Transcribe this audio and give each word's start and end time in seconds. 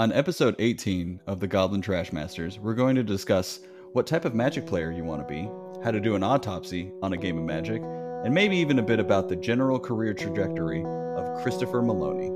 On 0.00 0.10
episode 0.12 0.56
18 0.58 1.20
of 1.26 1.40
the 1.40 1.46
Goblin 1.46 1.82
Trashmasters, 1.82 2.58
we're 2.58 2.72
going 2.72 2.96
to 2.96 3.02
discuss 3.02 3.60
what 3.92 4.06
type 4.06 4.24
of 4.24 4.34
magic 4.34 4.66
player 4.66 4.90
you 4.90 5.04
want 5.04 5.20
to 5.20 5.28
be, 5.28 5.46
how 5.84 5.90
to 5.90 6.00
do 6.00 6.14
an 6.14 6.22
autopsy 6.22 6.90
on 7.02 7.12
a 7.12 7.18
game 7.18 7.36
of 7.36 7.44
magic, 7.44 7.82
and 8.24 8.32
maybe 8.32 8.56
even 8.56 8.78
a 8.78 8.82
bit 8.82 8.98
about 8.98 9.28
the 9.28 9.36
general 9.36 9.78
career 9.78 10.14
trajectory 10.14 10.82
of 10.86 11.42
Christopher 11.42 11.82
Maloney. 11.82 12.30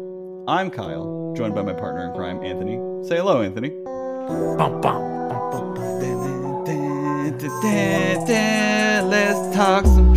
I'm 0.46 0.70
Kyle, 0.70 1.32
joined 1.34 1.54
by 1.54 1.62
my 1.62 1.72
partner 1.72 2.06
in 2.06 2.12
crime, 2.12 2.44
Anthony. 2.44 2.74
Say 3.08 3.16
hello, 3.16 3.40
Anthony. 3.40 3.70
Let's 9.08 9.56
talk 9.56 9.86
some 9.86 10.13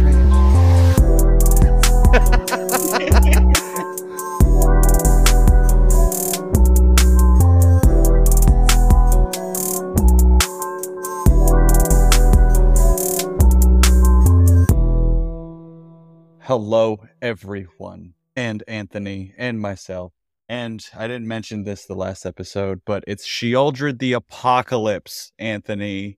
Hello, 16.60 17.06
everyone, 17.22 18.16
and 18.36 18.64
Anthony, 18.68 19.32
and 19.38 19.62
myself. 19.62 20.12
And 20.50 20.84
I 20.98 21.08
didn't 21.08 21.28
mention 21.28 21.66
this 21.66 21.86
the 21.86 21.94
last 21.94 22.26
episode, 22.26 22.82
but 22.84 23.04
it's 23.06 23.28
Sheoldred 23.28 24.00
the 24.00 24.14
Apocalypse, 24.14 25.34
Anthony. 25.38 26.18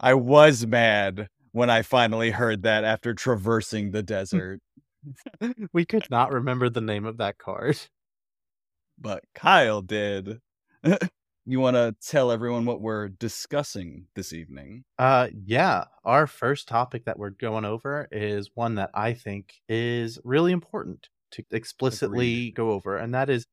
I 0.00 0.14
was 0.14 0.66
mad 0.66 1.28
when 1.52 1.70
I 1.70 1.82
finally 1.82 2.32
heard 2.32 2.64
that 2.64 2.82
after 2.82 3.14
traversing 3.14 3.92
the 3.92 4.02
desert, 4.02 4.62
We 5.72 5.84
could 5.84 6.10
not 6.10 6.32
remember 6.32 6.68
the 6.68 6.80
name 6.80 7.04
of 7.06 7.18
that 7.18 7.38
card. 7.38 7.78
but 8.98 9.22
Kyle 9.32 9.80
did. 9.80 10.40
you 11.46 11.60
want 11.60 11.76
to 11.76 11.94
tell 12.00 12.30
everyone 12.30 12.64
what 12.64 12.80
we're 12.80 13.08
discussing 13.08 14.06
this 14.14 14.32
evening? 14.32 14.84
Uh 14.98 15.28
yeah, 15.44 15.84
our 16.04 16.26
first 16.26 16.68
topic 16.68 17.04
that 17.04 17.18
we're 17.18 17.30
going 17.30 17.64
over 17.64 18.08
is 18.12 18.50
one 18.54 18.74
that 18.76 18.90
I 18.94 19.14
think 19.14 19.60
is 19.68 20.18
really 20.24 20.52
important 20.52 21.08
to 21.32 21.44
explicitly 21.50 22.48
Agreed. 22.48 22.54
go 22.54 22.70
over 22.72 22.96
and 22.96 23.14
that 23.14 23.30
is 23.30 23.46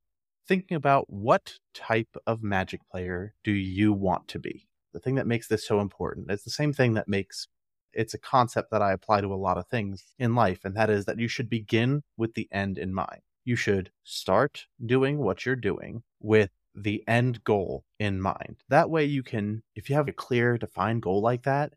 thinking 0.46 0.76
about 0.76 1.10
what 1.10 1.54
type 1.74 2.16
of 2.26 2.42
magic 2.42 2.80
player 2.90 3.34
do 3.44 3.52
you 3.52 3.92
want 3.92 4.28
to 4.28 4.38
be? 4.38 4.68
The 4.92 5.00
thing 5.00 5.16
that 5.16 5.26
makes 5.26 5.48
this 5.48 5.66
so 5.66 5.80
important. 5.80 6.30
It's 6.30 6.44
the 6.44 6.50
same 6.50 6.72
thing 6.72 6.94
that 6.94 7.08
makes 7.08 7.46
it's 7.92 8.14
a 8.14 8.18
concept 8.18 8.70
that 8.70 8.82
I 8.82 8.92
apply 8.92 9.22
to 9.22 9.32
a 9.32 9.36
lot 9.36 9.58
of 9.58 9.66
things 9.68 10.14
in 10.18 10.34
life 10.34 10.64
and 10.64 10.76
that 10.76 10.90
is 10.90 11.06
that 11.06 11.18
you 11.18 11.28
should 11.28 11.48
begin 11.50 12.02
with 12.16 12.34
the 12.34 12.48
end 12.52 12.78
in 12.78 12.92
mind. 12.94 13.22
You 13.44 13.56
should 13.56 13.90
start 14.04 14.66
doing 14.84 15.18
what 15.18 15.46
you're 15.46 15.56
doing 15.56 16.02
with 16.20 16.50
the 16.74 17.02
end 17.08 17.44
goal 17.44 17.84
in 17.98 18.20
mind. 18.20 18.56
That 18.68 18.90
way, 18.90 19.04
you 19.04 19.22
can, 19.22 19.62
if 19.74 19.88
you 19.88 19.96
have 19.96 20.08
a 20.08 20.12
clear, 20.12 20.58
defined 20.58 21.02
goal 21.02 21.20
like 21.20 21.42
that, 21.44 21.72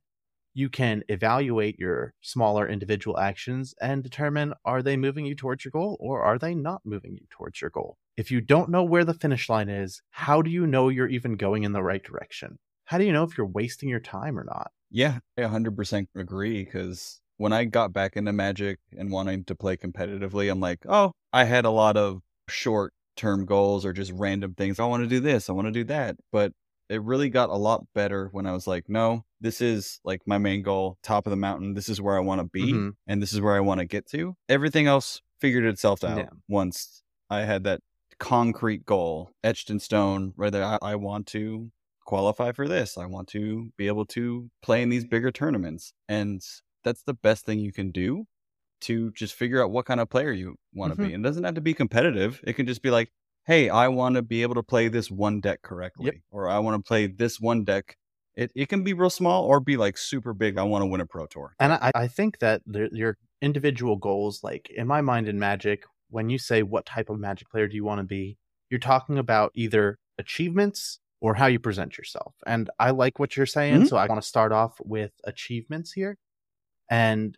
you 0.53 0.70
can 0.70 1.03
evaluate 1.08 1.80
your 1.80 2.14
smaller 2.22 2.67
individual 2.67 3.17
actions 3.17 3.73
and 3.81 4.03
determine 4.03 4.53
are 4.66 4.81
they 4.81 4.97
moving 4.97 5.25
you 5.25 5.36
towards 5.36 5.64
your 5.64 5.72
goal 5.72 5.97
or 6.00 6.22
are 6.23 6.38
they 6.38 6.53
not 6.53 6.81
moving 6.86 7.14
you 7.14 7.25
towards 7.30 7.62
your 7.62 7.69
goal. 7.69 7.97
If 8.17 8.31
you 8.31 8.42
don't 8.42 8.69
know 8.69 8.84
where 8.84 9.06
the 9.06 9.14
finish 9.14 9.50
line 9.50 9.69
is, 9.69 10.02
how 10.12 10.42
do 10.42 10.52
you 10.52 10.67
know 10.67 10.89
you're 10.89 11.08
even 11.08 11.38
going 11.38 11.64
in 11.64 11.72
the 11.72 11.84
right 11.84 12.03
direction? 12.03 12.59
How 12.86 12.97
do 12.97 13.06
you 13.06 13.14
know 13.14 13.23
if 13.23 13.38
you're 13.38 13.47
wasting 13.47 13.88
your 13.88 14.02
time 14.02 14.38
or 14.38 14.44
not? 14.44 14.72
Yeah, 14.89 15.19
I 15.38 15.44
100% 15.44 16.08
agree 16.16 16.66
because 16.66 17.22
when 17.38 17.53
I 17.53 17.64
got 17.64 17.94
back 17.94 18.17
into 18.17 18.34
Magic 18.34 18.80
and 18.97 19.09
wanting 19.09 19.45
to 19.45 19.56
play 19.56 19.78
competitively, 19.78 20.52
I'm 20.52 20.59
like, 20.59 20.80
oh, 20.88 21.14
I 21.31 21.45
had 21.45 21.64
a 21.64 21.69
lot 21.69 21.95
of 21.95 22.22
short 22.50 22.94
term 23.16 23.45
goals 23.45 23.86
or 23.86 23.94
just 23.94 24.12
random 24.14 24.54
things. 24.56 24.80
I 24.80 24.86
want 24.86 25.04
to 25.04 25.08
do 25.09 25.20
this, 25.20 25.50
I 25.50 25.54
want 25.54 25.67
to 25.67 25.72
do 25.72 25.84
that. 25.86 26.16
But 26.31 26.54
it 26.90 27.02
really 27.04 27.30
got 27.30 27.50
a 27.50 27.56
lot 27.56 27.86
better 27.95 28.28
when 28.34 28.45
I 28.45 28.52
was 28.52 28.68
like, 28.68 28.90
no, 28.90 29.23
this 29.40 29.62
is 29.62 30.00
like 30.03 30.22
my 30.26 30.38
main 30.38 30.62
goal, 30.62 30.98
top 31.03 31.26
of 31.26 31.31
the 31.31 31.38
mountain. 31.38 31.73
This 31.73 31.88
is 31.88 32.02
where 32.02 32.18
I 32.18 32.19
want 32.19 32.41
to 32.41 32.47
be 32.47 32.74
Mhm. 32.74 32.91
and 33.08 33.22
this 33.22 33.31
is 33.34 33.40
where 33.41 33.56
I 33.56 33.62
want 33.62 33.80
to 33.80 33.85
get 33.85 34.06
to. 34.08 34.35
Everything 34.50 34.88
else 34.88 35.22
figured 35.40 35.66
itself 35.66 36.03
out 36.03 36.18
Yeah. 36.18 36.30
once 36.50 37.02
I 37.30 37.41
had 37.46 37.63
that 37.63 37.80
concrete 38.19 38.85
goal 38.85 39.31
etched 39.44 39.69
in 39.69 39.80
stone, 39.80 40.34
whether 40.35 40.64
I, 40.64 40.78
I 40.81 40.96
want 40.96 41.28
to 41.28 41.72
qualify 42.06 42.52
for 42.52 42.68
this. 42.68 42.97
I 42.97 43.06
want 43.06 43.30
to 43.30 43.72
be 43.78 43.88
able 43.88 44.06
to 44.08 44.50
play 44.62 44.81
in 44.81 44.90
these 44.90 45.06
bigger 45.06 45.31
tournaments. 45.31 45.94
And 46.09 46.41
that's 46.84 47.03
the 47.03 47.14
best 47.14 47.46
thing 47.46 47.59
you 47.59 47.72
can 47.72 47.91
do 47.91 48.25
to 48.81 49.12
just 49.12 49.34
figure 49.34 49.64
out 49.64 49.72
what 49.72 49.86
kind 49.86 50.00
of 50.00 50.09
player 50.09 50.31
you 50.31 50.56
want 50.74 50.94
to 50.94 50.97
be. 50.97 51.14
And 51.14 51.25
it 51.25 51.28
doesn't 51.28 51.44
have 51.44 51.56
to 51.56 51.62
be 51.62 51.74
competitive. 51.74 52.42
It 52.44 52.53
can 52.53 52.66
just 52.66 52.81
be 52.81 52.92
like, 52.92 53.12
hey, 53.46 53.69
I 53.69 53.88
want 53.88 54.16
to 54.16 54.22
be 54.22 54.42
able 54.44 54.56
to 54.56 54.64
play 54.64 54.88
this 54.88 55.09
one 55.09 55.40
deck 55.40 55.62
correctly, 55.62 56.22
or 56.31 56.47
I 56.47 56.59
want 56.59 56.84
to 56.84 56.88
play 56.88 57.08
this 57.08 57.40
one 57.40 57.64
deck. 57.64 57.96
It, 58.36 58.52
it 58.56 58.70
can 58.70 58.84
be 58.84 58.94
real 58.94 59.09
small 59.09 59.44
or 59.46 59.59
be 59.59 59.78
like 59.78 59.97
super 59.97 60.34
big. 60.34 60.58
I 60.58 60.64
want 60.64 60.84
to 60.84 60.86
win 60.86 61.02
a 61.02 61.06
pro 61.06 61.25
tour. 61.25 61.53
And 61.59 61.74
I, 61.74 61.91
I 61.94 62.08
think 62.08 62.40
that 62.40 62.62
the, 62.66 62.90
your 62.94 63.18
individual 63.41 63.96
goals, 63.97 64.44
like 64.44 64.70
in 64.70 64.88
my 64.88 65.02
mind 65.02 65.28
in 65.28 65.38
Magic, 65.40 65.84
when 66.09 66.30
you 66.30 66.38
say 66.38 66.64
what 66.64 66.86
type 66.86 67.09
of 67.09 67.20
Magic 67.20 67.50
player 67.50 67.68
do 67.68 67.75
you 67.75 67.84
want 67.84 68.00
to 68.00 68.03
be, 68.06 68.38
you're 68.70 68.80
talking 68.80 69.18
about 69.18 69.52
either 69.53 69.97
achievements 70.18 71.00
or 71.20 71.36
how 71.36 71.46
you 71.47 71.59
present 71.59 71.97
yourself. 71.97 72.36
And 72.47 72.70
I 72.80 72.91
like 72.91 73.20
what 73.20 73.36
you're 73.36 73.46
saying. 73.46 73.81
Mhm. 73.81 73.88
So 73.90 73.97
I 73.97 74.08
want 74.08 74.22
to 74.22 74.28
start 74.28 74.52
off 74.52 74.80
with 74.84 75.12
achievements 75.24 75.91
here 75.91 76.18
and 76.90 77.36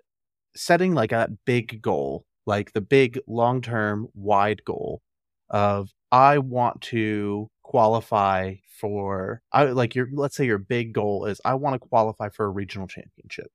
setting 0.55 0.93
like 0.93 1.11
a 1.11 1.29
big 1.45 1.81
goal, 1.81 2.25
like 2.45 2.73
the 2.73 2.81
big 2.81 3.19
long 3.27 3.61
term 3.61 4.07
wide 4.13 4.63
goal 4.65 5.01
of 5.49 5.89
I 6.11 6.37
want 6.37 6.81
to 6.81 7.49
qualify 7.63 8.55
for 8.79 9.41
I 9.51 9.65
like 9.65 9.95
your 9.95 10.07
let's 10.11 10.35
say 10.35 10.45
your 10.45 10.57
big 10.57 10.93
goal 10.93 11.25
is 11.25 11.39
I 11.45 11.53
want 11.55 11.75
to 11.75 11.87
qualify 11.87 12.29
for 12.29 12.45
a 12.45 12.49
regional 12.49 12.87
championship. 12.87 13.47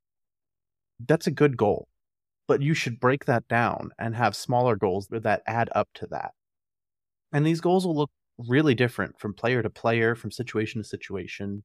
That's 1.06 1.26
a 1.26 1.32
good 1.32 1.56
goal. 1.56 1.88
But 2.46 2.62
you 2.62 2.72
should 2.74 2.98
break 2.98 3.26
that 3.26 3.46
down 3.46 3.90
and 3.98 4.16
have 4.16 4.34
smaller 4.34 4.74
goals 4.74 5.08
that 5.10 5.42
add 5.46 5.68
up 5.74 5.88
to 5.94 6.06
that. 6.10 6.32
And 7.30 7.46
these 7.46 7.60
goals 7.60 7.86
will 7.86 7.96
look 7.96 8.10
really 8.38 8.74
different 8.74 9.18
from 9.18 9.34
player 9.34 9.62
to 9.62 9.68
player, 9.68 10.14
from 10.14 10.30
situation 10.30 10.80
to 10.82 10.88
situation. 10.88 11.64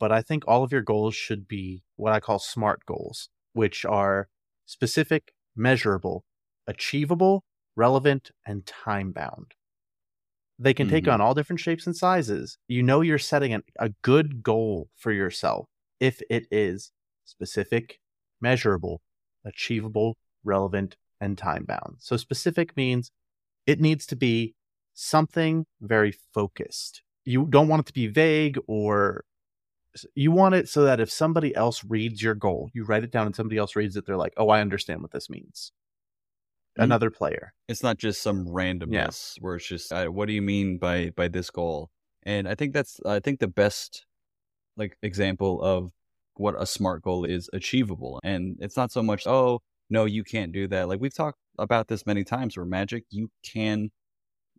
But 0.00 0.12
I 0.12 0.22
think 0.22 0.44
all 0.46 0.64
of 0.64 0.72
your 0.72 0.82
goals 0.82 1.14
should 1.14 1.46
be 1.46 1.82
what 1.96 2.12
I 2.12 2.20
call 2.20 2.38
SMART 2.38 2.86
goals, 2.86 3.28
which 3.52 3.84
are 3.84 4.28
specific, 4.66 5.32
measurable, 5.56 6.24
achievable, 6.66 7.44
relevant, 7.76 8.30
and 8.46 8.66
time 8.66 9.12
bound. 9.12 9.54
They 10.58 10.74
can 10.74 10.88
take 10.88 11.04
Mhm. 11.04 11.14
on 11.14 11.20
all 11.20 11.34
different 11.34 11.60
shapes 11.60 11.86
and 11.86 11.96
sizes. 11.96 12.58
You 12.68 12.82
know 12.82 13.00
you're 13.00 13.18
setting 13.18 13.52
an, 13.52 13.62
a 13.78 13.90
good 14.02 14.42
goal 14.42 14.88
for 14.96 15.10
yourself 15.12 15.68
if 16.00 16.22
it 16.30 16.46
is 16.50 16.92
specific, 17.24 18.00
measurable, 18.40 19.02
achievable, 19.44 20.16
relevant, 20.44 20.96
and 21.20 21.36
time 21.36 21.64
bound. 21.64 21.96
So 21.98 22.16
specific 22.16 22.76
means 22.76 23.10
it 23.66 23.80
needs 23.80 24.06
to 24.06 24.16
be 24.16 24.54
something 24.92 25.66
very 25.80 26.12
focused. 26.12 27.02
You 27.24 27.46
don't 27.46 27.68
want 27.68 27.80
it 27.80 27.86
to 27.86 27.92
be 27.92 28.06
vague 28.06 28.58
or 28.68 29.24
you 30.14 30.30
want 30.32 30.54
it 30.54 30.68
so 30.68 30.84
that 30.84 31.00
if 31.00 31.10
somebody 31.10 31.54
else 31.54 31.84
reads 31.84 32.22
your 32.22 32.34
goal, 32.34 32.70
you 32.74 32.84
write 32.84 33.04
it 33.04 33.10
down 33.12 33.26
and 33.26 33.36
somebody 33.36 33.58
else 33.58 33.76
reads 33.76 33.96
it, 33.96 34.06
they're 34.06 34.16
like, 34.16 34.34
oh, 34.36 34.48
I 34.48 34.60
understand 34.60 35.02
what 35.02 35.12
this 35.12 35.30
means. 35.30 35.72
Mhm. 36.78 36.84
Another 36.84 37.10
player. 37.10 37.52
it's 37.68 37.82
not 37.82 37.98
just 37.98 38.20
some 38.22 38.46
randomness 38.46 39.36
where 39.40 39.54
it's 39.56 39.66
just 39.68 39.92
uh, 39.92 40.06
what 40.06 40.26
do 40.26 40.32
you 40.34 40.42
mean 40.42 40.78
by 40.78 41.10
by 41.10 41.28
this 41.28 41.48
goal 41.50 41.88
and 42.24 42.48
i 42.48 42.54
think 42.56 42.72
that's 42.74 42.98
i 43.06 43.20
think 43.20 43.38
the 43.38 43.46
best 43.46 44.04
like 44.76 44.98
example 45.02 45.62
of 45.62 45.92
what 46.36 46.60
a 46.60 46.66
smart 46.66 47.00
goal 47.02 47.24
is 47.24 47.48
achievable 47.52 48.18
and 48.24 48.56
it's 48.60 48.76
not 48.76 48.90
so 48.90 49.02
much 49.04 49.24
oh 49.26 49.62
no 49.88 50.04
you 50.04 50.24
can't 50.24 50.50
do 50.52 50.66
that 50.66 50.88
like 50.88 51.00
we've 51.00 51.14
talked 51.14 51.38
about 51.58 51.86
this 51.86 52.04
many 52.06 52.24
times 52.24 52.56
where 52.56 52.66
magic 52.66 53.04
you 53.10 53.30
can 53.44 53.90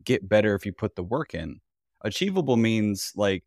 get 0.06 0.30
better 0.30 0.56
if 0.56 0.66
you 0.66 0.72
put 0.72 0.96
the 0.96 1.04
work 1.04 1.34
in 1.34 1.60
achievable 2.02 2.56
means 2.56 3.12
like 3.18 3.44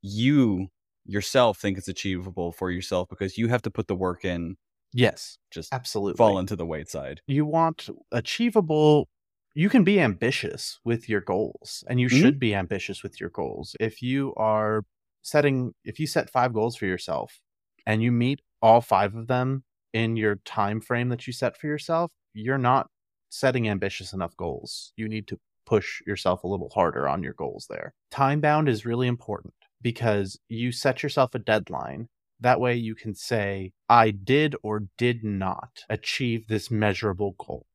you 0.00 0.66
yourself 1.04 1.58
think 1.58 1.78
it's 1.78 1.88
achievable 1.88 2.52
for 2.52 2.70
yourself 2.70 3.08
because 3.08 3.38
you 3.38 3.48
have 3.48 3.62
to 3.62 3.70
put 3.70 3.88
the 3.88 3.94
work 3.96 4.24
in 4.24 4.56
Yes, 4.92 5.38
just 5.50 5.72
absolutely. 5.72 6.16
fall 6.16 6.38
into 6.38 6.56
the 6.56 6.66
weight 6.66 6.88
side 6.88 7.22
you 7.26 7.46
want 7.46 7.88
achievable 8.12 9.08
you 9.54 9.68
can 9.68 9.84
be 9.84 10.00
ambitious 10.00 10.80
with 10.84 11.08
your 11.08 11.20
goals 11.20 11.84
and 11.88 12.00
you 12.00 12.08
Mhm. 12.10 12.32
should 12.32 12.38
be 12.38 12.54
ambitious 12.54 13.02
with 13.02 13.20
your 13.20 13.30
goals. 13.30 13.76
If 13.80 14.02
you 14.02 14.34
are 14.36 14.84
setting 15.22 15.74
if 15.84 16.00
you 16.00 16.06
set 16.06 16.30
five 16.30 16.52
goals 16.54 16.76
for 16.76 16.86
yourself 16.86 17.40
and 17.86 18.02
you 18.02 18.12
meet 18.12 18.40
all 18.62 18.80
five 18.80 19.14
of 19.14 19.28
them 19.28 19.64
in 19.92 20.16
your 20.16 20.36
time 20.36 20.80
frame 20.80 21.10
that 21.10 21.26
you 21.26 21.32
set 21.34 21.56
for 21.56 21.66
yourself 21.68 22.12
you're 22.34 22.58
not 22.58 22.88
setting 23.30 23.68
ambitious 23.68 24.12
enough 24.14 24.36
goals. 24.36 24.92
You 24.96 25.08
need 25.08 25.28
to 25.28 25.40
push 25.66 26.02
yourself 26.06 26.44
a 26.44 26.48
little 26.48 26.70
harder 26.70 27.08
on 27.08 27.22
your 27.22 27.34
goals 27.34 27.66
there. 27.70 27.94
Time 28.10 28.40
bound 28.40 28.68
is 28.68 28.86
really 28.86 29.06
important 29.08 29.54
because 29.82 30.38
you 30.48 30.72
set 30.72 31.02
yourself 31.02 31.34
a 31.34 31.38
deadline 31.38 32.08
that 32.40 32.58
way 32.58 32.74
you 32.74 32.96
can 32.96 33.14
say, 33.14 33.70
I 33.88 34.10
did 34.10 34.56
or 34.64 34.88
did 34.98 35.22
not 35.22 35.84
achieve 35.88 36.48
this 36.48 36.72
measurable 36.72 37.36
goal. 37.38 37.66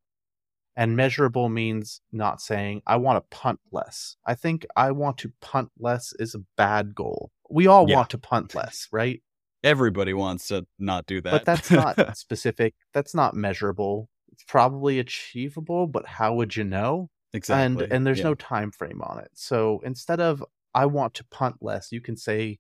And 0.75 0.95
measurable 0.97 1.47
means 1.47 2.01
not 2.11 2.41
saying, 2.41 2.81
I 2.85 2.97
want 2.97 3.15
to 3.17 3.35
punt 3.35 3.61
less. 3.71 4.17
I 4.25 4.35
think 4.35 4.65
I 4.75 4.91
want 4.91 5.17
to 5.19 5.31
punt 5.39 5.69
less 5.79 6.13
is 6.19 6.35
a 6.35 6.43
bad 6.57 6.93
goal. 6.93 7.31
We 7.49 7.65
all 7.65 7.87
Yeah. 7.89 7.95
want 7.95 8.09
to 8.09 8.17
punt 8.17 8.53
less, 8.53 8.87
right? 8.91 9.23
Everybody 9.63 10.13
wants 10.13 10.49
to 10.49 10.67
not 10.77 11.05
do 11.07 11.21
that. 11.21 11.31
But 11.31 11.45
that's 11.45 11.71
not 11.71 11.95
specific. 12.17 12.75
That's 12.93 13.15
not 13.15 13.35
measurable. 13.35 14.09
It's 14.33 14.43
probably 14.43 14.99
achievable, 14.99 15.87
but 15.87 16.05
how 16.05 16.33
would 16.35 16.57
you 16.57 16.65
know? 16.65 17.09
exactly. 17.33 17.83
And 17.85 17.93
and 17.93 18.05
there's 18.05 18.19
Yeah. 18.19 18.25
no 18.25 18.35
time 18.35 18.71
frame 18.71 19.01
on 19.01 19.19
it. 19.19 19.31
So 19.33 19.79
instead 19.85 20.19
of 20.19 20.43
I 20.73 20.85
want 20.85 21.13
to 21.15 21.25
punt 21.25 21.57
less, 21.61 21.91
you 21.91 22.01
can 22.01 22.17
say 22.17 22.59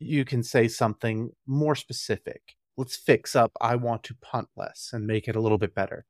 you 0.00 0.24
can 0.24 0.42
say 0.42 0.68
something 0.68 1.30
more 1.46 1.74
specific. 1.74 2.54
Let's 2.76 2.96
fix 2.96 3.34
up 3.34 3.52
I 3.60 3.76
want 3.76 4.04
to 4.04 4.14
punt 4.14 4.48
less 4.56 4.90
and 4.92 5.06
make 5.06 5.26
it 5.26 5.36
a 5.36 5.40
little 5.40 5.58
bit 5.58 5.74
better. 5.74 6.04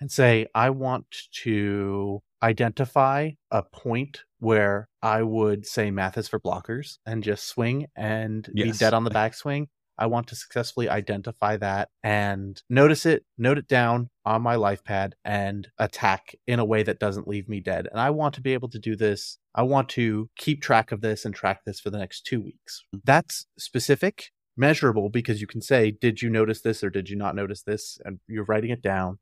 And 0.00 0.10
say 0.10 0.46
I 0.54 0.70
want 0.70 1.06
to 1.44 2.20
identify 2.42 3.30
a 3.50 3.62
point 3.62 4.24
where 4.40 4.88
I 5.00 5.22
would 5.22 5.64
say 5.64 5.90
math 5.90 6.18
is 6.18 6.28
for 6.28 6.40
blockers 6.40 6.98
and 7.06 7.22
just 7.22 7.46
swing 7.46 7.86
and 7.96 8.48
be 8.52 8.72
dead 8.72 8.94
on 8.94 9.04
the 9.04 9.10
backswing. 9.10 9.68
I 9.98 10.06
want 10.06 10.26
to 10.28 10.36
successfully 10.36 10.88
identify 10.88 11.56
that 11.58 11.88
and 12.02 12.62
notice 12.68 13.06
it, 13.06 13.24
note 13.36 13.58
it 13.58 13.68
down 13.68 14.10
on 14.24 14.42
my 14.42 14.54
life 14.56 14.82
pad 14.84 15.14
and 15.24 15.68
attack 15.78 16.34
in 16.46 16.58
a 16.58 16.64
way 16.64 16.82
that 16.82 16.98
doesn't 16.98 17.28
leave 17.28 17.48
me 17.48 17.60
dead. 17.60 17.88
And 17.90 18.00
I 18.00 18.10
want 18.10 18.34
to 18.34 18.40
be 18.40 18.54
able 18.54 18.68
to 18.70 18.78
do 18.78 18.96
this. 18.96 19.38
I 19.54 19.62
want 19.62 19.88
to 19.90 20.30
keep 20.36 20.62
track 20.62 20.92
of 20.92 21.00
this 21.00 21.24
and 21.24 21.34
track 21.34 21.60
this 21.64 21.80
for 21.80 21.90
the 21.90 21.98
next 21.98 22.22
two 22.22 22.40
weeks. 22.40 22.82
That's 23.04 23.46
specific, 23.58 24.30
measurable, 24.56 25.08
because 25.10 25.40
you 25.40 25.46
can 25.46 25.60
say, 25.60 25.90
Did 25.90 26.22
you 26.22 26.30
notice 26.30 26.62
this 26.62 26.82
or 26.82 26.90
did 26.90 27.10
you 27.10 27.16
not 27.16 27.36
notice 27.36 27.62
this? 27.62 27.98
And 28.04 28.20
you're 28.26 28.44
writing 28.44 28.70
it 28.70 28.82
down. 28.82 29.18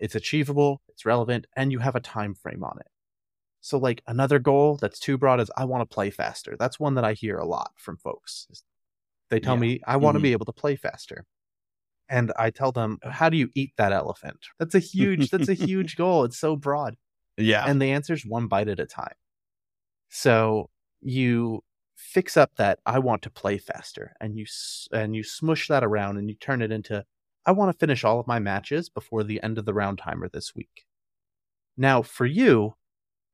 It's 0.00 0.14
achievable, 0.14 0.82
it's 0.88 1.04
relevant, 1.04 1.46
and 1.56 1.72
you 1.72 1.80
have 1.80 1.96
a 1.96 2.00
time 2.00 2.34
frame 2.34 2.62
on 2.62 2.78
it. 2.80 2.86
So, 3.60 3.78
like 3.78 4.02
another 4.06 4.38
goal 4.38 4.78
that's 4.80 4.98
too 4.98 5.18
broad 5.18 5.40
is 5.40 5.50
I 5.56 5.64
want 5.64 5.88
to 5.88 5.94
play 5.94 6.10
faster. 6.10 6.56
That's 6.58 6.78
one 6.78 6.94
that 6.94 7.04
I 7.04 7.12
hear 7.12 7.36
a 7.36 7.46
lot 7.46 7.72
from 7.76 7.96
folks. 7.96 8.46
They 9.30 9.40
tell 9.40 9.54
Yeah. 9.54 9.60
me 9.60 9.80
I 9.86 9.96
want 9.96 10.14
to 10.16 10.20
Mhm. 10.20 10.22
be 10.22 10.32
able 10.32 10.46
to 10.46 10.52
play 10.52 10.76
faster. 10.76 11.24
And 12.08 12.32
I 12.36 12.50
tell 12.50 12.72
them, 12.72 12.98
how 13.02 13.28
do 13.28 13.36
you 13.36 13.50
eat 13.54 13.72
that 13.76 13.92
elephant? 13.92 14.38
That's 14.58 14.74
a 14.74 14.78
huge, 14.78 15.30
that's 15.30 15.48
a 15.48 15.54
huge 15.70 15.96
goal. 15.96 16.24
It's 16.24 16.38
so 16.38 16.56
broad. 16.56 16.96
yeah. 17.36 17.64
And 17.68 17.80
the 17.80 17.90
answer 17.92 18.14
is 18.14 18.24
one 18.26 18.48
bite 18.48 18.68
at 18.68 18.80
a 18.80 18.86
time. 18.86 19.14
So 20.08 20.70
you 21.00 21.62
fix 21.96 22.36
up 22.36 22.52
that 22.56 22.78
I 22.86 22.98
want 22.98 23.22
to 23.22 23.30
play 23.30 23.58
faster 23.58 24.14
and 24.20 24.38
you 24.38 24.46
and 24.92 25.14
you 25.14 25.22
smush 25.22 25.68
that 25.68 25.84
around 25.84 26.16
and 26.16 26.28
you 26.28 26.36
turn 26.36 26.62
it 26.62 26.70
into 26.72 27.04
I 27.44 27.52
want 27.52 27.72
to 27.72 27.78
finish 27.78 28.04
all 28.04 28.20
of 28.20 28.26
my 28.26 28.38
matches 28.38 28.88
before 28.88 29.24
the 29.24 29.42
end 29.42 29.58
of 29.58 29.64
the 29.64 29.74
round 29.74 29.98
timer 29.98 30.28
this 30.28 30.54
week. 30.54 30.84
Now, 31.76 32.02
for 32.02 32.26
you, 32.26 32.74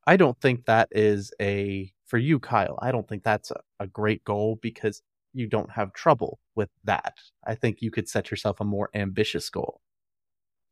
I 0.07 0.17
don't 0.17 0.39
think 0.41 0.67
that 0.67 0.89
is 0.93 1.33
a 1.41 1.93
for 2.07 2.19
you, 2.19 2.39
Kyle. 2.39 2.79
I 2.83 2.93
don't 2.93 3.09
think 3.09 3.23
that's 3.25 3.51
a, 3.51 3.61
a 3.81 3.87
great 3.87 4.25
goal 4.25 4.59
because 4.61 5.03
you 5.35 5.47
don't 5.49 5.71
have 5.73 5.93
trouble 5.93 6.39
with 6.55 6.71
that. 6.85 7.15
I 7.47 7.55
think 7.55 7.83
you 7.83 7.91
could 7.91 8.09
set 8.09 8.31
yourself 8.31 8.61
a 8.61 8.65
more 8.65 8.89
ambitious 8.95 9.51
goal. 9.51 9.81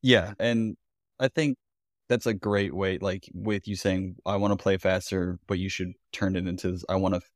Yeah, 0.00 0.35
and 0.38 0.76
I 1.20 1.29
think 1.29 1.56
that's 2.09 2.26
a 2.26 2.35
great 2.35 2.75
way. 2.75 2.99
Like 2.99 3.29
with 3.35 3.69
you 3.69 3.76
saying, 3.76 4.17
I 4.25 4.37
want 4.37 4.53
to 4.53 4.62
play 4.62 4.76
faster, 4.76 5.38
but 5.47 5.59
you 5.59 5.69
should 5.69 5.93
turn 6.12 6.37
it 6.37 6.47
into 6.47 6.79
I 6.88 6.97
want 6.97 7.14
to 7.14 7.19
f- 7.19 7.31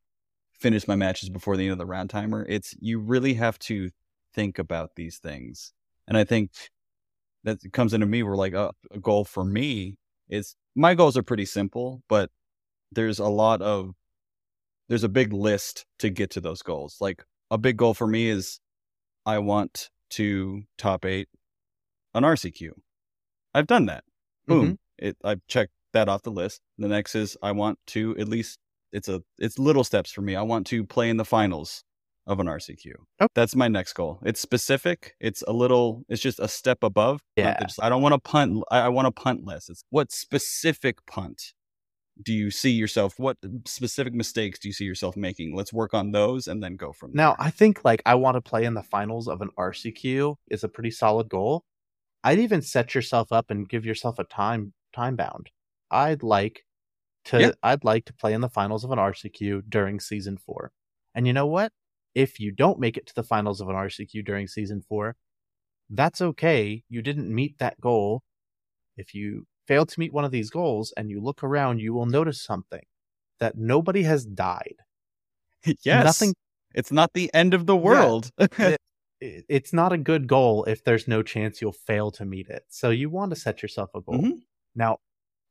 finish 0.59 0.89
my 0.89 0.97
matches 0.97 1.29
before 1.29 1.57
the 1.57 1.65
end 1.65 1.73
of 1.73 1.79
the 1.79 1.87
round 1.87 2.11
timer. 2.11 2.47
It's 2.49 2.75
you 2.81 2.99
really 3.01 3.35
have 3.35 3.59
to 3.61 3.91
think 4.35 4.59
about 4.59 4.97
these 4.97 5.19
things, 5.19 5.73
and 6.09 6.17
I 6.17 6.25
think 6.25 6.51
that 7.45 7.59
comes 7.73 7.95
into 7.95 8.07
me. 8.07 8.23
Where 8.23 8.37
like 8.37 8.55
a, 8.55 8.73
a 8.91 8.99
goal 8.99 9.25
for 9.25 9.45
me 9.45 9.99
is 10.29 10.57
my 10.75 10.95
goals 10.95 11.17
are 11.17 11.23
pretty 11.23 11.47
simple, 11.47 12.03
but 12.09 12.31
there's 12.93 13.19
a 13.19 13.29
lot 13.29 13.63
of 13.63 13.95
there's 14.89 15.05
a 15.05 15.09
big 15.09 15.33
list 15.33 15.85
to 15.99 16.11
get 16.11 16.31
to 16.31 16.41
those 16.41 16.63
goals. 16.63 16.97
Like 17.01 17.25
a 17.51 17.59
big 17.59 17.77
goal 17.77 17.95
for 17.95 18.07
me 18.07 18.29
is 18.29 18.61
I 19.25 19.39
want 19.39 19.91
to 20.11 20.63
top 20.79 21.05
eight 21.05 21.29
an 22.15 22.23
RCQ. 22.23 22.71
I've 23.55 23.67
done 23.67 23.87
that. 23.87 24.05
Boom. 24.47 24.65
Mm-hmm. 24.65 24.75
It 24.99 25.17
I've 25.25 25.41
checked 25.49 25.73
that 25.93 26.09
off 26.09 26.23
the 26.23 26.31
list. 26.31 26.61
The 26.79 26.89
next 26.89 27.15
is 27.15 27.37
I 27.43 27.53
want 27.53 27.79
to 27.89 28.17
at 28.19 28.29
least 28.29 28.59
it's 28.93 29.09
a 29.09 29.23
it's 29.39 29.59
little 29.59 29.85
steps 29.85 30.13
for 30.13 30.23
me. 30.23 30.37
I 30.37 30.43
want 30.43 30.67
to 30.69 30.85
play 30.85 31.11
in 31.11 31.17
the 31.17 31.25
finals 31.25 31.83
of 32.27 32.41
an 32.41 32.47
RCQ. 32.47 32.93
Oh. 33.21 33.29
That's 33.35 33.55
my 33.55 33.69
next 33.69 33.93
goal. 33.93 34.19
It's 34.25 34.41
specific. 34.41 35.15
It's 35.21 35.43
a 35.47 35.53
little 35.53 36.05
it's 36.09 36.23
just 36.23 36.41
a 36.41 36.49
step 36.49 36.79
above. 36.83 37.21
Yeah. 37.37 37.59
I 37.81 37.89
don't 37.89 38.03
want 38.03 38.15
to 38.15 38.19
punt 38.19 38.63
I, 38.71 38.81
I 38.81 38.89
want 38.89 39.07
to 39.07 39.23
punt 39.23 39.45
less. 39.45 39.69
It's 39.69 39.85
what 39.91 40.13
specific 40.13 41.05
punt 41.07 41.53
do 42.23 42.33
you 42.33 42.51
see 42.51 42.71
yourself 42.71 43.19
what 43.19 43.37
specific 43.67 44.15
mistakes 44.15 44.59
do 44.59 44.69
you 44.69 44.73
see 44.73 44.85
yourself 44.85 45.17
making? 45.17 45.55
Let's 45.55 45.73
work 45.73 45.93
on 45.95 46.13
those 46.13 46.47
and 46.47 46.63
then 46.63 46.77
go 46.77 46.93
from 46.93 47.13
there. 47.13 47.27
Now. 47.27 47.37
I 47.39 47.51
think 47.51 47.85
like 47.85 48.03
I 48.07 48.15
want 48.15 48.37
to 48.37 48.41
play 48.41 48.65
in 48.65 48.75
the 48.75 48.83
finals 48.83 49.29
of 49.29 49.43
an 49.43 49.51
RCQ 49.59 50.37
is 50.49 50.65
a 50.65 50.69
pretty 50.69 50.91
solid 50.91 51.29
goal. 51.29 51.65
I'd 52.25 52.39
even 52.39 52.63
set 52.63 52.95
yourself 52.95 53.33
up 53.33 53.51
and 53.51 53.69
give 53.69 53.85
yourself 53.85 54.19
a 54.19 54.25
time 54.25 54.73
time 54.95 55.17
bound. 55.17 55.51
I'd 55.91 56.23
like 56.23 56.65
to 57.27 57.41
Yeah. 57.41 57.53
I'd 57.63 57.85
like 57.85 58.07
to 58.07 58.15
play 58.15 58.33
in 58.33 58.41
the 58.41 58.49
finals 58.49 58.83
of 58.85 58.91
an 58.91 58.99
RCQ 58.99 59.63
during 59.69 60.01
season 60.01 60.39
4. 60.39 60.73
And 61.15 61.27
you 61.27 61.33
know 61.33 61.47
what? 61.47 61.73
If 62.15 62.41
you 62.41 62.51
don't 62.51 62.81
make 62.81 62.97
it 62.97 63.07
to 63.09 63.15
the 63.15 63.23
finals 63.23 63.61
of 63.61 63.69
an 63.69 63.77
RCQ 63.77 64.25
during 64.25 64.47
season 64.47 64.83
4, 64.89 65.17
that's 65.91 66.21
okay. 66.21 66.83
You 66.89 67.03
didn't 67.03 67.33
meet 67.33 67.59
that 67.59 67.81
goal. 67.81 68.23
If 68.97 69.15
you 69.15 69.47
fail 69.67 69.87
to 69.87 70.01
meet 70.01 70.13
one 70.13 70.25
of 70.25 70.31
these 70.31 70.51
goals 70.51 70.93
and 70.97 71.11
you 71.11 71.21
look 71.21 71.43
around, 71.43 71.81
you 71.81 71.93
will 71.95 72.07
notice 72.07 72.43
something 72.43 72.85
that 73.41 73.57
nobody 73.57 74.03
has 74.05 74.25
died. 74.27 74.77
yes. 75.65 76.05
Nothing 76.05 76.35
It's 76.75 76.93
not 76.93 77.13
the 77.15 77.31
end 77.35 77.55
of 77.55 77.67
the 77.67 77.77
world. 77.77 78.31
it- 78.39 78.81
it- 79.21 79.45
it's 79.49 79.73
not 79.73 79.93
a 79.93 79.99
good 79.99 80.27
goal 80.29 80.65
if 80.65 80.85
there's 80.85 81.09
no 81.09 81.23
chance 81.23 81.61
you'll 81.63 81.73
fail 81.73 82.11
to 82.13 82.25
meet 82.27 82.49
it. 82.49 82.65
So 82.69 82.91
you 82.91 83.09
want 83.09 83.31
to 83.31 83.37
set 83.37 83.63
yourself 83.63 83.89
a 83.95 84.01
goal. 84.03 84.21
Mhm. 84.23 84.41
Now, 84.75 84.99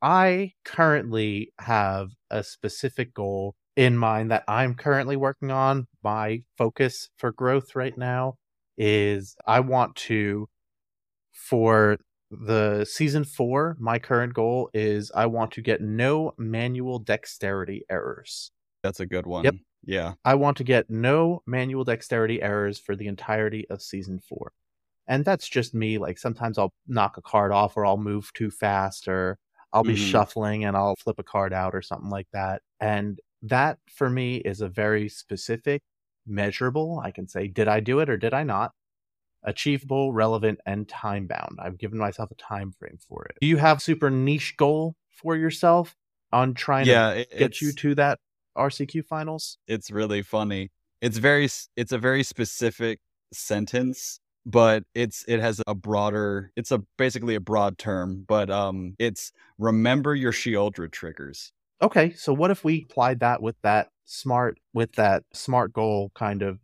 I 0.04 0.54
currently 0.66 1.52
have 1.60 2.10
a 2.30 2.44
specific 2.44 3.14
goal 3.14 3.56
in 3.76 3.98
mind 3.98 4.30
that 4.32 4.44
I'm 4.48 4.76
currently 4.76 5.16
working 5.16 5.50
on. 5.52 5.88
My 6.04 6.44
focus 6.58 7.10
for 7.18 7.32
growth 7.32 7.76
right 7.76 7.98
now 7.98 8.36
is 8.78 9.36
I 9.48 9.62
want 9.62 9.96
to, 10.10 10.48
for 11.32 11.98
the 12.32 12.86
season 12.86 13.24
four, 13.24 13.78
my 13.80 14.00
current 14.00 14.34
goal 14.34 14.70
is 14.74 15.12
I 15.16 15.26
want 15.28 15.52
to 15.54 15.62
get 15.62 15.82
no 15.82 16.34
manual 16.38 17.00
dexterity 17.00 17.86
errors. 17.90 18.52
That's 18.84 19.00
a 19.00 19.06
good 19.06 19.26
one. 19.26 19.44
Yep. 19.46 19.56
Yeah. 19.86 20.14
I 20.26 20.36
want 20.36 20.58
to 20.58 20.64
get 20.64 20.90
no 20.90 21.42
manual 21.46 21.84
dexterity 21.84 22.42
errors 22.42 22.80
for 22.80 22.96
the 22.96 23.08
entirety 23.08 23.68
of 23.70 23.82
season 23.82 24.20
four. 24.20 24.54
And 25.08 25.24
that's 25.24 25.48
just 25.48 25.74
me. 25.76 25.98
Like 26.00 26.18
sometimes 26.18 26.58
I'll 26.58 26.74
knock 26.88 27.18
a 27.18 27.22
card 27.22 27.52
off 27.52 27.78
or 27.78 27.86
I'll 27.86 27.98
move 27.98 28.34
too 28.34 28.50
fast 28.52 29.08
or 29.08 29.38
I'll 29.74 29.84
be 29.84 29.94
Mhm. 29.94 29.98
shuffling 30.12 30.66
and 30.66 30.76
I'll 30.76 30.96
flip 30.96 31.20
a 31.20 31.24
card 31.24 31.54
out 31.54 31.76
or 31.76 31.82
something 31.82 32.10
like 32.10 32.28
that. 32.34 32.62
And 32.80 33.20
that 33.44 33.80
for 33.90 34.10
me 34.10 34.38
is 34.38 34.62
a 34.62 34.70
very 34.70 35.10
specific, 35.10 35.84
measurable. 36.26 37.00
I 37.04 37.12
can 37.12 37.28
say, 37.28 37.48
did 37.48 37.68
I 37.68 37.80
do 37.82 38.00
it 38.00 38.10
or 38.10 38.18
did 38.18 38.34
I 38.34 38.44
not? 38.44 38.74
Achievable, 39.46 40.12
relevant, 40.12 40.60
and 40.66 40.88
time 40.90 41.28
bound. 41.28 41.60
I've 41.60 41.78
given 41.78 41.98
myself 41.98 42.32
a 42.32 42.36
time 42.36 42.74
frame 42.78 42.98
for 43.08 43.26
it. 43.26 43.38
Do 43.42 43.48
you 43.48 43.58
have 43.58 43.82
super 43.82 44.10
niche 44.10 44.56
goal 44.58 44.96
for 45.12 45.36
yourself 45.36 45.96
on 46.32 46.54
trying 46.54 46.88
yeah. 46.88 47.14
to 47.14 47.20
it- 47.20 47.38
get 47.38 47.62
you 47.62 47.72
to 47.72 47.96
that 47.96 48.20
RCQ 48.58 49.06
finals? 49.06 49.58
it's 49.68 49.92
really 49.92 50.22
funny. 50.22 50.72
It's 51.02 51.18
very 51.18 51.48
it's 51.76 51.92
a 51.92 51.98
very 51.98 52.24
specific 52.24 53.00
sentence, 53.32 54.20
but 54.46 54.84
it's 54.94 55.24
it 55.28 55.40
has 55.40 55.62
a 55.68 55.76
broader 55.76 56.52
it's 56.56 56.72
a 56.72 56.82
basically 56.98 57.36
a 57.36 57.40
broad 57.40 57.78
term, 57.78 58.26
but 58.28 58.50
um 58.50 58.96
it's 58.98 59.32
remember 59.58 60.16
your 60.16 60.32
Sheoldred 60.32 60.92
triggers. 60.92 61.52
Okay, 61.82 62.14
so 62.14 62.34
what 62.34 62.52
if 62.52 62.64
we 62.64 62.88
applied 62.90 63.20
that 63.20 63.42
with 63.42 63.58
that 63.62 63.90
smart 64.06 64.58
with 64.74 64.94
that 64.94 65.24
smart 65.34 65.74
goal 65.74 66.12
kind 66.16 66.42
of 66.42 66.60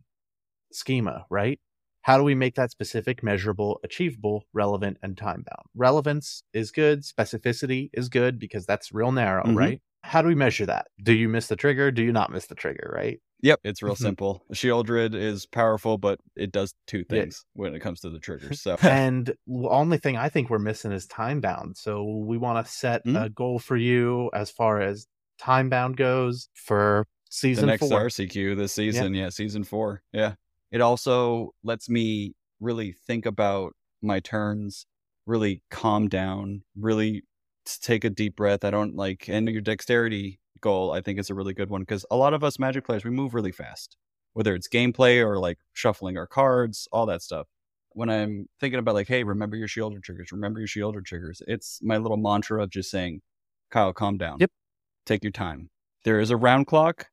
schema, 0.72 1.26
right? 1.30 1.60
How 2.02 2.18
do 2.18 2.24
we 2.24 2.34
make 2.34 2.56
that 2.56 2.70
specific, 2.70 3.22
measurable, 3.22 3.80
achievable, 3.84 4.44
relevant, 4.52 4.98
and 5.02 5.16
time 5.16 5.44
bound? 5.48 5.66
Relevance 5.74 6.42
is 6.52 6.70
good, 6.72 7.02
specificity 7.02 7.90
is 7.92 8.08
good 8.08 8.38
because 8.38 8.66
that's 8.66 8.92
real 8.92 9.12
narrow, 9.12 9.44
Mhm. 9.44 9.56
right? 9.56 9.82
How 10.04 10.20
do 10.20 10.26
we 10.28 10.34
measure 10.34 10.66
that? 10.66 10.88
Do 11.02 11.12
you 11.14 11.28
miss 11.28 11.46
the 11.46 11.54
trigger? 11.54 11.92
Do 11.92 12.02
you 12.02 12.10
not 12.12 12.32
miss 12.32 12.46
the 12.46 12.56
trigger, 12.56 12.92
right? 12.94 13.20
Yep, 13.42 13.60
it's 13.62 13.82
real 13.82 13.94
Mhm. 13.94 13.98
simple. 13.98 14.44
Sheoldred 14.52 15.14
is 15.14 15.46
powerful, 15.46 15.96
but 15.96 16.18
it 16.36 16.50
does 16.50 16.74
two 16.88 16.98
Yeah. 17.08 17.20
things 17.22 17.44
when 17.54 17.72
it 17.74 17.80
comes 17.80 18.00
to 18.00 18.10
the 18.10 18.18
triggers. 18.18 18.60
So 18.62 18.76
and 18.82 19.26
the 19.46 19.68
only 19.68 19.98
thing 19.98 20.16
I 20.16 20.28
think 20.28 20.50
we're 20.50 20.58
missing 20.58 20.90
is 20.92 21.06
time 21.06 21.40
bound. 21.40 21.76
So 21.76 22.02
we 22.04 22.36
want 22.36 22.64
to 22.66 22.72
set 22.72 23.04
Mhm. 23.04 23.26
a 23.26 23.30
goal 23.30 23.60
for 23.60 23.76
you 23.76 24.28
as 24.34 24.50
far 24.50 24.80
as 24.80 25.06
time 25.38 25.68
bound 25.68 25.96
goes 25.96 26.48
for 26.54 27.06
the 27.06 27.34
season 27.34 27.66
next 27.66 27.88
four. 27.88 27.98
RCQ 28.00 28.54
this 28.56 28.72
season. 28.72 29.14
Yeah. 29.14 29.28
season 29.28 29.62
four. 29.64 30.02
Yeah. 30.12 30.34
It 30.72 30.80
also 30.80 31.54
lets 31.62 31.88
me 31.88 32.34
really 32.60 32.92
think 32.92 33.26
about 33.26 33.74
my 34.00 34.20
turns, 34.20 34.86
really 35.26 35.62
calm 35.70 36.08
down, 36.08 36.62
really 36.76 37.22
take 37.64 38.04
a 38.04 38.10
deep 38.10 38.34
breath. 38.36 38.64
I 38.64 38.70
don't 38.70 38.96
like, 38.96 39.28
and 39.28 39.48
your 39.48 39.60
dexterity 39.60 40.40
goal, 40.60 40.92
I 40.92 41.02
think 41.02 41.18
is 41.18 41.30
a 41.30 41.34
really 41.34 41.54
good 41.54 41.70
one 41.70 41.82
because 41.82 42.06
a 42.10 42.16
lot 42.16 42.34
of 42.34 42.42
us 42.42 42.58
magic 42.58 42.84
players, 42.84 43.04
we 43.04 43.10
move 43.10 43.34
really 43.34 43.52
fast, 43.52 43.96
whether 44.32 44.54
it's 44.54 44.68
gameplay 44.68 45.24
or 45.24 45.38
like 45.38 45.58
shuffling 45.74 46.16
our 46.16 46.26
cards, 46.26 46.88
all 46.90 47.06
that 47.06 47.22
stuff. 47.22 47.46
When 47.90 48.08
I'm 48.08 48.48
thinking 48.58 48.78
about 48.78 48.94
like, 48.94 49.08
hey, 49.08 49.22
remember 49.22 49.56
your 49.56 49.68
Sheoldred 49.68 50.02
triggers, 50.02 50.32
remember 50.32 50.60
your 50.60 50.68
Sheoldred 50.68 51.04
triggers, 51.04 51.42
it's 51.46 51.80
my 51.82 51.98
little 51.98 52.16
mantra 52.16 52.62
of 52.62 52.70
just 52.70 52.90
saying, 52.90 53.20
Kyle, 53.70 53.92
calm 53.92 54.16
down. 54.16 54.38
Yep. 54.40 54.50
Take 55.04 55.22
your 55.22 55.32
time. 55.32 55.68
There 56.04 56.18
is 56.18 56.30
a 56.30 56.36
round 56.36 56.66
clock, 56.66 57.08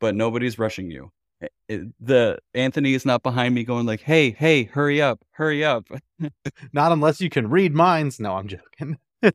but 0.00 0.14
nobody's 0.14 0.58
rushing 0.58 0.90
you. 0.90 1.10
Eh, 1.42 1.48
eh, 1.68 1.78
the 2.00 2.38
Anthony 2.54 2.94
is 2.94 3.04
not 3.04 3.22
behind 3.22 3.54
me 3.54 3.64
going 3.64 3.86
like, 3.86 4.00
"Hey, 4.02 4.30
hey, 4.30 4.64
hurry 4.64 5.00
up, 5.00 5.24
hurry 5.32 5.64
up." 5.64 5.86
not 6.72 6.92
unless 6.92 7.20
you 7.20 7.30
can 7.30 7.48
read 7.50 7.74
minds. 7.74 8.20
No, 8.20 8.34
I'm 8.34 8.48
joking. 8.48 8.98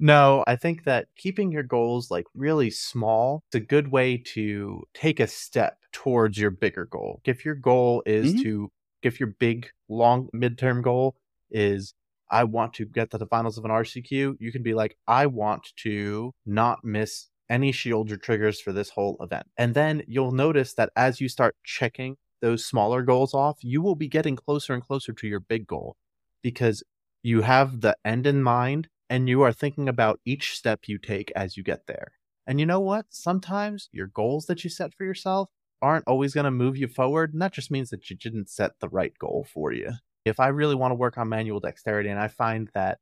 no, 0.00 0.44
I 0.46 0.56
think 0.56 0.84
that 0.84 1.08
keeping 1.16 1.52
your 1.52 1.62
goals 1.62 2.10
like 2.10 2.26
really 2.34 2.70
small 2.70 3.42
is 3.52 3.60
a 3.60 3.64
good 3.64 3.88
way 3.88 4.16
to 4.34 4.82
take 4.94 5.20
a 5.20 5.26
step 5.26 5.78
towards 5.92 6.38
your 6.38 6.50
bigger 6.50 6.84
goal. 6.84 7.20
If 7.24 7.44
your 7.44 7.54
goal 7.54 8.02
is 8.06 8.34
mm-hmm. 8.34 8.42
to 8.42 8.72
if 9.02 9.18
your 9.18 9.34
big 9.38 9.68
long 9.88 10.28
midterm 10.34 10.82
goal 10.82 11.16
is 11.50 11.94
I 12.30 12.44
want 12.44 12.74
to 12.74 12.84
get 12.84 13.10
to 13.10 13.18
the 13.18 13.26
finals 13.26 13.58
of 13.58 13.64
an 13.64 13.70
RCQ, 13.70 14.36
you 14.38 14.52
can 14.52 14.62
be 14.62 14.74
like, 14.74 14.96
I 15.08 15.26
want 15.26 15.68
to 15.78 16.32
not 16.46 16.84
miss 16.84 17.26
any 17.50 17.72
Sheoldred's 17.72 18.22
triggers 18.22 18.60
for 18.60 18.72
this 18.72 18.90
whole 18.90 19.16
event. 19.20 19.46
And 19.58 19.74
then 19.74 20.02
you'll 20.06 20.32
notice 20.32 20.72
that 20.74 20.90
as 20.96 21.20
you 21.20 21.28
start 21.28 21.56
checking 21.64 22.16
those 22.40 22.64
smaller 22.64 23.02
goals 23.02 23.34
off, 23.34 23.58
you 23.60 23.82
will 23.82 23.96
be 23.96 24.08
getting 24.08 24.36
closer 24.36 24.72
and 24.72 24.82
closer 24.82 25.12
to 25.12 25.26
your 25.26 25.40
big 25.40 25.66
goal 25.66 25.96
because 26.42 26.82
you 27.22 27.42
have 27.42 27.80
the 27.80 27.96
end 28.04 28.26
in 28.26 28.42
mind 28.42 28.88
and 29.10 29.28
you 29.28 29.42
are 29.42 29.52
thinking 29.52 29.88
about 29.88 30.20
each 30.24 30.56
step 30.56 30.80
you 30.86 30.96
take 30.96 31.30
as 31.36 31.56
you 31.56 31.62
get 31.62 31.86
there. 31.86 32.12
And 32.46 32.58
you 32.58 32.66
know 32.66 32.80
what? 32.80 33.06
Sometimes 33.10 33.88
your 33.92 34.06
goals 34.06 34.46
that 34.46 34.64
you 34.64 34.70
set 34.70 34.94
for 34.94 35.04
yourself 35.04 35.50
aren't 35.82 36.06
always 36.06 36.34
going 36.34 36.44
to 36.44 36.50
move 36.50 36.76
you 36.76 36.88
forward. 36.88 37.32
And 37.32 37.42
that 37.42 37.52
just 37.52 37.70
means 37.70 37.90
that 37.90 38.08
you 38.08 38.16
didn't 38.16 38.48
set 38.48 38.72
the 38.80 38.88
right 38.88 39.12
goal 39.18 39.46
for 39.52 39.72
you. 39.72 39.92
If 40.24 40.38
I 40.38 40.48
really 40.48 40.74
want 40.74 40.92
to 40.92 40.96
work 40.96 41.18
on 41.18 41.28
manual 41.28 41.60
dexterity 41.60 42.08
and 42.08 42.20
I 42.20 42.28
find 42.28 42.68
that 42.74 42.98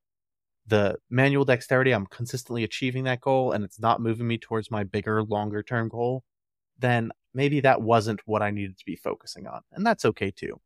the 0.69 0.97
manual 1.11 1.45
dexterity, 1.45 1.93
I'm 1.93 2.07
consistently 2.07 2.63
achieving 2.63 3.05
that 3.05 3.21
goal 3.21 3.53
and 3.53 3.65
it's 3.65 3.81
not 3.81 4.01
moving 4.01 4.27
me 4.27 4.39
towards 4.39 4.71
my 4.71 4.85
bigger, 4.85 5.23
longer 5.23 5.63
term 5.63 5.89
goal, 5.89 6.25
then 6.79 7.11
maybe 7.35 7.61
that 7.61 7.83
wasn't 7.83 8.21
what 8.27 8.43
I 8.43 8.51
needed 8.51 8.79
to 8.79 8.85
be 8.85 8.97
focusing 8.97 9.47
on. 9.47 9.63
And 9.73 9.85
that's 9.85 10.05
okay 10.05 10.31
too. 10.31 10.61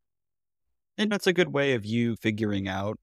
And 0.99 1.11
that's 1.11 1.26
a 1.26 1.32
good 1.32 1.52
way 1.52 1.73
of 1.73 1.87
you 1.87 2.16
figuring 2.16 2.68
out 2.68 2.99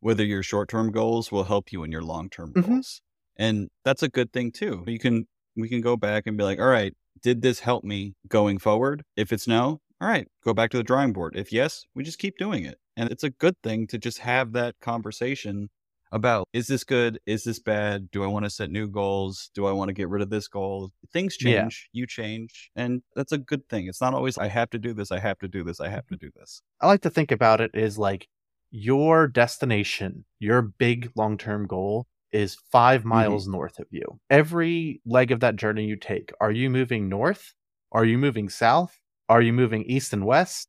whether 0.00 0.24
your 0.24 0.42
short 0.42 0.68
term 0.68 0.90
goals 0.90 1.30
will 1.30 1.44
help 1.44 1.72
you 1.72 1.84
in 1.84 1.92
your 1.92 2.02
long 2.02 2.28
term 2.28 2.52
mm-hmm. 2.52 2.72
goals. 2.72 3.00
And 3.36 3.68
that's 3.84 4.02
a 4.02 4.08
good 4.08 4.32
thing 4.32 4.52
too. 4.52 4.84
You 4.86 4.98
can, 4.98 5.26
we 5.56 5.68
can 5.68 5.80
go 5.80 5.96
back 5.96 6.26
and 6.26 6.36
be 6.36 6.44
like, 6.44 6.58
all 6.58 6.66
right, 6.66 6.94
did 7.22 7.40
this 7.40 7.60
help 7.60 7.84
me 7.84 8.14
going 8.28 8.58
forward? 8.58 9.04
If 9.16 9.32
it's 9.32 9.46
no, 9.46 9.80
all 10.00 10.08
right, 10.08 10.26
go 10.44 10.52
back 10.52 10.70
to 10.70 10.76
the 10.76 10.82
drawing 10.82 11.12
board. 11.12 11.34
If 11.36 11.52
yes, 11.52 11.86
we 11.94 12.02
just 12.02 12.18
keep 12.18 12.36
doing 12.36 12.64
it. 12.64 12.78
And 12.96 13.10
it's 13.10 13.24
a 13.24 13.30
good 13.30 13.54
thing 13.62 13.86
to 13.86 13.98
just 13.98 14.18
have 14.18 14.52
that 14.52 14.74
conversation 14.80 15.70
about 16.12 16.46
is 16.52 16.66
this 16.66 16.84
good? 16.84 17.18
Is 17.26 17.42
this 17.42 17.58
bad? 17.58 18.10
Do 18.10 18.22
I 18.22 18.26
want 18.26 18.44
to 18.44 18.50
set 18.50 18.70
new 18.70 18.86
goals? 18.86 19.50
Do 19.54 19.66
I 19.66 19.72
want 19.72 19.88
to 19.88 19.94
get 19.94 20.08
rid 20.08 20.22
of 20.22 20.30
this 20.30 20.46
goal? 20.46 20.92
Things 21.12 21.36
change, 21.36 21.88
yeah. 21.92 22.00
you 22.00 22.06
change, 22.06 22.70
and 22.76 23.02
that's 23.16 23.32
a 23.32 23.38
good 23.38 23.68
thing. 23.68 23.88
It's 23.88 24.00
not 24.00 24.14
always 24.14 24.38
I 24.38 24.48
have 24.48 24.70
to 24.70 24.78
do 24.78 24.92
this, 24.92 25.10
I 25.10 25.18
have 25.18 25.38
to 25.40 25.48
do 25.48 25.64
this, 25.64 25.80
I 25.80 25.88
have 25.88 26.06
to 26.08 26.14
mm-hmm. 26.14 26.26
do 26.26 26.30
this. 26.36 26.62
I 26.80 26.86
like 26.86 27.02
to 27.02 27.10
think 27.10 27.32
about 27.32 27.60
it 27.60 27.72
as 27.74 27.98
like 27.98 28.28
your 28.70 29.26
destination, 29.26 30.24
your 30.38 30.62
big 30.62 31.10
long 31.16 31.38
term 31.38 31.66
goal 31.66 32.06
is 32.30 32.56
5 32.70 33.00
mm-hmm. 33.00 33.08
miles 33.08 33.44
mm-hmm. 33.44 33.52
north 33.52 33.78
of 33.78 33.86
you. 33.90 34.04
Every 34.30 35.00
leg 35.04 35.30
of 35.32 35.40
that 35.40 35.56
journey 35.56 35.84
you 35.84 35.96
take, 35.96 36.32
are 36.40 36.52
you 36.52 36.70
moving 36.70 37.08
north? 37.08 37.54
Are 37.90 38.04
you 38.04 38.16
moving 38.16 38.48
south? 38.48 38.98
Are 39.28 39.42
you 39.42 39.52
moving 39.52 39.84
east 39.84 40.12
and 40.12 40.24
west? 40.24 40.68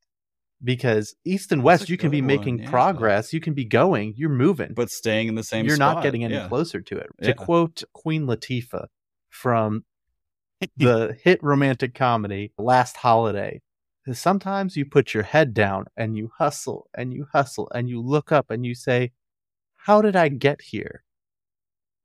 Because 0.63 1.15
east 1.25 1.51
and 1.51 1.63
west 1.63 1.89
you 1.89 1.97
can 1.97 2.09
be 2.09 2.21
making 2.21 2.59
yeah. 2.59 2.69
progress 2.69 3.33
you 3.33 3.39
can 3.39 3.53
be 3.53 3.65
going 3.65 4.13
you're 4.15 4.29
moving 4.29 4.73
but 4.73 4.89
staying 4.89 5.27
in 5.27 5.35
the 5.35 5.43
same 5.43 5.65
you're 5.65 5.75
spot. 5.75 5.95
not 5.95 6.03
getting 6.03 6.23
any 6.23 6.35
yeah. 6.35 6.47
closer 6.47 6.81
to 6.81 6.97
it 6.97 7.07
yeah. 7.19 7.27
to 7.27 7.33
quote 7.33 7.83
queen 7.93 8.25
latifah 8.25 8.87
from 9.29 9.83
the 10.77 11.17
hit 11.23 11.41
romantic 11.43 11.93
comedy 11.93 12.53
last 12.57 12.97
holiday 12.97 13.61
sometimes 14.11 14.75
you 14.75 14.85
put 14.85 15.13
your 15.13 15.23
head 15.23 15.53
down 15.53 15.85
and 15.95 16.17
you 16.17 16.29
hustle 16.37 16.87
and 16.93 17.13
you 17.13 17.25
hustle 17.33 17.69
and 17.73 17.89
you 17.89 18.01
look 18.01 18.31
up 18.31 18.49
and 18.49 18.65
you 18.65 18.75
say 18.75 19.11
how 19.85 20.01
did 20.01 20.15
i 20.15 20.27
get 20.27 20.61
here 20.61 21.03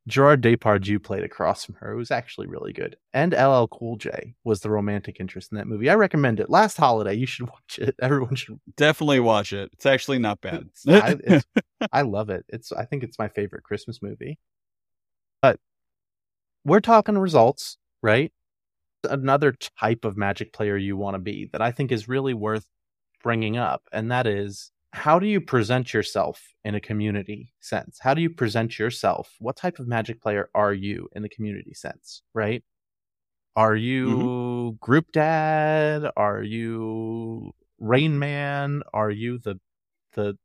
Gerard 0.08 0.42
Depardieu 0.42 1.02
played 1.02 1.22
across 1.22 1.64
from 1.64 1.74
her. 1.76 1.92
It 1.92 1.96
was 1.96 2.10
actually 2.10 2.46
really 2.46 2.72
good. 2.72 2.96
And 3.12 3.32
LL 3.34 3.66
Cool 3.66 3.96
J 3.96 4.34
was 4.42 4.60
the 4.60 4.70
romantic 4.70 5.20
interest 5.20 5.52
in 5.52 5.58
that 5.58 5.66
movie. 5.66 5.90
I 5.90 5.94
recommend 5.94 6.40
it. 6.40 6.48
Last 6.48 6.78
holiday, 6.78 7.14
you 7.14 7.26
should 7.26 7.46
watch 7.50 7.78
it. 7.78 7.94
Everyone 8.00 8.34
should 8.34 8.58
definitely 8.76 9.20
watch 9.20 9.52
it. 9.52 9.70
It's 9.74 9.86
actually 9.86 10.18
not 10.18 10.40
bad. 10.40 10.70
I, 10.88 11.42
I 11.92 12.02
love 12.02 12.30
it. 12.30 12.46
It's 12.48 12.72
I 12.72 12.86
think 12.86 13.02
it's 13.04 13.18
my 13.18 13.28
favorite 13.28 13.64
Christmas 13.64 14.00
movie. 14.02 14.38
But 15.42 15.60
we're 16.64 16.80
talking 16.80 17.18
results, 17.18 17.76
right? 18.02 18.32
Another 19.04 19.52
type 19.78 20.06
of 20.06 20.16
Magic 20.16 20.52
player 20.54 20.76
you 20.76 20.96
want 20.96 21.14
to 21.14 21.20
be 21.20 21.50
that 21.52 21.60
I 21.62 21.70
think 21.70 21.92
is 21.92 22.08
really 22.08 22.34
worth 22.34 22.66
bringing 23.22 23.58
up, 23.58 23.82
and 23.92 24.10
that 24.10 24.26
is 24.26 24.72
how 24.92 25.18
do 25.18 25.26
you 25.26 25.40
present 25.40 25.92
yourself 25.92 26.42
in 26.64 26.74
a 26.74 26.80
community 26.80 27.52
sense? 27.60 27.98
How 28.00 28.14
do 28.14 28.22
you 28.22 28.30
present 28.30 28.78
yourself? 28.78 29.34
What 29.38 29.56
type 29.56 29.78
of 29.78 29.86
magic 29.86 30.20
player 30.20 30.48
are 30.54 30.72
you 30.72 31.08
in 31.14 31.22
the 31.22 31.28
community 31.28 31.74
sense, 31.74 32.22
right? 32.34 32.64
Are 33.54 33.76
you 33.76 34.06
mm-hmm. 34.08 34.76
group 34.80 35.12
dad? 35.12 36.10
Are 36.16 36.42
you 36.42 37.52
Rain 37.78 38.18
Man? 38.18 38.82
Are 38.94 39.10
you 39.10 39.38
the 39.38 39.58
the 40.14 40.38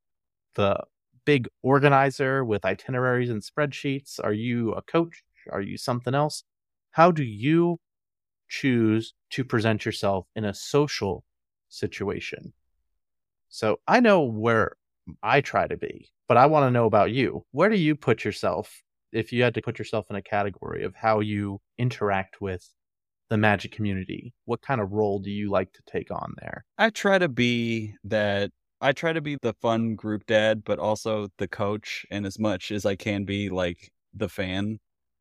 the 0.56 0.84
big 1.26 1.48
organizer 1.62 2.44
with 2.44 2.66
itineraries 2.66 3.30
and 3.30 3.42
spreadsheets? 3.42 4.20
Are 4.24 4.34
you 4.34 4.74
a 4.74 4.82
coach? 4.82 5.24
Are 5.52 5.62
you 5.62 5.78
something 5.78 6.14
else? 6.14 6.44
How 6.92 7.12
do 7.12 7.24
you 7.24 7.80
choose 8.50 9.14
to 9.32 9.44
present 9.44 9.86
yourself 9.86 10.28
in 10.36 10.46
a 10.46 10.54
social 10.54 11.24
situation? 11.70 12.54
So 13.54 13.80
I 13.88 14.00
know 14.00 14.22
where 14.24 14.78
I 15.22 15.42
try 15.42 15.68
to 15.68 15.78
be, 15.78 16.10
but 16.28 16.38
I 16.38 16.48
want 16.48 16.66
to 16.66 16.72
know 16.72 16.88
about 16.88 17.12
you. 17.12 17.46
Where 17.52 17.70
do 17.70 17.76
you 17.76 17.96
put 17.96 18.26
yourself 18.26 18.82
if 19.12 19.32
you 19.32 19.44
had 19.44 19.54
to 19.54 19.62
put 19.62 19.78
yourself 19.78 20.08
in 20.10 20.16
a 20.16 20.24
category 20.24 20.84
of 20.84 20.96
how 20.96 21.20
you 21.20 21.62
interact 21.78 22.42
with 22.42 22.68
the 23.30 23.38
magic 23.38 23.72
community? 23.72 24.34
What 24.46 24.64
kind 24.64 24.82
of 24.82 24.92
role 24.92 25.20
do 25.20 25.30
you 25.30 25.52
like 25.52 25.72
to 25.74 25.84
take 25.86 26.10
on 26.10 26.34
there? 26.42 26.66
I 26.80 26.90
try 26.90 27.20
to 27.20 27.30
be 27.30 27.94
that 28.06 28.50
I 28.82 28.92
try 28.92 29.14
to 29.14 29.22
be 29.22 29.38
the 29.40 29.54
fun 29.62 29.94
group 29.94 30.26
dad, 30.26 30.64
but 30.64 30.80
also 30.80 31.28
the 31.38 31.48
coach, 31.48 32.08
and 32.10 32.26
as 32.26 32.40
much 32.40 32.72
as 32.72 32.88
I 32.88 32.96
can 32.96 33.24
be 33.24 33.50
like 33.50 33.92
the 34.16 34.30
fan. 34.30 34.80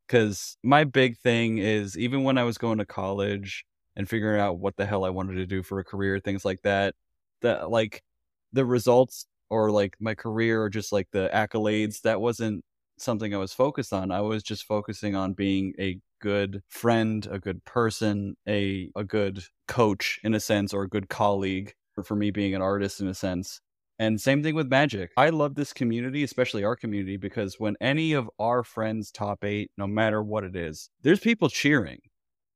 Because 0.09 0.57
my 0.63 0.85
big 0.85 1.19
thing 1.19 1.59
is 1.59 1.99
even 1.99 2.25
when 2.25 2.39
I 2.39 2.45
was 2.45 2.57
going 2.57 2.79
to 2.79 2.87
college 2.87 3.67
and 3.95 4.09
figuring 4.09 4.41
out 4.41 4.59
what 4.59 4.79
the 4.79 4.87
hell 4.87 5.05
I 5.05 5.11
wanted 5.11 5.35
to 5.35 5.45
do 5.45 5.63
for 5.63 5.81
a 5.81 5.85
career, 5.85 6.19
things 6.19 6.47
like 6.47 6.63
that, 6.63 6.95
that 7.43 7.71
like 7.71 8.03
the 8.53 8.65
results 8.65 9.27
or 9.51 9.71
like 9.71 9.97
my 10.01 10.15
career 10.15 10.63
or 10.63 10.71
just 10.71 10.93
like 10.93 11.09
the 11.13 11.31
accolades 11.35 12.01
that 12.03 12.21
wasn't 12.21 12.65
something 12.99 13.35
i 13.35 13.39
was 13.39 13.53
focused 13.53 13.93
on. 13.93 14.11
I 14.11 14.21
was 14.21 14.43
just 14.43 14.65
focusing 14.65 15.15
on 15.17 15.33
being 15.33 15.75
a 15.79 15.99
good 16.21 16.63
friend 16.69 17.27
a 17.31 17.39
good 17.41 17.65
person 17.65 18.37
a 18.49 18.91
a 18.95 19.03
good 19.03 19.43
coach 19.67 20.21
in 20.23 20.35
a 20.35 20.41
sense 20.41 20.73
or 20.73 20.85
a 20.85 20.89
good 20.89 21.09
colleague 21.09 21.73
or 21.97 22.05
for 22.05 22.15
me 22.15 22.31
being 22.31 22.55
an 22.55 22.63
artist 22.63 23.01
in 23.01 23.09
a 23.09 23.15
sense. 23.15 23.61
And 23.99 24.21
same 24.21 24.43
thing 24.43 24.55
with 24.55 24.69
magic. 24.69 25.11
I 25.17 25.31
love 25.31 25.57
this 25.57 25.73
community 25.73 26.23
especially 26.23 26.65
our 26.65 26.77
community 26.77 27.17
because 27.17 27.57
when 27.59 27.77
any 27.81 28.13
of 28.13 28.31
our 28.39 28.63
friends 28.63 29.11
top 29.11 29.45
eight 29.45 29.71
no 29.77 29.87
matter 29.87 30.23
what 30.23 30.45
it 30.45 30.57
is 30.57 30.89
there's 31.03 31.21
people 31.21 31.49
cheering. 31.49 31.99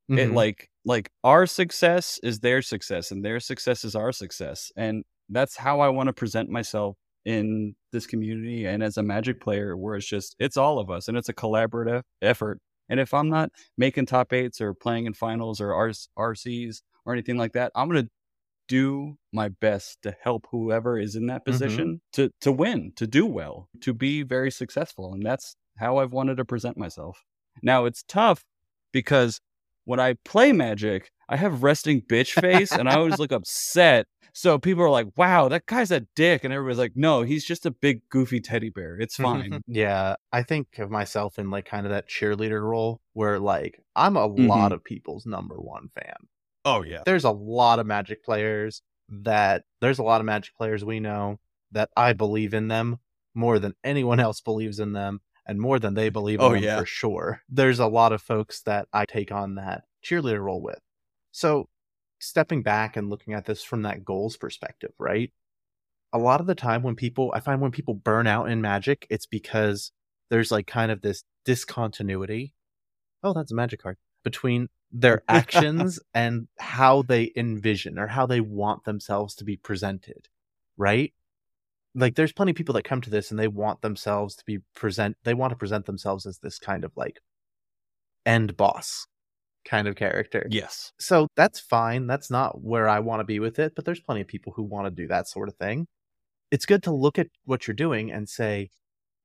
Mm-hmm. 0.09 0.19
it 0.21 0.33
like 0.33 0.71
like 0.85 1.11
our 1.25 1.47
success 1.47 2.21
is 2.23 2.39
their 2.39 2.63
success 2.63 3.11
and 3.11 3.25
their 3.25 3.41
success 3.41 3.85
is 3.85 3.97
our 3.97 4.13
success. 4.13 4.71
And 4.77 5.03
that's 5.29 5.57
how 5.57 5.81
I 5.81 5.89
want 5.89 6.09
to 6.09 6.13
present 6.13 6.49
myself 6.49 6.97
in 7.27 7.75
this 7.93 8.07
community 8.07 8.67
and 8.67 8.83
as 8.83 8.97
a 8.97 9.03
magic 9.03 9.41
player 9.41 9.77
where 9.77 9.97
it's 9.97 10.07
just 10.07 10.37
it's 10.39 10.57
all 10.57 10.79
of 10.79 10.91
us 10.91 11.09
and 11.09 11.19
it's 11.19 11.29
a 11.29 11.35
collaborative 11.35 12.03
effort 12.23 12.61
and 12.89 13.01
if 13.01 13.13
i'm 13.13 13.29
not 13.29 13.51
making 13.77 14.07
top 14.07 14.33
eights 14.33 14.61
or 14.61 14.73
playing 14.73 15.07
in 15.07 15.13
finals 15.13 15.61
or 15.61 15.71
rcs 16.17 16.83
or 17.05 17.13
anything 17.13 17.37
like 17.37 17.53
that 17.53 17.73
i'm 17.75 17.91
going 17.91 18.05
to 18.05 18.11
do 18.69 19.17
my 19.33 19.49
best 19.49 19.99
to 20.03 20.15
help 20.23 20.47
whoever 20.51 20.99
is 20.99 21.17
in 21.17 21.27
that 21.27 21.41
mm-hmm. 21.41 21.51
position 21.51 21.87
mm-hmm. 21.87 21.97
to 22.13 22.31
to 22.41 22.53
win 22.53 22.93
to 22.95 23.09
do 23.09 23.27
well 23.27 23.69
to 23.81 23.93
be 23.93 24.23
very 24.23 24.51
successful 24.51 25.13
and 25.13 25.27
that's 25.27 25.57
how 25.79 25.99
i've 25.99 26.13
wanted 26.13 26.37
to 26.37 26.45
present 26.45 26.77
myself 26.77 27.25
now 27.61 27.87
it's 27.87 28.05
tough 28.07 28.45
because 28.93 29.41
when 29.85 29.99
i 29.99 30.15
play 30.25 30.53
magic 30.53 31.11
i 31.29 31.37
have 31.37 31.65
resting 31.65 32.01
bitch 32.01 32.41
face 32.41 32.71
and 32.71 32.89
i 32.89 32.95
always 32.95 33.19
look 33.19 33.33
upset 33.41 34.07
So 34.37 34.59
people 34.59 34.85
are 34.85 34.91
like, 34.91 35.17
wow, 35.17 35.49
that 35.49 35.65
guy's 35.65 35.91
a 35.91 36.01
dick. 36.15 36.45
And 36.45 36.53
everybody's 36.53 36.79
like, 36.79 36.93
no, 36.95 37.23
he's 37.23 37.43
just 37.43 37.65
a 37.65 37.71
big, 37.71 38.03
goofy 38.11 38.39
teddy 38.39 38.69
bear. 38.69 39.01
It's 39.01 39.17
fine. 39.17 39.63
yeah. 39.67 40.17
I 40.31 40.43
think 40.43 40.79
of 40.79 40.91
myself 40.91 41.39
in 41.39 41.49
like 41.49 41.65
kind 41.65 41.87
of 41.87 41.93
that 41.93 42.07
cheerleader 42.07 42.61
role 42.61 43.01
where 43.15 43.39
like 43.39 43.83
I'm 43.97 44.15
a 44.15 44.29
mm-hmm. 44.29 44.47
lot 44.47 44.73
of 44.73 44.85
people's 44.85 45.25
number 45.25 45.55
one 45.55 45.89
fan. 45.95 46.17
Oh, 46.67 46.83
yeah. 46.83 47.01
There's 47.07 47.25
a 47.25 47.31
lot 47.31 47.79
of 47.79 47.87
magic 47.87 48.23
players 48.23 48.83
that 49.09 49.65
there's 49.81 50.01
a 50.01 50.03
lot 50.03 50.21
of 50.21 50.27
magic 50.27 50.55
players 50.55 50.85
we 50.85 51.01
know 51.01 51.41
that 51.73 51.89
I 51.97 52.13
believe 52.13 52.53
in 52.53 52.69
them 52.69 52.99
more 53.33 53.59
than 53.59 53.73
anyone 53.83 54.21
else 54.21 54.43
believes 54.43 54.79
in 54.79 54.93
them 54.93 55.23
and 55.47 55.59
more 55.59 55.79
than 55.79 55.95
they 55.95 56.11
believe 56.11 56.41
in 56.41 56.45
oh, 56.45 56.53
them 56.53 56.63
yeah. 56.63 56.79
for 56.79 56.85
sure. 56.85 57.41
There's 57.49 57.79
a 57.79 57.87
lot 57.87 58.13
of 58.13 58.21
folks 58.21 58.61
that 58.65 58.87
I 58.93 59.07
take 59.07 59.33
on 59.33 59.55
that 59.55 59.85
cheerleader 60.05 60.43
role 60.43 60.61
with. 60.61 60.81
So 61.33 61.71
stepping 62.27 62.63
back 62.63 62.97
and 62.97 63.11
looking 63.11 63.35
at 63.35 63.45
this 63.45 63.63
from 63.63 63.83
that 63.83 64.05
goals 64.05 64.37
perspective, 64.37 64.93
right? 64.99 65.33
A 66.13 66.19
lot 66.19 66.41
of 66.41 66.47
the 66.47 66.55
time 66.55 66.83
when 66.83 66.97
people, 66.97 67.33
I 67.35 67.41
find 67.41 67.61
when 67.61 67.73
people 67.73 67.95
burn 67.95 68.27
out 68.27 68.51
in 68.51 68.61
magic, 68.61 69.07
it's 69.11 69.27
because 69.27 69.93
there's 70.31 70.51
like 70.51 70.67
kind 70.67 70.91
of 70.91 71.03
this 71.03 71.25
discontinuity. 71.45 72.53
Oh, 73.23 73.33
that's 73.33 73.53
a 73.53 73.55
magic 73.55 73.83
card 73.83 73.97
between 74.25 74.69
their 74.93 75.23
actions 75.29 75.99
and 76.15 76.49
how 76.59 77.03
they 77.03 77.33
envision 77.37 77.99
or 77.99 78.07
how 78.07 78.27
they 78.27 78.41
want 78.41 78.85
themselves 78.85 79.35
to 79.37 79.45
be 79.45 79.57
presented, 79.57 80.29
right? 80.77 81.13
Like 81.95 82.15
there's 82.15 82.33
plenty 82.33 82.51
of 82.51 82.57
people 82.57 82.75
that 82.75 82.85
come 82.85 83.01
to 83.03 83.11
this 83.11 83.31
and 83.31 83.39
they 83.39 83.49
want 83.49 83.81
themselves 83.81 84.37
to 84.37 84.45
be 84.45 84.59
present 84.75 85.17
they 85.25 85.33
want 85.33 85.51
to 85.51 85.57
present 85.57 85.87
themselves 85.87 86.27
as 86.27 86.39
this 86.39 86.59
kind 86.59 86.85
of 86.85 86.93
like 86.95 87.21
end 88.27 88.55
boss 88.57 89.07
kind 89.67 89.89
of 89.89 89.97
character. 89.97 90.47
Yes. 90.51 90.93
So 90.99 91.29
that's 91.37 91.61
fine. 91.61 92.07
That's 92.07 92.31
not 92.31 92.63
where 92.63 92.89
I 92.89 93.01
want 93.01 93.21
to 93.21 93.25
be 93.25 93.41
with 93.41 93.59
it, 93.59 93.75
but 93.75 93.85
there's 93.85 94.01
plenty 94.01 94.23
of 94.23 94.29
people 94.29 94.53
who 94.55 94.63
want 94.63 94.87
to 94.87 94.91
do 94.91 95.09
that 95.09 95.29
sort 95.29 95.49
of 95.49 95.57
thing. 95.57 95.87
It's 96.51 96.67
good 96.67 96.83
to 96.85 96.93
look 96.93 97.19
at 97.19 97.29
what 97.45 97.67
you're 97.67 97.75
doing 97.75 98.11
and 98.11 98.29
say, 98.29 98.71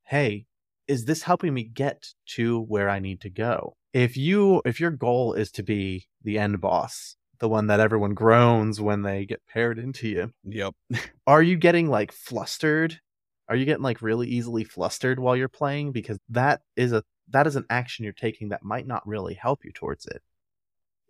"Hey, 0.06 0.46
is 0.88 1.06
this 1.06 1.24
helping 1.24 1.54
me 1.54 1.64
get 1.64 2.08
to 2.36 2.62
where 2.62 2.90
I 2.90 3.00
need 3.00 3.22
to 3.22 3.30
go?" 3.30 3.76
If 3.94 4.18
you 4.18 4.62
if 4.66 4.80
your 4.80 4.92
goal 4.92 5.34
is 5.34 5.52
to 5.52 5.64
be 5.64 6.08
the 6.24 6.40
end 6.40 6.60
boss, 6.60 7.16
the 7.40 7.50
one 7.50 7.68
that 7.68 7.80
everyone 7.80 8.14
groans 8.14 8.82
when 8.82 9.04
they 9.04 9.26
get 9.26 9.42
paired 9.48 9.78
into 9.78 10.08
you. 10.08 10.34
Yep. 10.44 10.74
are 11.28 11.44
you 11.44 11.58
getting 11.58 11.88
like 11.88 12.12
flustered? 12.12 13.00
Are 13.48 13.56
you 13.56 13.66
getting 13.66 13.84
like 13.84 14.02
really 14.02 14.28
easily 14.28 14.64
flustered 14.64 15.20
while 15.20 15.36
you're 15.36 15.50
playing 15.50 15.92
because 15.92 16.18
that 16.30 16.62
is 16.76 16.94
a 16.94 17.04
that 17.32 17.48
is 17.48 17.56
an 17.56 17.66
action 17.70 18.04
you're 18.04 18.14
taking 18.14 18.50
that 18.50 18.64
might 18.64 18.88
not 18.88 19.06
really 19.08 19.34
help 19.34 19.66
you 19.66 19.72
towards 19.72 20.06
it. 20.06 20.22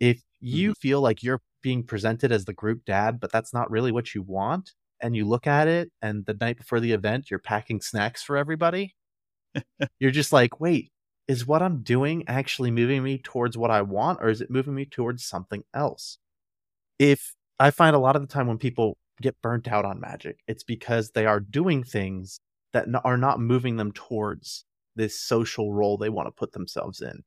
If 0.02 0.24
you 0.42 0.72
mm-hmm. 0.72 0.80
feel 0.82 1.00
like 1.00 1.22
you're 1.24 1.42
being 1.62 1.84
presented 1.84 2.32
as 2.32 2.46
the 2.46 2.54
group 2.54 2.84
dad, 2.86 3.20
but 3.20 3.32
that's 3.32 3.54
not 3.54 3.70
really 3.70 3.92
what 3.92 4.16
you 4.16 4.24
want, 4.24 4.72
and 5.00 5.16
you 5.16 5.26
look 5.26 5.46
at 5.46 5.68
it, 5.68 5.92
and 6.02 6.26
the 6.26 6.34
night 6.34 6.58
before 6.58 6.80
the 6.80 6.92
event, 6.92 7.30
you're 7.30 7.40
packing 7.40 7.80
snacks 7.82 8.24
for 8.24 8.36
everybody, 8.36 8.96
you're 10.00 10.12
just 10.12 10.34
like, 10.34 10.60
wait, 10.60 10.92
is 11.28 11.46
what 11.46 11.62
I'm 11.62 11.84
doing 11.84 12.24
actually 12.28 12.72
moving 12.72 13.04
me 13.04 13.20
towards 13.20 13.58
what 13.58 13.70
I 13.70 13.84
want, 13.84 14.20
or 14.22 14.30
is 14.30 14.42
it 14.42 14.50
moving 14.50 14.74
me 14.74 14.86
towards 14.86 15.24
something 15.24 15.64
else? 15.74 16.18
If 16.98 17.36
I 17.60 17.70
find 17.70 17.96
a 17.96 18.00
lot 18.00 18.16
of 18.16 18.24
the 18.24 18.28
time 18.28 18.48
when 18.48 18.58
people 18.58 18.98
get 19.22 19.40
burnt 19.44 19.68
out 19.68 19.86
on 19.86 20.00
magic, 20.00 20.40
it's 20.48 20.64
because 20.64 21.12
they 21.12 21.28
are 21.28 21.40
doing 21.40 21.84
things 21.84 22.40
that 22.74 22.88
are 23.04 23.18
not 23.18 23.40
moving 23.40 23.78
them 23.78 23.92
towards 23.92 24.66
this 24.96 25.20
social 25.20 25.74
role 25.74 25.98
they 25.98 26.10
want 26.10 26.28
to 26.28 26.32
put 26.32 26.54
themselves 26.54 27.02
in. 27.02 27.24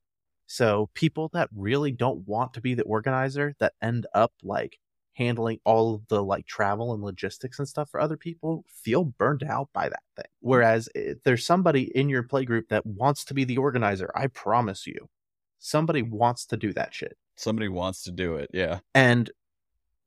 So 0.47 0.89
people 0.93 1.29
that 1.33 1.49
really 1.55 1.91
don't 1.91 2.27
want 2.27 2.53
to 2.53 2.61
be 2.61 2.73
the 2.73 2.83
organizer 2.83 3.55
that 3.59 3.73
end 3.81 4.05
up 4.13 4.33
like 4.43 4.79
handling 5.15 5.59
all 5.63 5.95
of 5.95 6.07
the 6.07 6.21
like 6.23 6.45
travel 6.45 6.93
and 6.93 7.01
logistics 7.01 7.57
and 7.57 7.67
stuff 7.67 7.89
for 7.89 7.99
other 7.99 8.17
people 8.17 8.63
feel 8.67 9.05
burned 9.05 9.43
out 9.43 9.69
by 9.73 9.89
that 9.89 10.03
thing. 10.15 10.25
Hmm. 10.41 10.49
Whereas 10.49 10.89
if 10.93 11.23
there's 11.23 11.45
somebody 11.45 11.83
in 11.95 12.09
your 12.09 12.23
play 12.23 12.45
group 12.45 12.69
that 12.69 12.85
wants 12.85 13.25
to 13.25 13.33
be 13.33 13.43
the 13.43 13.57
organizer, 13.57 14.11
I 14.15 14.27
promise 14.27 14.85
you, 14.85 15.09
somebody 15.59 16.01
wants 16.01 16.45
to 16.47 16.57
do 16.57 16.73
that 16.73 16.93
shit. 16.93 17.17
Somebody 17.37 17.69
wants 17.69 18.03
to 18.03 18.11
do 18.11 18.35
it, 18.35 18.49
yeah. 18.53 18.79
And 18.93 19.29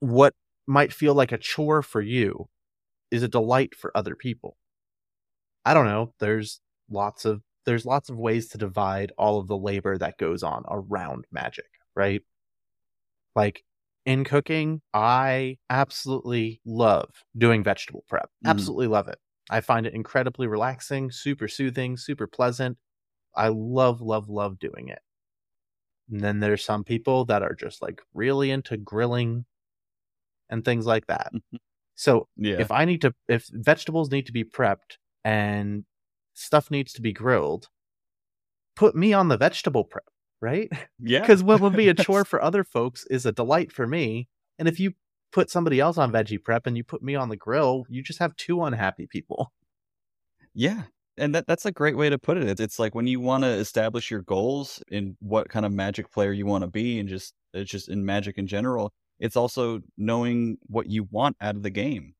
what 0.00 0.34
might 0.66 0.92
feel 0.92 1.14
like 1.14 1.32
a 1.32 1.38
chore 1.38 1.82
for 1.82 2.00
you 2.00 2.48
is 3.10 3.22
a 3.22 3.28
delight 3.28 3.74
for 3.74 3.90
other 3.94 4.14
people. 4.14 4.56
I 5.64 5.74
don't 5.74 5.86
know. 5.86 6.14
There's 6.20 6.60
lots 6.90 7.24
of 7.24 7.42
there's 7.68 7.84
lots 7.84 8.08
of 8.08 8.16
ways 8.16 8.48
to 8.48 8.56
divide 8.56 9.12
all 9.18 9.38
of 9.38 9.46
the 9.46 9.56
labor 9.56 9.98
that 9.98 10.16
goes 10.16 10.42
on 10.42 10.64
around 10.70 11.26
magic, 11.30 11.68
right? 11.94 12.22
Like 13.36 13.62
in 14.06 14.24
cooking, 14.24 14.80
I 14.94 15.58
absolutely 15.68 16.62
love 16.64 17.10
doing 17.36 17.62
vegetable 17.62 18.04
prep. 18.08 18.30
Mm. 18.42 18.48
Absolutely 18.48 18.86
love 18.86 19.08
it. 19.08 19.18
I 19.50 19.60
find 19.60 19.86
it 19.86 19.92
incredibly 19.92 20.46
relaxing, 20.46 21.10
super 21.10 21.46
soothing, 21.46 21.98
super 21.98 22.26
pleasant. 22.26 22.78
I 23.36 23.48
love, 23.48 24.00
love, 24.00 24.30
love 24.30 24.58
doing 24.58 24.88
it. 24.88 25.00
And 26.10 26.20
then 26.20 26.40
there's 26.40 26.64
some 26.64 26.84
people 26.84 27.26
that 27.26 27.42
are 27.42 27.54
just 27.54 27.82
like 27.82 28.00
really 28.14 28.50
into 28.50 28.78
grilling 28.78 29.44
and 30.48 30.64
things 30.64 30.86
like 30.86 31.06
that. 31.08 31.32
Mm-hmm. 31.34 31.56
So 31.96 32.28
yeah. 32.38 32.56
if 32.60 32.70
I 32.70 32.86
need 32.86 33.02
to, 33.02 33.14
if 33.28 33.46
vegetables 33.52 34.10
need 34.10 34.24
to 34.24 34.32
be 34.32 34.44
prepped 34.44 34.96
and 35.22 35.84
stuff 36.38 36.70
needs 36.70 36.92
to 36.94 37.02
be 37.02 37.12
grilled, 37.12 37.68
put 38.76 38.94
me 38.94 39.12
on 39.12 39.28
the 39.28 39.36
vegetable 39.36 39.84
prep, 39.84 40.04
right? 40.40 40.70
Yeah. 41.00 41.20
Because 41.20 41.42
what 41.42 41.60
would 41.60 41.76
be 41.76 41.88
a 41.88 41.94
chore 42.04 42.24
for 42.24 42.42
other 42.42 42.64
folks 42.64 43.04
is 43.10 43.26
a 43.26 43.32
delight 43.32 43.72
for 43.72 43.86
me. 43.86 44.28
And 44.58 44.68
if 44.68 44.78
you 44.78 44.92
put 45.32 45.50
somebody 45.50 45.80
else 45.80 45.98
on 45.98 46.12
veggie 46.12 46.42
prep 46.42 46.66
and 46.66 46.76
you 46.76 46.84
put 46.84 47.02
me 47.02 47.14
on 47.14 47.28
the 47.28 47.36
grill, 47.36 47.84
you 47.88 48.02
just 48.02 48.18
have 48.20 48.36
two 48.36 48.62
unhappy 48.62 49.06
people. 49.06 49.52
Yeah. 50.54 50.84
And 51.16 51.34
that, 51.34 51.46
that's 51.48 51.66
a 51.66 51.72
great 51.72 51.96
way 51.96 52.08
to 52.08 52.18
put 52.18 52.36
it. 52.36 52.44
It's, 52.44 52.60
it's 52.60 52.78
like 52.78 52.94
when 52.94 53.08
you 53.08 53.18
want 53.18 53.42
to 53.42 53.50
establish 53.50 54.10
your 54.10 54.22
goals 54.22 54.82
in 54.88 55.16
what 55.20 55.48
kind 55.48 55.66
of 55.66 55.72
magic 55.72 56.12
player 56.12 56.32
you 56.32 56.46
want 56.46 56.62
to 56.62 56.70
be 56.70 57.00
and 57.00 57.08
just 57.08 57.34
it's 57.52 57.70
just 57.70 57.88
in 57.88 58.04
magic 58.04 58.38
in 58.38 58.46
general, 58.46 58.92
it's 59.18 59.36
also 59.36 59.80
knowing 59.96 60.58
what 60.68 60.86
you 60.86 61.08
want 61.10 61.36
out 61.40 61.56
of 61.56 61.64
the 61.64 61.70
game 61.70 62.14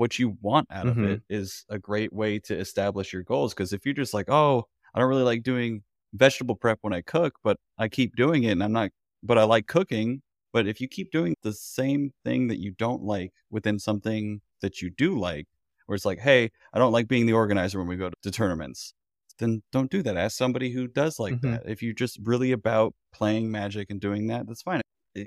what 0.00 0.18
you 0.18 0.38
want 0.40 0.66
out 0.70 0.86
mm-hmm. 0.86 1.04
of 1.04 1.10
it 1.10 1.22
is 1.28 1.66
a 1.68 1.78
great 1.78 2.10
way 2.10 2.38
to 2.38 2.56
establish 2.58 3.12
your 3.12 3.22
goals. 3.22 3.52
Because 3.52 3.74
if 3.74 3.84
you're 3.84 3.92
just 3.92 4.14
like, 4.14 4.30
oh, 4.30 4.64
I 4.94 4.98
don't 4.98 5.10
really 5.10 5.24
like 5.24 5.42
doing 5.42 5.82
vegetable 6.14 6.56
prep 6.56 6.78
when 6.80 6.94
I 6.94 7.02
cook, 7.02 7.34
but 7.44 7.58
I 7.76 7.88
keep 7.88 8.16
doing 8.16 8.44
it 8.44 8.52
and 8.52 8.64
I'm 8.64 8.72
not, 8.72 8.92
but 9.22 9.36
I 9.36 9.42
like 9.42 9.66
cooking. 9.66 10.22
But 10.54 10.66
if 10.66 10.80
you 10.80 10.88
keep 10.88 11.12
doing 11.12 11.34
the 11.42 11.52
same 11.52 12.12
thing 12.24 12.48
that 12.48 12.58
you 12.58 12.70
don't 12.70 13.02
like 13.02 13.32
within 13.50 13.78
something 13.78 14.40
that 14.62 14.80
you 14.80 14.88
do 14.88 15.18
like, 15.18 15.46
where 15.84 15.96
it's 15.96 16.06
like, 16.06 16.18
hey, 16.18 16.50
I 16.72 16.78
don't 16.78 16.92
like 16.92 17.06
being 17.06 17.26
the 17.26 17.34
organizer 17.34 17.78
when 17.78 17.86
we 17.86 17.96
go 17.96 18.08
to, 18.08 18.16
to 18.22 18.30
tournaments, 18.30 18.94
then 19.38 19.62
don't 19.70 19.90
do 19.90 20.02
that. 20.02 20.16
Ask 20.16 20.34
somebody 20.34 20.70
who 20.70 20.88
does 20.88 21.18
like 21.18 21.34
mm-hmm. 21.34 21.50
that. 21.50 21.62
If 21.66 21.82
you're 21.82 21.92
just 21.92 22.18
really 22.22 22.52
about 22.52 22.94
playing 23.12 23.50
magic 23.50 23.90
and 23.90 24.00
doing 24.00 24.28
that, 24.28 24.46
that's 24.46 24.62
fine. 24.62 24.80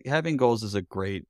Having 0.08 0.38
goals 0.38 0.64
is 0.64 0.74
a 0.74 0.82
great 0.82 1.26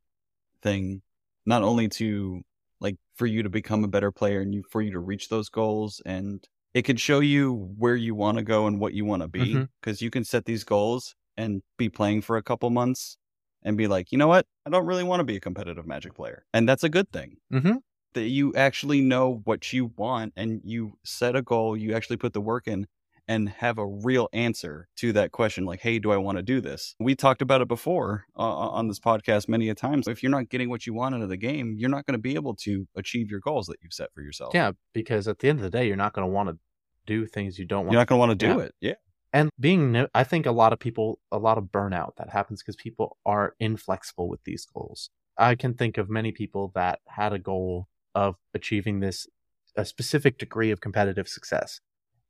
thing, 0.62 1.02
not 1.46 1.62
only 1.62 1.90
to 1.90 2.42
like 2.80 2.98
for 3.16 3.26
you 3.26 3.44
to 3.44 3.50
become 3.50 3.84
a 3.84 3.88
better 3.88 4.12
player 4.12 4.42
and 4.42 4.54
you 4.54 4.64
for 4.70 4.82
you 4.82 4.92
to 4.92 5.00
reach 5.00 5.30
those 5.30 5.50
goals 5.50 6.02
and 6.06 6.48
it 6.74 6.84
can 6.84 6.98
show 6.98 7.20
you 7.20 7.54
where 7.78 7.96
you 7.96 8.16
want 8.16 8.38
to 8.38 8.44
go 8.44 8.68
and 8.68 8.80
what 8.80 8.94
you 8.94 9.06
want 9.06 9.22
to 9.22 9.28
be 9.28 9.54
because 9.82 9.98
mm-hmm. 9.98 10.06
you 10.06 10.10
can 10.10 10.24
set 10.24 10.46
these 10.46 10.64
goals 10.64 11.16
and 11.38 11.62
be 11.78 11.90
playing 11.90 12.22
for 12.22 12.38
a 12.38 12.44
couple 12.44 12.70
months 12.70 13.18
and 13.64 13.78
be 13.78 13.88
like, 13.88 14.12
you 14.12 14.18
know 14.18 14.28
what? 14.28 14.46
I 14.66 14.70
don't 14.70 14.86
really 14.86 15.04
want 15.04 15.20
to 15.20 15.24
be 15.24 15.36
a 15.36 15.40
competitive 15.40 15.86
magic 15.86 16.16
player. 16.16 16.46
And 16.54 16.68
that's 16.68 16.84
a 16.84 16.90
good 16.90 17.12
thing. 17.12 17.38
Mm-hmm. 17.52 17.76
That 18.14 18.28
you 18.28 18.54
actually 18.56 19.02
know 19.02 19.42
what 19.46 19.74
you 19.74 19.92
want 19.96 20.34
and 20.36 20.62
you 20.64 20.94
set 21.04 21.36
a 21.36 21.42
goal, 21.42 21.76
you 21.76 21.96
actually 21.96 22.18
put 22.18 22.34
the 22.34 22.42
work 22.42 22.68
in 22.68 22.86
and 23.28 23.50
have 23.50 23.78
a 23.78 23.86
real 23.86 24.28
answer 24.34 24.88
to 24.98 25.14
that 25.14 25.32
question 25.32 25.66
like 25.66 25.82
hey 25.82 26.00
do 26.00 26.12
i 26.12 26.18
want 26.18 26.38
to 26.38 26.42
do 26.44 26.62
this? 26.62 26.96
We 27.00 27.16
talked 27.16 27.42
about 27.42 27.62
it 27.62 27.68
before 27.68 28.26
uh, 28.38 28.42
on 28.42 28.88
this 28.88 29.00
podcast 29.00 29.48
many 29.48 29.70
a 29.70 29.76
times. 29.76 30.08
If 30.08 30.22
you're 30.22 30.32
not 30.32 30.50
getting 30.50 30.70
what 30.70 30.86
you 30.86 30.94
want 30.94 31.16
out 31.16 31.22
of 31.22 31.30
the 31.30 31.38
game 31.38 31.76
you're 31.78 31.90
not 31.90 32.06
going 32.06 32.14
to 32.14 32.22
be 32.22 32.36
able 32.36 32.56
to 32.56 32.88
achieve 32.96 33.30
your 33.30 33.40
goals 33.40 33.68
that 33.68 33.78
you've 33.82 33.94
set 33.94 34.14
for 34.14 34.22
yourself. 34.22 34.54
Yeah 34.54 34.72
because 34.94 35.28
at 35.28 35.40
the 35.40 35.50
end 35.50 35.60
of 35.60 35.64
the 35.64 35.70
day 35.70 35.88
you're 35.88 35.96
not 35.96 36.14
going 36.14 36.28
to 36.28 36.32
want 36.32 36.50
to 36.50 36.58
do 37.06 37.26
things 37.26 37.60
you 37.60 37.66
don't 37.66 37.86
want 37.86 37.92
you're 37.92 38.02
not 38.02 38.08
going 38.08 38.18
to 38.18 38.28
want 38.28 38.40
to 38.40 38.48
do 38.48 38.60
yeah. 38.60 38.66
it 38.66 38.76
yeah. 38.82 38.94
And 39.36 39.50
being 39.60 39.92
new, 39.92 40.08
i 40.14 40.24
think 40.24 40.46
a 40.46 40.52
lot 40.52 40.74
of 40.74 40.80
people 40.80 41.20
a 41.32 41.38
lot 41.38 41.58
of 41.58 41.66
burnout 41.66 42.16
that 42.18 42.30
happens 42.30 42.62
because 42.62 42.76
people 42.76 43.18
are 43.26 43.56
inflexible 43.60 44.30
with 44.30 44.44
these 44.44 44.66
goals. 44.66 45.10
I 45.38 45.56
can 45.56 45.74
think 45.74 45.98
of 45.98 46.10
many 46.10 46.32
people 46.32 46.72
that 46.76 47.00
had 47.08 47.34
a 47.34 47.40
goal 47.40 47.88
of 48.14 48.36
achieving 48.54 49.00
this 49.00 49.28
a 49.76 49.86
specific 49.86 50.38
degree 50.38 50.70
of 50.70 50.82
competitive 50.82 51.28
success 51.28 51.82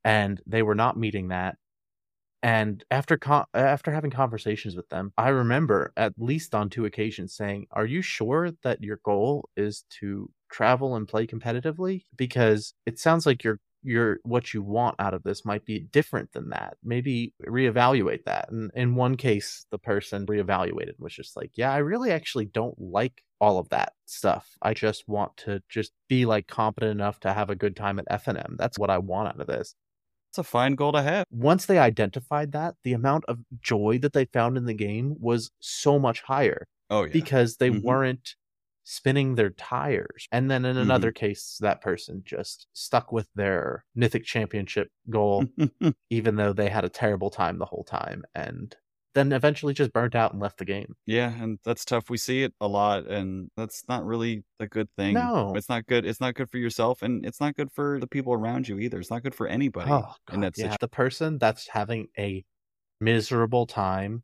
and 0.04 0.42
they 0.46 0.64
were 0.64 0.76
not 0.76 0.98
meeting 0.98 1.30
that. 1.30 1.58
And 2.42 2.84
after 2.92 3.18
con- 3.18 3.46
after 3.54 3.92
having 3.92 4.12
conversations 4.12 4.76
with 4.76 4.90
them, 4.90 5.14
I 5.18 5.30
remember 5.30 5.94
at 5.96 6.14
least 6.18 6.54
on 6.54 6.70
two 6.70 6.86
occasions 6.86 7.34
saying, 7.36 7.68
"Are 7.72 7.86
you 7.86 8.02
sure 8.02 8.52
that 8.64 8.84
your 8.84 9.00
goal 9.06 9.50
is 9.56 9.86
to 10.02 10.30
travel 10.52 10.96
and 10.96 11.08
play 11.08 11.26
competitively? 11.28 12.04
Because 12.16 12.74
it 12.86 13.00
sounds 13.00 13.26
like 13.26 13.44
you're 13.44 13.60
your 13.84 14.20
what 14.24 14.54
you 14.54 14.62
want 14.62 14.96
out 15.00 15.14
of 15.14 15.24
this 15.24 15.46
might 15.46 15.66
be 15.66 15.80
different 15.80 16.32
than 16.34 16.50
that. 16.50 16.78
Maybe 16.84 17.34
reevaluate 17.46 18.24
that. 18.26 18.50
And 18.52 18.72
in 18.76 18.96
one 18.96 19.18
case, 19.18 19.66
the 19.72 19.78
person 19.78 20.26
reevaluated 20.26 20.94
was 21.00 21.14
just 21.14 21.36
like, 21.36 21.52
yeah, 21.56 21.72
I 21.74 21.78
really 21.78 22.12
actually 22.12 22.46
don't 22.46 22.80
like 22.80 23.24
all 23.42 23.60
of 23.60 23.70
that 23.70 23.94
stuff. 24.06 24.50
I 24.62 24.74
just 24.74 25.08
want 25.08 25.36
to 25.38 25.62
just 25.70 25.92
be 26.08 26.26
like 26.26 26.48
competent 26.48 26.92
enough 26.92 27.20
to 27.22 27.34
have 27.34 27.50
a 27.50 27.56
good 27.56 27.76
time 27.76 28.00
at 28.00 28.08
FNM. 28.10 28.58
That's 28.58 28.80
what 28.80 28.90
I 28.90 29.00
want 29.00 29.30
out 29.30 29.42
of 29.42 29.48
this. 29.48 29.76
It's 30.34 30.40
a 30.40 30.44
fine 30.44 30.74
goal 30.74 30.94
to 30.94 31.04
have. 31.04 31.28
Once 31.30 31.68
they 31.68 31.78
identified 31.78 32.54
that, 32.54 32.74
the 32.84 32.94
amount 32.94 33.24
of 33.28 33.38
joy 33.62 34.00
that 34.02 34.14
they 34.14 34.26
found 34.26 34.58
in 34.58 34.66
the 34.66 34.74
game 34.74 35.16
was 35.20 35.52
so 35.60 36.00
much 36.00 36.24
higher. 36.24 36.66
Oh 36.90 37.04
yeah. 37.04 37.12
Because 37.14 37.58
they 37.58 37.70
mm-hmm. 37.70 37.86
weren't 37.86 38.34
spinning 38.84 39.36
their 39.36 39.52
tires. 39.52 40.28
And 40.32 40.50
then 40.50 40.66
in 40.66 40.76
another 40.76 41.12
mm-hmm. 41.12 41.28
case, 41.28 41.60
that 41.62 41.82
person 41.82 42.24
just 42.26 42.66
stuck 42.74 43.12
with 43.12 43.28
their 43.36 43.86
mythic 43.94 44.26
championship 44.26 44.88
goal, 45.08 45.46
even 46.10 46.36
though 46.36 46.52
they 46.52 46.70
had 46.70 46.84
a 46.84 46.90
terrible 46.90 47.30
time 47.30 47.60
the 47.60 47.66
whole 47.66 47.84
time. 47.84 48.24
And 48.34 48.76
then 49.14 49.32
eventually 49.32 49.74
just 49.74 49.94
burnt 49.94 50.16
out 50.16 50.34
and 50.34 50.42
left 50.42 50.58
the 50.58 50.66
game. 50.66 50.96
Yeah, 51.06 51.32
and 51.32 51.60
that's 51.64 51.86
tough. 51.86 52.10
We 52.10 52.18
see 52.18 52.44
it 52.44 52.54
a 52.60 52.68
lot, 52.68 53.08
and 53.08 53.50
that's 53.56 53.88
not 53.88 54.06
really 54.06 54.44
a 54.60 54.68
good 54.68 54.90
thing. 54.98 55.14
No, 55.14 55.54
it's 55.56 55.70
not 55.70 55.86
good. 55.86 56.06
It's 56.06 56.20
not 56.20 56.36
good 56.36 56.50
for 56.50 56.58
yourself, 56.58 57.02
and 57.02 57.26
it's 57.26 57.40
not 57.40 57.56
good 57.56 57.72
for 57.72 58.00
the 58.00 58.08
people 58.08 58.34
around 58.34 58.68
you 58.68 58.80
either. 58.80 59.00
It's 59.00 59.12
not 59.12 59.24
good 59.24 59.36
for 59.36 59.48
anybody. 59.48 59.92
Oh, 59.92 60.02
God, 60.02 60.18
and 60.32 60.44
that's 60.44 60.60
yeah. 60.60 60.76
the 60.80 60.88
person 60.88 61.38
that's 61.38 61.68
having 61.68 62.08
a 62.18 62.44
miserable 63.00 63.66
time 63.68 64.24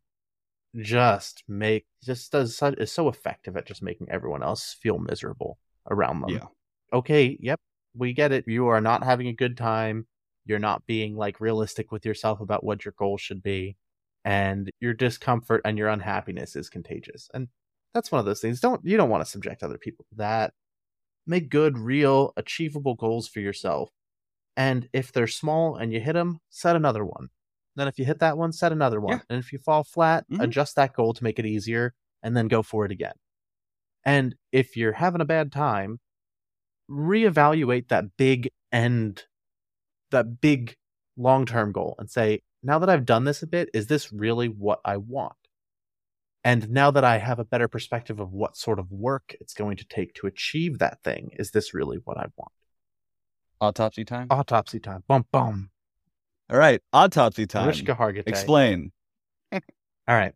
just 0.76 1.44
make 1.48 1.86
just 2.04 2.32
does 2.32 2.56
such, 2.56 2.76
is 2.78 2.92
so 2.92 3.10
effective 3.10 3.58
at 3.58 3.66
just 3.66 3.82
making 3.82 4.08
everyone 4.10 4.44
else 4.44 4.76
feel 4.82 5.00
miserable 5.00 5.58
around 5.90 6.22
them. 6.22 6.30
Yeah. 6.30 6.46
Okay, 6.94 7.38
yep, 7.40 7.60
we 7.96 8.14
get 8.14 8.32
it. 8.32 8.46
You 8.48 8.68
are 8.68 8.82
not 8.82 9.04
having 9.04 9.28
a 9.28 9.34
good 9.34 9.58
time. 9.58 10.08
You're 10.46 10.58
not 10.58 10.86
being 10.88 11.16
like 11.16 11.40
realistic 11.40 11.92
with 11.92 12.06
yourself 12.06 12.40
about 12.42 12.64
what 12.64 12.86
your 12.86 12.96
goal 12.98 13.18
should 13.18 13.44
be. 13.44 13.76
And 14.26 14.70
your 14.80 14.94
discomfort 14.94 15.62
and 15.66 15.78
your 15.78 15.88
unhappiness 15.88 16.56
is 16.56 16.70
contagious. 16.70 17.30
And 17.34 17.48
that's 17.94 18.12
one 18.12 18.20
of 18.20 18.26
those 18.26 18.42
things. 18.42 18.60
Don't 18.60 18.82
you 18.84 18.98
don't 18.98 19.10
want 19.10 19.24
to 19.24 19.30
subject 19.30 19.64
other 19.64 19.78
people 19.78 20.06
to 20.10 20.16
that. 20.16 20.54
Make 21.26 21.50
good, 21.50 21.78
real, 21.78 22.34
achievable 22.38 22.96
goals 22.96 23.28
for 23.28 23.40
yourself. 23.40 23.90
And 24.58 24.90
if 24.94 25.12
they're 25.12 25.28
small 25.28 25.76
and 25.76 25.94
you 25.94 26.00
hit 26.00 26.14
them, 26.14 26.40
set 26.50 26.76
another 26.76 27.06
one. 27.06 27.30
Then 27.76 27.88
if 27.88 27.98
you 27.98 28.06
hit 28.06 28.20
that 28.20 28.38
one, 28.38 28.52
set 28.52 28.72
another 28.72 29.00
one. 29.00 29.18
Yeah. 29.18 29.24
And 29.30 29.40
if 29.40 29.54
you 29.54 29.60
fall 29.60 29.84
flat, 29.84 30.26
mm-hmm. 30.30 30.42
adjust 30.42 30.76
that 30.76 30.94
goal 30.94 31.14
to 31.14 31.24
make 31.24 31.40
it 31.40 31.46
easier 31.46 31.94
and 32.22 32.36
then 32.36 32.48
go 32.48 32.62
for 32.62 32.86
it 32.86 32.92
again. 32.92 33.14
And 34.06 34.36
if 34.52 34.76
you're 34.76 34.94
having 34.94 35.22
a 35.22 35.26
bad 35.26 35.52
time, 35.52 36.00
reevaluate 36.90 37.88
that 37.90 38.18
big 38.18 38.50
end, 38.72 39.24
that 40.12 40.42
big 40.42 40.76
long 41.16 41.46
term 41.46 41.72
goal 41.72 41.96
and 42.00 42.10
say, 42.10 42.42
now 42.64 42.80
that 42.80 42.90
I've 42.90 43.06
done 43.06 43.24
this 43.24 43.42
a 43.42 43.48
bit, 43.48 43.70
is 43.74 43.88
this 43.88 44.12
really 44.12 44.48
what 44.48 44.80
I 44.84 44.98
want? 44.98 45.34
And 46.44 46.70
now 46.70 46.92
that 46.92 47.04
I 47.04 47.18
have 47.18 47.40
a 47.40 47.46
better 47.46 47.68
perspective 47.68 48.20
of 48.20 48.32
what 48.32 48.56
sort 48.56 48.80
of 48.80 48.92
work 48.92 49.36
it's 49.42 49.54
going 49.54 49.78
to 49.78 49.86
take 49.86 50.14
to 50.16 50.28
achieve 50.28 50.80
that 50.80 51.04
thing, 51.04 51.32
is 51.38 51.52
this 51.52 51.74
really 51.74 51.98
what 52.04 52.18
I 52.18 52.28
want? 52.38 52.52
Autopsy 53.62 54.06
time? 54.06 54.28
Autopsy 54.30 54.80
time. 54.80 55.04
Bum 55.08 55.26
bum. 55.32 55.70
All 56.50 56.58
right, 56.58 56.82
autopsy 56.94 57.46
time. 57.46 57.66
Explain. 58.32 58.92
All 59.52 59.60
right. 60.08 60.34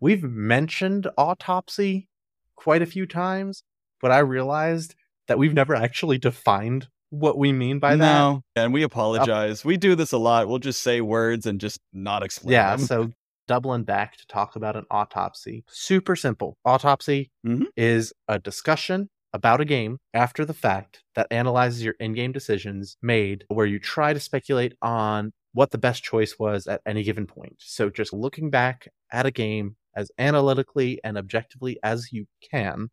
We've 0.00 0.22
mentioned 0.22 1.06
autopsy 1.18 2.08
quite 2.56 2.82
a 2.82 2.86
few 2.86 3.06
times, 3.06 3.62
but 4.00 4.10
I 4.10 4.18
realized 4.20 4.94
that 5.28 5.38
we've 5.38 5.54
never 5.54 5.74
actually 5.74 6.18
defined 6.18 6.88
what 7.12 7.36
we 7.36 7.52
mean 7.52 7.78
by 7.78 7.94
no, 7.94 8.42
that. 8.54 8.62
And 8.62 8.72
we 8.72 8.82
apologize. 8.82 9.64
We 9.64 9.76
do 9.76 9.94
this 9.94 10.12
a 10.12 10.18
lot. 10.18 10.48
We'll 10.48 10.58
just 10.58 10.82
say 10.82 11.00
words 11.00 11.46
and 11.46 11.60
just 11.60 11.78
not 11.92 12.22
explain. 12.22 12.52
Yeah, 12.52 12.76
them. 12.76 12.86
so 12.86 13.12
doubling 13.46 13.84
back 13.84 14.16
to 14.16 14.26
talk 14.26 14.56
about 14.56 14.76
an 14.76 14.86
autopsy. 14.90 15.64
Super 15.68 16.16
simple. 16.16 16.56
Autopsy 16.64 17.30
mm-hmm. 17.46 17.64
is 17.76 18.14
a 18.28 18.38
discussion 18.38 19.10
about 19.34 19.60
a 19.60 19.64
game 19.64 19.98
after 20.14 20.44
the 20.44 20.54
fact 20.54 21.02
that 21.14 21.26
analyzes 21.30 21.84
your 21.84 21.94
in-game 22.00 22.32
decisions 22.32 22.96
made 23.02 23.44
where 23.48 23.66
you 23.66 23.78
try 23.78 24.12
to 24.12 24.20
speculate 24.20 24.74
on 24.80 25.32
what 25.52 25.70
the 25.70 25.78
best 25.78 26.02
choice 26.02 26.38
was 26.38 26.66
at 26.66 26.80
any 26.86 27.02
given 27.02 27.26
point. 27.26 27.56
So 27.58 27.90
just 27.90 28.12
looking 28.12 28.48
back 28.48 28.88
at 29.10 29.26
a 29.26 29.30
game 29.30 29.76
as 29.94 30.10
analytically 30.18 30.98
and 31.04 31.18
objectively 31.18 31.78
as 31.82 32.10
you 32.10 32.26
can 32.50 32.88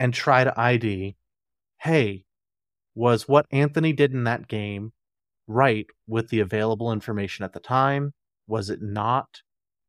and 0.00 0.12
try 0.12 0.42
to 0.42 0.60
ID 0.60 1.14
hey, 1.84 2.24
was 2.94 3.28
what 3.28 3.46
Anthony 3.50 3.92
did 3.92 4.12
in 4.12 4.24
that 4.24 4.48
game 4.48 4.92
right 5.46 5.86
with 6.06 6.28
the 6.28 6.40
available 6.40 6.92
information 6.92 7.44
at 7.44 7.52
the 7.52 7.60
time? 7.60 8.12
Was 8.46 8.70
it 8.70 8.82
not? 8.82 9.28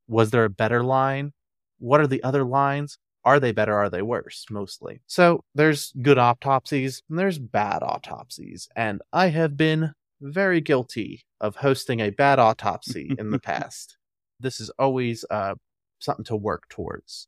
Was 0.08 0.32
there 0.32 0.46
a 0.46 0.50
better 0.50 0.84
line? 0.84 1.32
What 1.80 2.00
are 2.02 2.08
the 2.08 2.24
other 2.24 2.44
lines? 2.44 2.98
Are 3.24 3.39
they 3.39 3.52
better? 3.52 3.74
Are 3.74 3.89
they 3.89 4.04
worse? 4.04 4.46
Mostly. 4.52 5.02
So 5.08 5.44
there's 5.56 5.91
good 6.02 6.18
autopsies 6.20 7.02
and 7.10 7.18
there's 7.18 7.39
bad 7.39 7.82
autopsies. 7.82 8.68
And 8.76 9.02
I 9.12 9.28
have 9.30 9.58
been 9.58 9.94
very 10.22 10.62
guilty 10.62 11.24
of 11.41 11.58
hosting 11.58 12.00
a 12.00 12.12
bad 12.12 12.39
autopsy 12.39 13.15
in 13.18 13.32
the 13.32 13.39
past. 13.44 13.98
This 14.39 14.60
is 14.60 14.70
always 14.78 15.26
uh, 15.30 15.56
something 16.00 16.26
to 16.26 16.36
work 16.36 16.70
towards. 16.70 17.28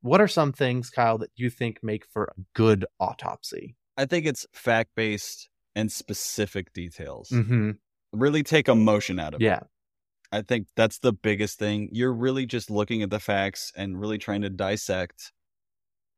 What 0.00 0.20
are 0.20 0.28
some 0.28 0.52
things, 0.52 0.88
Kyle, 0.88 1.18
that 1.18 1.30
you 1.36 1.50
think 1.50 1.78
make 1.82 2.06
for 2.06 2.24
a 2.24 2.40
good 2.54 2.86
autopsy? 2.98 3.76
I 3.96 4.04
think 4.06 4.26
it's 4.26 4.46
fact 4.52 4.90
based 4.94 5.48
and 5.74 5.90
specific 5.90 6.72
details. 6.72 7.30
Mm-hmm. 7.30 7.72
Really 8.12 8.42
take 8.42 8.68
emotion 8.68 9.18
out 9.18 9.34
of 9.34 9.42
yeah. 9.42 9.56
it. 9.56 9.62
Yeah. 9.62 10.38
I 10.38 10.42
think 10.42 10.66
that's 10.76 10.98
the 10.98 11.12
biggest 11.12 11.58
thing. 11.58 11.88
You're 11.92 12.12
really 12.12 12.46
just 12.46 12.70
looking 12.70 13.02
at 13.02 13.10
the 13.10 13.20
facts 13.20 13.72
and 13.76 14.00
really 14.00 14.18
trying 14.18 14.42
to 14.42 14.50
dissect 14.50 15.32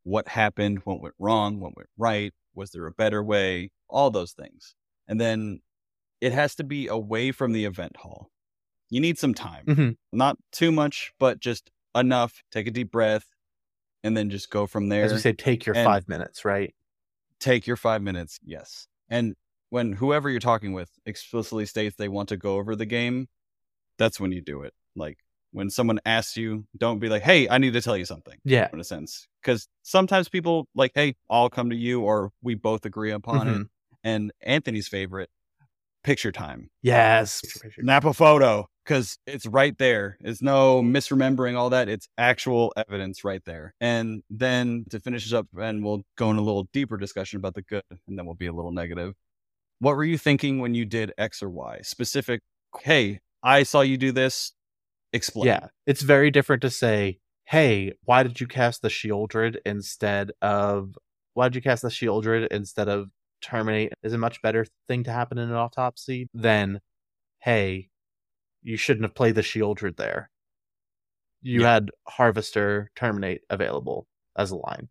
what 0.04 0.28
happened, 0.28 0.80
what 0.84 1.02
went 1.02 1.14
wrong, 1.18 1.60
what 1.60 1.76
went 1.76 1.90
right, 1.98 2.32
was 2.54 2.70
there 2.70 2.86
a 2.86 2.92
better 2.92 3.22
way, 3.22 3.70
all 3.88 4.10
those 4.10 4.32
things. 4.32 4.74
And 5.06 5.20
then 5.20 5.60
it 6.20 6.32
has 6.32 6.54
to 6.56 6.64
be 6.64 6.88
away 6.88 7.32
from 7.32 7.52
the 7.52 7.64
event 7.64 7.98
hall. 7.98 8.30
You 8.90 9.00
need 9.00 9.18
some 9.18 9.34
time. 9.34 9.66
Mm-hmm. 9.66 9.90
Not 10.12 10.38
too 10.52 10.72
much, 10.72 11.12
but 11.20 11.40
just 11.40 11.70
enough. 11.94 12.42
Take 12.50 12.66
a 12.66 12.70
deep 12.70 12.90
breath 12.90 13.26
and 14.02 14.16
then 14.16 14.30
just 14.30 14.50
go 14.50 14.66
from 14.66 14.88
there. 14.88 15.04
As 15.04 15.12
you 15.12 15.18
say, 15.18 15.32
take 15.32 15.66
your 15.66 15.74
five 15.74 16.08
minutes, 16.08 16.44
right? 16.44 16.74
Take 17.40 17.66
your 17.66 17.76
five 17.76 18.02
minutes, 18.02 18.38
yes. 18.44 18.86
And 19.08 19.34
when 19.70 19.92
whoever 19.92 20.30
you're 20.30 20.40
talking 20.40 20.72
with 20.72 20.90
explicitly 21.06 21.66
states 21.66 21.96
they 21.96 22.08
want 22.08 22.30
to 22.30 22.36
go 22.36 22.56
over 22.56 22.74
the 22.74 22.86
game, 22.86 23.28
that's 23.98 24.18
when 24.18 24.32
you 24.32 24.40
do 24.40 24.62
it. 24.62 24.72
Like 24.96 25.18
when 25.52 25.70
someone 25.70 26.00
asks 26.04 26.36
you, 26.36 26.66
don't 26.76 26.98
be 26.98 27.08
like, 27.08 27.22
hey, 27.22 27.48
I 27.48 27.58
need 27.58 27.72
to 27.74 27.80
tell 27.80 27.96
you 27.96 28.04
something. 28.04 28.38
Yeah. 28.44 28.68
In 28.72 28.80
a 28.80 28.84
sense. 28.84 29.26
Because 29.42 29.68
sometimes 29.82 30.28
people 30.28 30.68
like, 30.74 30.92
hey, 30.94 31.16
I'll 31.30 31.50
come 31.50 31.70
to 31.70 31.76
you 31.76 32.00
or 32.00 32.30
we 32.42 32.54
both 32.54 32.84
agree 32.84 33.12
upon 33.12 33.46
mm-hmm. 33.46 33.60
it. 33.62 33.66
And 34.04 34.32
Anthony's 34.42 34.88
favorite 34.88 35.30
picture 36.04 36.32
time. 36.32 36.70
Yes. 36.82 37.42
Snap 37.80 38.04
a 38.04 38.14
photo 38.14 38.68
because 38.88 39.18
it's 39.26 39.44
right 39.44 39.76
there. 39.76 40.16
It's 40.22 40.40
no 40.40 40.80
misremembering 40.80 41.58
all 41.58 41.68
that. 41.70 41.90
It's 41.90 42.08
actual 42.16 42.72
evidence 42.74 43.22
right 43.22 43.44
there. 43.44 43.74
And 43.82 44.22
then 44.30 44.86
to 44.88 44.98
finish 44.98 45.24
this 45.24 45.34
up, 45.34 45.46
and 45.60 45.84
we'll 45.84 46.04
go 46.16 46.30
in 46.30 46.38
a 46.38 46.40
little 46.40 46.66
deeper 46.72 46.96
discussion 46.96 47.36
about 47.36 47.54
the 47.54 47.60
good, 47.60 47.82
and 47.90 48.18
then 48.18 48.24
we'll 48.24 48.34
be 48.34 48.46
a 48.46 48.52
little 48.52 48.72
negative. 48.72 49.12
What 49.80 49.94
were 49.94 50.04
you 50.04 50.16
thinking 50.16 50.58
when 50.60 50.74
you 50.74 50.86
did 50.86 51.12
X 51.18 51.42
or 51.42 51.50
Y? 51.50 51.80
Specific, 51.82 52.40
hey, 52.80 53.20
I 53.42 53.64
saw 53.64 53.82
you 53.82 53.98
do 53.98 54.10
this. 54.10 54.52
Explain. 55.12 55.48
Yeah. 55.48 55.68
It's 55.86 56.00
very 56.00 56.30
different 56.30 56.62
to 56.62 56.70
say, 56.70 57.18
hey, 57.44 57.92
why 58.04 58.22
did 58.22 58.40
you 58.40 58.46
cast 58.46 58.80
the 58.80 58.88
Sheoldred 58.88 59.58
instead 59.66 60.32
of 60.40 60.96
why 61.34 61.48
did 61.48 61.56
you 61.56 61.62
cast 61.62 61.82
the 61.82 61.88
Sheoldred 61.88 62.48
instead 62.50 62.88
of 62.88 63.10
terminate 63.42 63.92
is 64.02 64.14
a 64.14 64.18
much 64.18 64.40
better 64.40 64.66
thing 64.88 65.04
to 65.04 65.12
happen 65.12 65.36
in 65.36 65.50
an 65.50 65.54
autopsy 65.54 66.28
than, 66.32 66.80
hey, 67.40 67.90
you 68.62 68.76
shouldn't 68.76 69.04
have 69.04 69.14
played 69.14 69.34
the 69.34 69.42
Sheoldred 69.42 69.96
there. 69.96 70.30
You 71.42 71.62
yeah. 71.62 71.74
had 71.74 71.90
Harvester 72.06 72.90
terminate 72.96 73.42
available 73.48 74.06
as 74.36 74.50
a 74.50 74.56
line. 74.56 74.88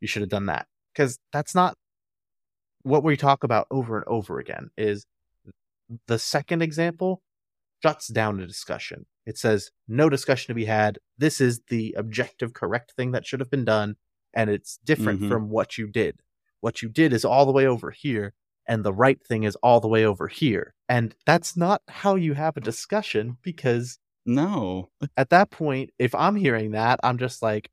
You 0.00 0.08
should 0.08 0.22
have 0.22 0.28
done 0.28 0.46
that. 0.46 0.66
Because 0.92 1.18
that's 1.32 1.54
not 1.54 1.76
what 2.82 3.04
we 3.04 3.16
talk 3.16 3.44
about 3.44 3.66
over 3.70 3.96
and 3.96 4.06
over 4.06 4.38
again 4.38 4.70
is 4.76 5.06
the 6.06 6.18
second 6.18 6.62
example 6.62 7.22
shuts 7.82 8.08
down 8.08 8.40
a 8.40 8.46
discussion. 8.46 9.06
It 9.24 9.38
says 9.38 9.70
no 9.86 10.08
discussion 10.08 10.48
to 10.48 10.54
be 10.54 10.64
had. 10.64 10.98
This 11.16 11.40
is 11.40 11.60
the 11.68 11.94
objective 11.96 12.52
correct 12.52 12.92
thing 12.96 13.12
that 13.12 13.26
should 13.26 13.40
have 13.40 13.50
been 13.50 13.64
done, 13.64 13.96
and 14.34 14.50
it's 14.50 14.78
different 14.84 15.20
mm-hmm. 15.20 15.30
from 15.30 15.48
what 15.50 15.78
you 15.78 15.86
did 15.86 16.20
what 16.60 16.82
you 16.82 16.88
did 16.88 17.12
is 17.12 17.24
all 17.24 17.46
the 17.46 17.52
way 17.52 17.66
over 17.66 17.90
here 17.90 18.34
and 18.68 18.84
the 18.84 18.92
right 18.92 19.20
thing 19.26 19.44
is 19.44 19.56
all 19.56 19.80
the 19.80 19.88
way 19.88 20.04
over 20.04 20.28
here. 20.28 20.74
And 20.88 21.14
that's 21.26 21.56
not 21.56 21.82
how 21.88 22.14
you 22.14 22.34
have 22.34 22.56
a 22.56 22.60
discussion 22.60 23.38
because 23.42 23.98
no. 24.26 24.90
at 25.16 25.30
that 25.30 25.50
point, 25.50 25.90
if 25.98 26.14
I'm 26.14 26.36
hearing 26.36 26.72
that, 26.72 27.00
I'm 27.02 27.18
just 27.18 27.42
like, 27.42 27.70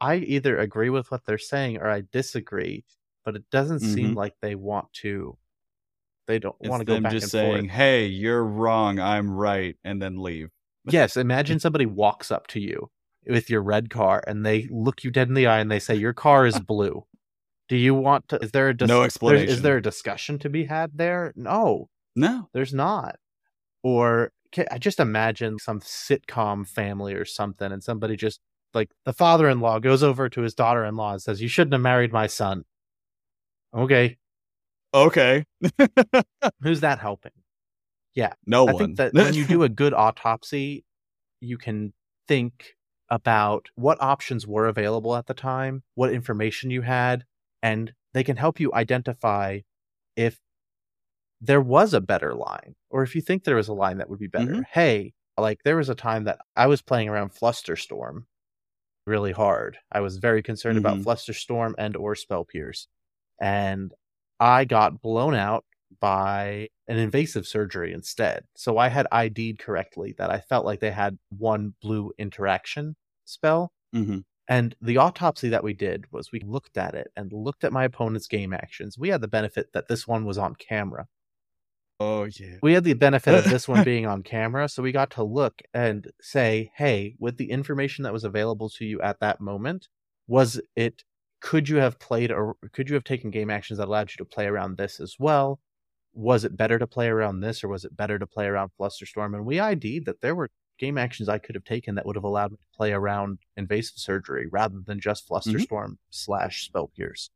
I 0.00 0.16
either 0.16 0.58
agree 0.58 0.90
with 0.90 1.10
what 1.10 1.24
they're 1.24 1.38
saying 1.38 1.78
or 1.78 1.88
I 1.88 2.02
disagree, 2.12 2.84
but 3.24 3.34
it 3.34 3.44
doesn't 3.50 3.80
mm-hmm. 3.80 3.94
seem 3.94 4.14
like 4.14 4.34
they 4.40 4.54
want 4.54 4.92
to 5.02 5.38
They 6.26 6.38
don't 6.38 6.56
want 6.60 6.80
to 6.80 6.84
go 6.84 7.00
back 7.00 7.12
just 7.12 7.24
and 7.24 7.30
saying, 7.30 7.68
forth. 7.68 7.70
"Hey, 7.70 8.06
you're 8.06 8.44
wrong. 8.44 8.98
I'm 8.98 9.30
right," 9.30 9.76
and 9.82 10.00
then 10.00 10.18
leave. 10.22 10.50
Yes, 10.90 11.16
imagine 11.16 11.60
somebody 11.60 11.86
walks 11.86 12.30
up 12.30 12.46
to 12.48 12.60
you 12.60 12.90
with 13.26 13.48
your 13.48 13.62
red 13.62 13.88
car 13.88 14.22
and 14.26 14.44
they 14.44 14.68
look 14.70 15.02
you 15.02 15.10
dead 15.10 15.28
in 15.28 15.34
the 15.34 15.46
eye 15.46 15.60
and 15.60 15.70
they 15.70 15.78
say 15.78 15.94
your 15.94 16.12
car 16.12 16.44
is 16.44 16.60
blue. 16.60 17.06
Do 17.68 17.76
you 17.76 17.94
want 17.94 18.28
to? 18.28 18.38
Is 18.42 18.50
there 18.52 18.68
a 18.68 18.76
dis- 18.76 18.88
No 18.88 19.02
explanation. 19.02 19.48
Is 19.48 19.62
there 19.62 19.76
a 19.78 19.82
discussion 19.82 20.38
to 20.40 20.48
be 20.50 20.64
had 20.64 20.92
there? 20.94 21.32
No, 21.36 21.88
No. 22.14 22.48
there's 22.52 22.74
not. 22.74 23.16
Or 23.82 24.32
ca- 24.54 24.66
I 24.70 24.78
just 24.78 25.00
imagine 25.00 25.58
some 25.58 25.80
sitcom 25.80 26.66
family 26.68 27.14
or 27.14 27.24
something, 27.24 27.72
and 27.72 27.82
somebody 27.82 28.16
just 28.16 28.40
like 28.74 28.90
the 29.04 29.12
father-in-law 29.12 29.78
goes 29.78 30.02
over 30.02 30.28
to 30.28 30.40
his 30.42 30.54
daughter-in-law 30.54 31.12
and 31.12 31.22
says, 31.22 31.40
"You 31.40 31.48
shouldn't 31.48 31.72
have 31.72 31.80
married 31.82 32.12
my 32.12 32.26
son." 32.26 32.64
Okay, 33.74 34.16
Okay. 34.94 35.44
who's 36.62 36.80
that 36.80 36.98
helping? 37.00 37.32
Yeah. 38.14 38.34
No 38.46 38.68
I 38.68 38.72
one. 38.72 38.78
think 38.84 38.96
that 38.98 39.12
when 39.14 39.34
you 39.34 39.44
do 39.44 39.62
a 39.64 39.68
good 39.68 39.92
autopsy, 39.92 40.84
you 41.40 41.58
can 41.58 41.92
think 42.28 42.74
about 43.10 43.68
what 43.74 44.00
options 44.00 44.46
were 44.46 44.66
available 44.68 45.16
at 45.16 45.26
the 45.26 45.34
time, 45.34 45.82
what 45.96 46.12
information 46.12 46.70
you 46.70 46.82
had, 46.82 47.24
and 47.64 47.94
they 48.14 48.24
can 48.24 48.38
help 48.38 48.60
you 48.60 48.72
identify 48.74 49.60
if 50.16 50.40
there 51.40 51.60
was 51.60 51.92
a 51.94 52.00
better 52.00 52.34
line 52.34 52.74
or 52.90 53.02
if 53.02 53.14
you 53.14 53.20
think 53.20 53.44
there 53.44 53.56
was 53.56 53.68
a 53.68 53.72
line 53.74 53.98
that 53.98 54.08
would 54.08 54.18
be 54.18 54.26
better. 54.26 54.56
Mhm. 54.56 54.64
Hey, 54.70 55.12
like 55.36 55.62
there 55.64 55.76
was 55.76 55.88
a 55.88 55.94
time 55.94 56.24
that 56.24 56.38
I 56.56 56.66
was 56.66 56.82
playing 56.82 57.08
around 57.08 57.30
Flusterstorm 57.34 58.24
really 59.06 59.32
hard. 59.32 59.78
I 59.92 60.00
was 60.00 60.18
very 60.18 60.42
concerned 60.42 60.78
about 60.78 61.00
Mhm. 61.00 61.04
Flusterstorm 61.04 61.74
and 61.78 61.96
or 61.96 62.14
Spell 62.14 62.44
Pierce. 62.44 62.88
And 63.40 63.92
I 64.40 64.64
got 64.66 65.02
blown 65.02 65.34
out 65.34 65.64
by 66.00 66.68
an 66.88 66.98
invasive 66.98 67.46
surgery 67.46 67.92
instead. 67.92 68.44
So 68.56 68.78
I 68.78 68.88
had 68.88 69.08
ID'd 69.12 69.58
correctly 69.60 70.14
that 70.18 70.30
I 70.30 70.40
felt 70.40 70.66
like 70.66 70.80
they 70.80 70.92
had 70.92 71.18
one 71.30 71.74
blue 71.82 72.12
interaction 72.18 72.96
spell. 73.26 73.72
hmm 73.92 74.18
And 74.48 74.74
the 74.80 74.98
autopsy 74.98 75.48
that 75.48 75.64
we 75.64 75.72
did 75.72 76.04
was 76.12 76.30
we 76.30 76.40
looked 76.40 76.76
at 76.76 76.94
it 76.94 77.10
and 77.16 77.32
looked 77.32 77.64
at 77.64 77.72
my 77.72 77.84
opponent's 77.84 78.26
game 78.26 78.52
actions. 78.52 78.98
We 78.98 79.08
had 79.08 79.22
the 79.22 79.28
benefit 79.28 79.72
that 79.72 79.88
this 79.88 80.06
one 80.06 80.26
was 80.26 80.36
on 80.36 80.54
camera. 80.54 81.06
Oh 82.00 82.24
yeah. 82.24 82.56
We 82.62 82.74
had 82.74 82.84
the 82.84 82.94
benefit 82.94 83.34
of 83.34 83.44
this 83.44 83.68
one 83.68 83.84
being 83.84 84.06
on 84.06 84.22
camera. 84.22 84.68
So 84.68 84.82
we 84.82 84.92
got 84.92 85.10
to 85.12 85.22
look 85.22 85.62
and 85.72 86.10
say, 86.20 86.72
hey, 86.76 87.14
with 87.18 87.38
the 87.38 87.50
information 87.50 88.04
that 88.04 88.12
was 88.12 88.24
available 88.24 88.68
to 88.70 88.84
you 88.84 89.00
at 89.00 89.20
that 89.20 89.40
moment, 89.40 89.88
was 90.26 90.60
it, 90.76 91.04
could 91.40 91.68
you 91.68 91.76
have 91.76 91.98
played 91.98 92.30
or 92.30 92.56
could 92.72 92.88
you 92.88 92.94
have 92.94 93.04
taken 93.04 93.30
game 93.30 93.50
actions 93.50 93.78
that 93.78 93.88
allowed 93.88 94.10
you 94.10 94.16
to 94.18 94.24
play 94.24 94.46
around 94.46 94.76
this 94.76 95.00
as 95.00 95.16
well? 95.18 95.60
Was 96.12 96.44
it 96.44 96.56
better 96.56 96.78
to 96.78 96.86
play 96.86 97.08
around 97.08 97.40
this 97.40 97.64
or 97.64 97.68
was 97.68 97.84
it 97.84 97.96
better 97.96 98.18
to 98.18 98.26
play 98.26 98.46
around 98.46 98.70
Flusterstorm? 98.78 99.34
And 99.34 99.46
we 99.46 99.60
ID'd 99.60 100.06
that 100.06 100.20
there 100.20 100.34
were 100.34 100.50
game 100.78 100.98
actions 100.98 101.28
I 101.28 101.38
could 101.38 101.54
have 101.54 101.64
taken 101.64 101.94
that 101.94 102.06
would 102.06 102.16
have 102.16 102.24
allowed 102.24 102.52
me 102.52 102.58
to 102.58 102.76
play 102.76 102.92
around 102.92 103.38
invasive 103.56 103.98
surgery 103.98 104.46
rather 104.50 104.80
than 104.84 105.00
just 105.00 105.28
Flusterstorm 105.28 105.96
slash 106.10 106.64
spell 106.64 106.88
pierce. 106.88 107.30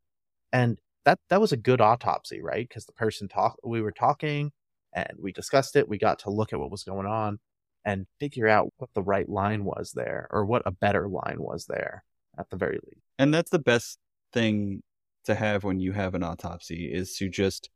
And 0.52 0.78
that 1.04 1.18
that 1.28 1.40
was 1.40 1.52
a 1.52 1.56
good 1.56 1.80
autopsy, 1.80 2.42
right? 2.42 2.68
Because 2.68 2.86
the 2.86 2.92
person 2.92 3.28
talk 3.28 3.56
we 3.64 3.80
were 3.80 3.92
talking 3.92 4.52
and 4.92 5.12
we 5.18 5.32
discussed 5.32 5.76
it. 5.76 5.88
We 5.88 5.98
got 5.98 6.18
to 6.20 6.30
look 6.30 6.52
at 6.52 6.58
what 6.58 6.70
was 6.70 6.82
going 6.82 7.06
on 7.06 7.38
and 7.84 8.06
figure 8.18 8.48
out 8.48 8.72
what 8.78 8.90
the 8.94 9.02
right 9.02 9.28
line 9.28 9.64
was 9.64 9.92
there 9.92 10.28
or 10.30 10.44
what 10.44 10.62
a 10.66 10.70
better 10.70 11.08
line 11.08 11.36
was 11.38 11.66
there 11.66 12.04
at 12.38 12.50
the 12.50 12.56
very 12.56 12.78
least. 12.84 13.02
And 13.18 13.32
that's 13.32 13.50
the 13.50 13.58
best 13.58 13.98
thing 14.32 14.82
to 15.24 15.34
have 15.34 15.64
when 15.64 15.80
you 15.80 15.92
have 15.92 16.14
an 16.14 16.22
autopsy 16.22 16.92
is 16.92 17.16
to 17.16 17.28
just 17.28 17.70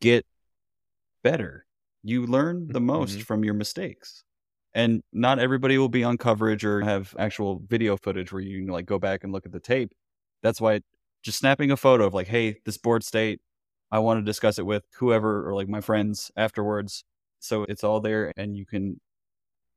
get 0.00 0.24
better. 1.22 1.66
You 2.02 2.26
learn 2.26 2.68
the 2.68 2.80
most 2.80 3.18
Mhm. 3.18 3.22
from 3.22 3.44
your 3.44 3.54
mistakes. 3.54 4.24
And 4.74 5.02
not 5.12 5.38
everybody 5.38 5.76
will 5.76 5.88
be 5.88 6.04
on 6.04 6.16
coverage 6.16 6.64
or 6.64 6.80
have 6.80 7.14
actual 7.18 7.62
video 7.66 7.96
footage 7.96 8.32
where 8.32 8.40
you 8.40 8.64
can 8.64 8.72
like 8.72 8.86
go 8.86 8.98
back 8.98 9.22
and 9.22 9.32
look 9.32 9.44
at 9.44 9.52
the 9.52 9.60
tape. 9.60 9.92
That's 10.42 10.60
why 10.60 10.80
just 11.22 11.38
snapping 11.38 11.70
a 11.70 11.76
photo 11.76 12.06
of 12.06 12.14
like, 12.14 12.28
hey, 12.28 12.56
this 12.64 12.78
board 12.78 13.04
state, 13.04 13.40
I 13.90 13.98
want 13.98 14.20
to 14.20 14.24
discuss 14.24 14.58
it 14.58 14.66
with 14.66 14.84
whoever 14.96 15.46
or 15.46 15.54
like 15.54 15.68
my 15.68 15.80
friends 15.80 16.30
afterwards. 16.36 17.04
So 17.38 17.64
it's 17.68 17.84
all 17.84 18.00
there 18.00 18.32
and 18.36 18.56
you 18.56 18.64
can 18.64 19.00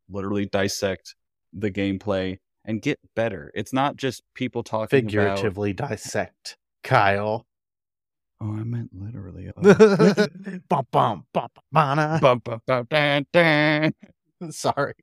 literally 0.10 0.46
dissect 0.46 1.16
the 1.52 1.72
gameplay 1.72 2.38
and 2.64 2.82
get 2.82 3.00
better. 3.16 3.52
It's 3.54 3.74
not 3.74 3.98
just 3.98 4.24
people 4.34 4.64
talking 4.64 5.00
about 5.00 5.12
Figuratively 5.12 5.74
dissect 5.74 6.58
Kyle. 6.84 7.46
Oh, 8.42 8.52
I 8.52 8.64
meant 8.64 8.92
literally. 8.94 9.50
Oh. 9.56 10.28
bum, 10.70 10.88
bum, 10.92 11.26
bum, 11.34 11.48
bana. 11.72 12.20
Bum, 12.22 12.40
bum, 12.40 12.62
bum, 12.66 12.88
dun, 12.90 13.26
dun. 13.32 13.94
Sorry. 14.50 14.94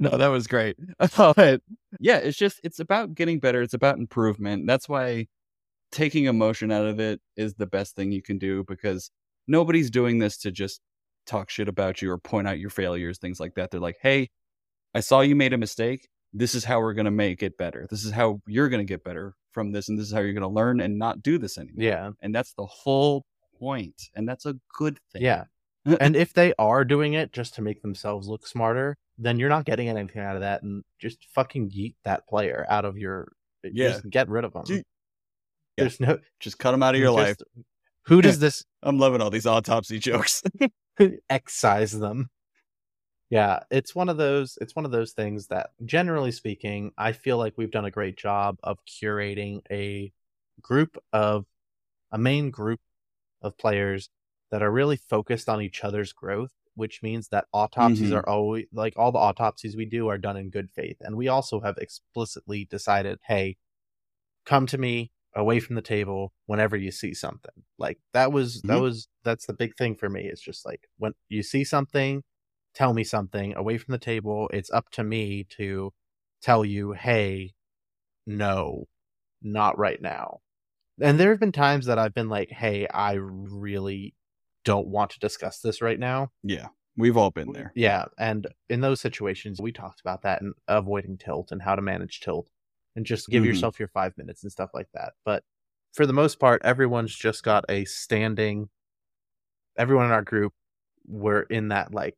No, 0.00 0.16
that 0.16 0.28
was 0.28 0.46
great. 0.46 0.76
But 1.16 1.62
yeah, 2.00 2.16
it's 2.18 2.36
just 2.36 2.60
it's 2.64 2.80
about 2.80 3.14
getting 3.14 3.38
better. 3.38 3.62
It's 3.62 3.74
about 3.74 3.98
improvement. 3.98 4.66
That's 4.66 4.88
why 4.88 5.26
taking 5.92 6.24
emotion 6.26 6.72
out 6.72 6.86
of 6.86 7.00
it 7.00 7.20
is 7.36 7.54
the 7.54 7.66
best 7.66 7.94
thing 7.96 8.12
you 8.12 8.22
can 8.22 8.38
do 8.38 8.64
because 8.64 9.10
nobody's 9.46 9.90
doing 9.90 10.18
this 10.18 10.36
to 10.38 10.50
just 10.50 10.80
talk 11.26 11.50
shit 11.50 11.68
about 11.68 12.02
you 12.02 12.10
or 12.10 12.18
point 12.18 12.48
out 12.48 12.58
your 12.58 12.70
failures, 12.70 13.18
things 13.18 13.40
like 13.40 13.54
that. 13.54 13.70
They're 13.70 13.80
like, 13.80 13.98
"Hey, 14.02 14.30
I 14.94 15.00
saw 15.00 15.20
you 15.20 15.36
made 15.36 15.52
a 15.52 15.58
mistake. 15.58 16.08
This 16.32 16.54
is 16.54 16.64
how 16.64 16.80
we're 16.80 16.94
going 16.94 17.06
to 17.06 17.10
make 17.10 17.42
it 17.42 17.56
better. 17.56 17.86
This 17.90 18.04
is 18.04 18.12
how 18.12 18.40
you're 18.46 18.68
going 18.68 18.84
to 18.86 18.92
get 18.92 19.04
better 19.04 19.34
from 19.52 19.72
this 19.72 19.88
and 19.88 19.98
this 19.98 20.08
is 20.08 20.12
how 20.12 20.20
you're 20.20 20.34
going 20.34 20.42
to 20.42 20.48
learn 20.48 20.80
and 20.80 20.98
not 20.98 21.22
do 21.22 21.38
this 21.38 21.58
anymore." 21.58 21.84
Yeah. 21.84 22.10
And 22.20 22.34
that's 22.34 22.54
the 22.54 22.66
whole. 22.66 23.24
And 24.14 24.28
that's 24.28 24.44
a 24.46 24.56
good 24.76 24.98
thing. 25.12 25.22
Yeah. 25.22 25.44
and 26.00 26.16
if 26.16 26.32
they 26.32 26.52
are 26.58 26.84
doing 26.84 27.14
it 27.14 27.32
just 27.32 27.54
to 27.54 27.62
make 27.62 27.82
themselves 27.82 28.28
look 28.28 28.46
smarter, 28.46 28.96
then 29.18 29.38
you're 29.38 29.48
not 29.48 29.64
getting 29.64 29.88
anything 29.88 30.20
out 30.22 30.36
of 30.36 30.42
that 30.42 30.62
and 30.62 30.84
just 30.98 31.26
fucking 31.34 31.70
yeet 31.70 31.94
that 32.04 32.26
player 32.28 32.66
out 32.68 32.84
of 32.84 32.98
your 32.98 33.32
eh, 33.64 33.70
Yeah. 33.72 33.88
just 33.90 34.10
get 34.10 34.28
rid 34.28 34.44
of 34.44 34.52
them. 34.52 34.64
Yeet. 34.64 34.82
There's 35.76 36.00
no 36.00 36.18
Just 36.40 36.58
cut 36.58 36.72
them 36.72 36.82
out 36.82 36.94
of 36.94 37.00
your 37.00 37.10
life. 37.10 37.36
Who 38.06 38.22
does 38.22 38.38
this 38.40 38.64
I'm 38.82 38.98
loving 38.98 39.20
all 39.20 39.30
these 39.30 39.46
autopsy 39.46 39.98
jokes. 39.98 40.42
excise 41.30 41.92
them? 41.92 42.30
Yeah, 43.28 43.60
it's 43.70 43.94
one 43.94 44.08
of 44.08 44.16
those 44.16 44.56
it's 44.60 44.76
one 44.76 44.84
of 44.84 44.92
those 44.92 45.12
things 45.12 45.48
that 45.48 45.70
generally 45.84 46.32
speaking, 46.32 46.92
I 46.96 47.12
feel 47.12 47.38
like 47.38 47.54
we've 47.56 47.70
done 47.70 47.84
a 47.84 47.90
great 47.90 48.16
job 48.16 48.58
of 48.62 48.78
curating 48.86 49.60
a 49.70 50.12
group 50.60 50.96
of 51.12 51.44
a 52.12 52.18
main 52.18 52.50
group 52.50 52.80
of 53.42 53.58
players 53.58 54.08
that 54.50 54.62
are 54.62 54.70
really 54.72 54.96
focused 54.96 55.48
on 55.48 55.62
each 55.62 55.84
other's 55.84 56.12
growth, 56.12 56.52
which 56.74 57.02
means 57.02 57.28
that 57.28 57.46
autopsies 57.52 58.12
Mhm. 58.12 58.12
are 58.12 58.28
always 58.28 58.66
like 58.72 58.94
all 58.96 59.12
the 59.12 59.18
autopsies 59.18 59.76
we 59.76 59.86
do 59.86 60.08
are 60.08 60.18
done 60.18 60.36
in 60.36 60.50
good 60.50 60.70
faith. 60.70 60.96
And 61.00 61.16
we 61.16 61.28
also 61.28 61.60
have 61.60 61.78
explicitly 61.78 62.64
decided, 62.66 63.18
hey, 63.26 63.56
come 64.44 64.66
to 64.66 64.78
me 64.78 65.12
away 65.34 65.60
from 65.60 65.74
the 65.76 65.82
table 65.82 66.32
whenever 66.46 66.76
you 66.76 66.90
see 66.90 67.12
something. 67.14 67.64
Like 67.78 67.98
that 68.12 68.32
was 68.32 68.62
that 68.64 68.76
Mhm. 68.76 68.80
was 68.80 69.08
that's 69.24 69.46
the 69.46 69.52
big 69.54 69.76
thing 69.76 69.94
for 69.96 70.08
me. 70.08 70.26
It's 70.26 70.40
just 70.40 70.64
like 70.64 70.88
when 70.98 71.12
you 71.28 71.42
see 71.42 71.64
something, 71.64 72.22
tell 72.74 72.94
me 72.94 73.04
something 73.04 73.54
away 73.56 73.78
from 73.78 73.92
the 73.92 73.98
table. 73.98 74.48
It's 74.52 74.70
up 74.70 74.90
to 74.92 75.04
me 75.04 75.44
to 75.58 75.92
tell 76.42 76.64
you, 76.64 76.92
hey, 76.92 77.54
no, 78.26 78.86
not 79.42 79.78
right 79.78 80.02
now. 80.02 80.40
And 81.00 81.20
there 81.20 81.30
have 81.30 81.40
been 81.40 81.52
times 81.52 81.86
that 81.86 81.98
I've 81.98 82.14
been 82.14 82.28
like, 82.28 82.50
hey, 82.50 82.86
I 82.88 83.14
really 83.14 84.14
don't 84.66 84.88
want 84.88 85.10
to 85.12 85.18
discuss 85.18 85.60
this 85.60 85.80
right 85.80 85.98
now. 85.98 86.28
yeah, 86.42 86.68
we've 86.98 87.16
all 87.16 87.30
been 87.30 87.52
there. 87.52 87.72
Yeah, 87.74 88.04
and 88.18 88.46
in 88.68 88.80
those 88.82 89.00
situations, 89.00 89.60
we 89.60 89.72
talked 89.72 90.00
about 90.00 90.22
that 90.22 90.42
and 90.42 90.52
avoiding 90.68 91.16
tilt 91.16 91.52
and 91.52 91.62
how 91.62 91.74
to 91.74 91.80
manage 91.82 92.20
tilt, 92.20 92.50
and 92.94 93.06
just 93.06 93.28
give 93.30 93.42
Mhm. 93.42 93.46
yourself 93.46 93.78
your 93.78 93.88
five 93.88 94.12
minutes 94.18 94.42
and 94.42 94.52
stuff 94.52 94.70
like 94.74 94.88
that. 94.92 95.14
But 95.24 95.42
for 95.94 96.04
the 96.06 96.12
most 96.12 96.38
part, 96.38 96.60
everyone's 96.64 97.14
just 97.16 97.42
got 97.42 97.64
a 97.70 97.84
standing. 97.86 98.68
Everyone 99.78 100.06
in 100.06 100.12
our 100.12 100.22
group, 100.22 100.52
we're 101.06 101.42
in 101.42 101.68
that 101.68 101.92
like 101.94 102.16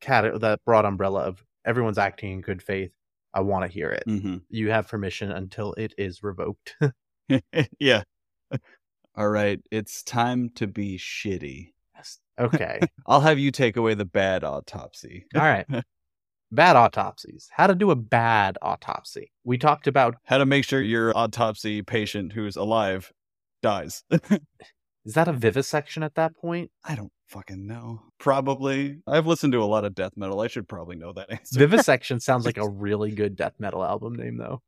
cat 0.00 0.40
that 0.40 0.64
broad 0.64 0.84
umbrella 0.84 1.22
of 1.22 1.44
everyone's 1.64 1.98
acting 1.98 2.32
in 2.32 2.40
good 2.40 2.62
faith. 2.62 2.92
I 3.34 3.40
want 3.40 3.64
to 3.64 3.68
hear 3.72 3.90
it. 3.90 4.04
hmm 4.06 4.36
You 4.48 4.70
have 4.70 4.88
permission 4.88 5.30
until 5.32 5.74
it 5.74 5.92
is 5.98 6.22
revoked. 6.22 6.76
yeah. 7.78 8.02
All 9.14 9.28
right, 9.28 9.60
it's 9.70 10.02
time 10.02 10.50
to 10.56 10.66
be 10.66 10.96
shitty. 10.96 11.72
Okay. 12.38 12.80
I'll 13.06 13.20
have 13.20 13.38
you 13.38 13.50
take 13.50 13.76
away 13.76 13.94
the 13.94 14.04
bad 14.04 14.44
autopsy. 14.44 15.26
All 15.34 15.42
right. 15.42 15.66
Bad 16.50 16.76
autopsies. 16.76 17.46
How 17.52 17.66
to 17.66 17.74
do 17.74 17.90
a 17.90 17.94
bad 17.94 18.56
autopsy. 18.62 19.32
We 19.44 19.58
talked 19.58 19.86
about 19.86 20.16
How 20.24 20.38
to 20.38 20.46
make 20.46 20.64
sure 20.64 20.80
your 20.80 21.14
autopsy 21.14 21.82
patient 21.82 22.32
who's 22.32 22.56
alive 22.56 23.12
dies. 23.62 24.02
is 24.10 25.12
that 25.12 25.28
a 25.28 25.32
vivisection 25.34 26.02
at 26.02 26.14
that 26.14 26.34
point? 26.38 26.70
I 26.82 26.94
don't 26.94 27.12
fucking 27.28 27.66
know. 27.66 28.00
Probably. 28.18 28.96
I've 29.06 29.26
listened 29.26 29.52
to 29.52 29.62
a 29.62 29.66
lot 29.66 29.84
of 29.84 29.94
death 29.94 30.12
metal. 30.16 30.40
I 30.40 30.46
should 30.46 30.66
probably 30.66 30.96
know 30.96 31.12
that 31.12 31.30
answer. 31.30 31.58
Vivisection 31.58 32.18
sounds 32.18 32.46
like 32.46 32.56
a 32.56 32.66
really 32.66 33.10
good 33.10 33.36
death 33.36 33.54
metal 33.58 33.84
album 33.84 34.14
name, 34.14 34.38
though. 34.38 34.62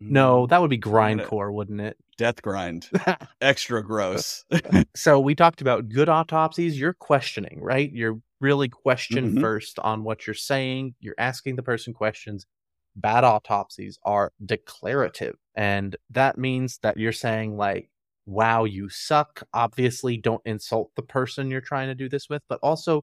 No, 0.00 0.46
that 0.46 0.60
would 0.60 0.70
be 0.70 0.78
grindcore, 0.78 1.52
wouldn't 1.52 1.80
it? 1.80 1.96
Death 2.16 2.42
grind. 2.42 2.88
Extra 3.40 3.82
gross. 3.82 4.44
so 4.94 5.18
we 5.18 5.34
talked 5.34 5.60
about 5.60 5.88
good 5.88 6.08
autopsies. 6.08 6.78
You're 6.78 6.92
questioning, 6.94 7.60
right? 7.60 7.90
You're 7.92 8.20
really 8.40 8.68
question 8.68 9.30
mm-hmm. 9.30 9.40
first 9.40 9.78
on 9.80 10.04
what 10.04 10.26
you're 10.26 10.34
saying. 10.34 10.94
You're 11.00 11.14
asking 11.18 11.56
the 11.56 11.62
person 11.62 11.92
questions. 11.92 12.46
Bad 12.94 13.24
autopsies 13.24 13.98
are 14.04 14.32
declarative. 14.44 15.36
And 15.54 15.96
that 16.10 16.38
means 16.38 16.78
that 16.82 16.96
you're 16.96 17.12
saying, 17.12 17.56
like, 17.56 17.90
wow, 18.26 18.64
you 18.64 18.88
suck. 18.88 19.42
Obviously, 19.52 20.16
don't 20.16 20.42
insult 20.44 20.90
the 20.94 21.02
person 21.02 21.50
you're 21.50 21.60
trying 21.60 21.88
to 21.88 21.94
do 21.94 22.08
this 22.08 22.28
with, 22.28 22.42
but 22.48 22.60
also 22.62 23.02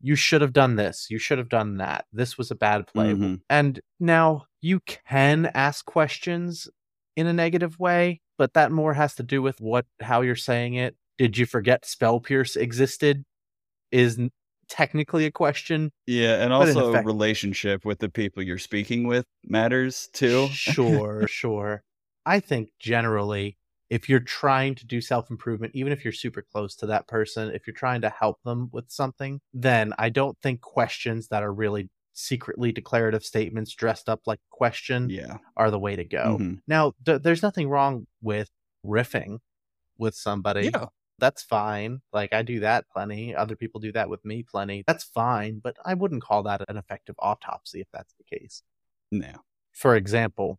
you 0.00 0.16
should 0.16 0.40
have 0.40 0.52
done 0.52 0.76
this. 0.76 1.06
You 1.10 1.18
should 1.18 1.38
have 1.38 1.48
done 1.48 1.76
that. 1.78 2.06
This 2.12 2.38
was 2.38 2.50
a 2.50 2.54
bad 2.54 2.86
play. 2.86 3.12
Mm-hmm. 3.12 3.34
And 3.48 3.80
now 3.98 4.46
you 4.60 4.80
can 4.80 5.50
ask 5.54 5.84
questions 5.84 6.68
in 7.16 7.26
a 7.26 7.32
negative 7.32 7.78
way, 7.78 8.20
but 8.38 8.54
that 8.54 8.72
more 8.72 8.94
has 8.94 9.14
to 9.16 9.22
do 9.22 9.42
with 9.42 9.60
what 9.60 9.86
how 10.00 10.22
you're 10.22 10.36
saying 10.36 10.74
it. 10.74 10.96
Did 11.18 11.36
you 11.36 11.46
forget 11.46 11.84
spell 11.84 12.20
pierce 12.20 12.56
existed? 12.56 13.24
Is 13.92 14.18
technically 14.68 15.26
a 15.26 15.30
question. 15.30 15.90
Yeah, 16.06 16.42
and 16.42 16.52
also 16.52 16.90
effect- 16.90 17.06
relationship 17.06 17.84
with 17.84 17.98
the 17.98 18.08
people 18.08 18.42
you're 18.42 18.58
speaking 18.58 19.06
with 19.06 19.26
matters 19.44 20.08
too. 20.12 20.48
sure, 20.48 21.26
sure. 21.28 21.82
I 22.24 22.40
think 22.40 22.70
generally 22.78 23.58
if 23.90 24.08
you're 24.08 24.20
trying 24.20 24.76
to 24.76 24.86
do 24.86 25.00
self 25.00 25.30
improvement, 25.30 25.74
even 25.74 25.92
if 25.92 26.04
you're 26.04 26.12
super 26.12 26.42
close 26.42 26.76
to 26.76 26.86
that 26.86 27.08
person, 27.08 27.50
if 27.52 27.66
you're 27.66 27.74
trying 27.74 28.00
to 28.02 28.08
help 28.08 28.40
them 28.44 28.70
with 28.72 28.90
something, 28.90 29.40
then 29.52 29.92
I 29.98 30.08
don't 30.08 30.38
think 30.40 30.60
questions 30.60 31.28
that 31.28 31.42
are 31.42 31.52
really 31.52 31.90
secretly 32.12 32.72
declarative 32.72 33.24
statements 33.24 33.74
dressed 33.74 34.08
up 34.08 34.20
like 34.26 34.38
a 34.38 34.56
question 34.56 35.10
yeah. 35.10 35.38
are 35.56 35.70
the 35.70 35.78
way 35.78 35.96
to 35.96 36.04
go. 36.04 36.38
Mm-hmm. 36.40 36.54
Now, 36.66 36.92
th- 37.04 37.22
there's 37.22 37.42
nothing 37.42 37.68
wrong 37.68 38.06
with 38.22 38.50
riffing 38.86 39.38
with 39.98 40.14
somebody. 40.14 40.70
Yeah. 40.72 40.86
That's 41.18 41.42
fine. 41.42 42.00
Like 42.12 42.32
I 42.32 42.42
do 42.42 42.60
that 42.60 42.86
plenty. 42.92 43.34
Other 43.34 43.54
people 43.54 43.80
do 43.80 43.92
that 43.92 44.08
with 44.08 44.24
me 44.24 44.42
plenty. 44.42 44.84
That's 44.86 45.04
fine, 45.04 45.60
but 45.62 45.76
I 45.84 45.94
wouldn't 45.94 46.22
call 46.22 46.44
that 46.44 46.62
an 46.68 46.78
effective 46.78 47.14
autopsy 47.18 47.80
if 47.80 47.88
that's 47.92 48.14
the 48.14 48.38
case. 48.38 48.62
No. 49.10 49.32
For 49.72 49.96
example, 49.96 50.58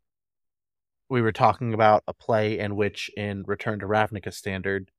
we 1.11 1.21
were 1.21 1.33
talking 1.33 1.73
about 1.73 2.03
a 2.07 2.13
play 2.13 2.57
in 2.57 2.77
which, 2.77 3.11
in 3.17 3.43
Return 3.45 3.79
to 3.79 3.85
Ravnica 3.85 4.33
Standard, 4.33 4.91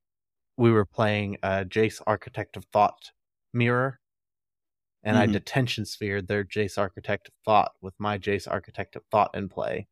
we 0.55 0.71
were 0.71 0.85
playing 0.85 1.37
a 1.41 1.65
Jace 1.65 2.01
Architect 2.05 2.55
of 2.55 2.65
Thought 2.65 3.11
mirror, 3.51 3.99
and 5.03 5.15
mm-hmm. 5.15 5.23
I 5.23 5.33
detention 5.33 5.85
sphered 5.85 6.27
their 6.27 6.43
Jace 6.43 6.77
Architect 6.77 7.29
of 7.29 7.33
Thought 7.43 7.71
with 7.81 7.95
my 7.97 8.19
Jace 8.19 8.47
Architect 8.49 8.95
of 8.95 9.01
Thought 9.11 9.31
in 9.33 9.49
play. 9.49 9.87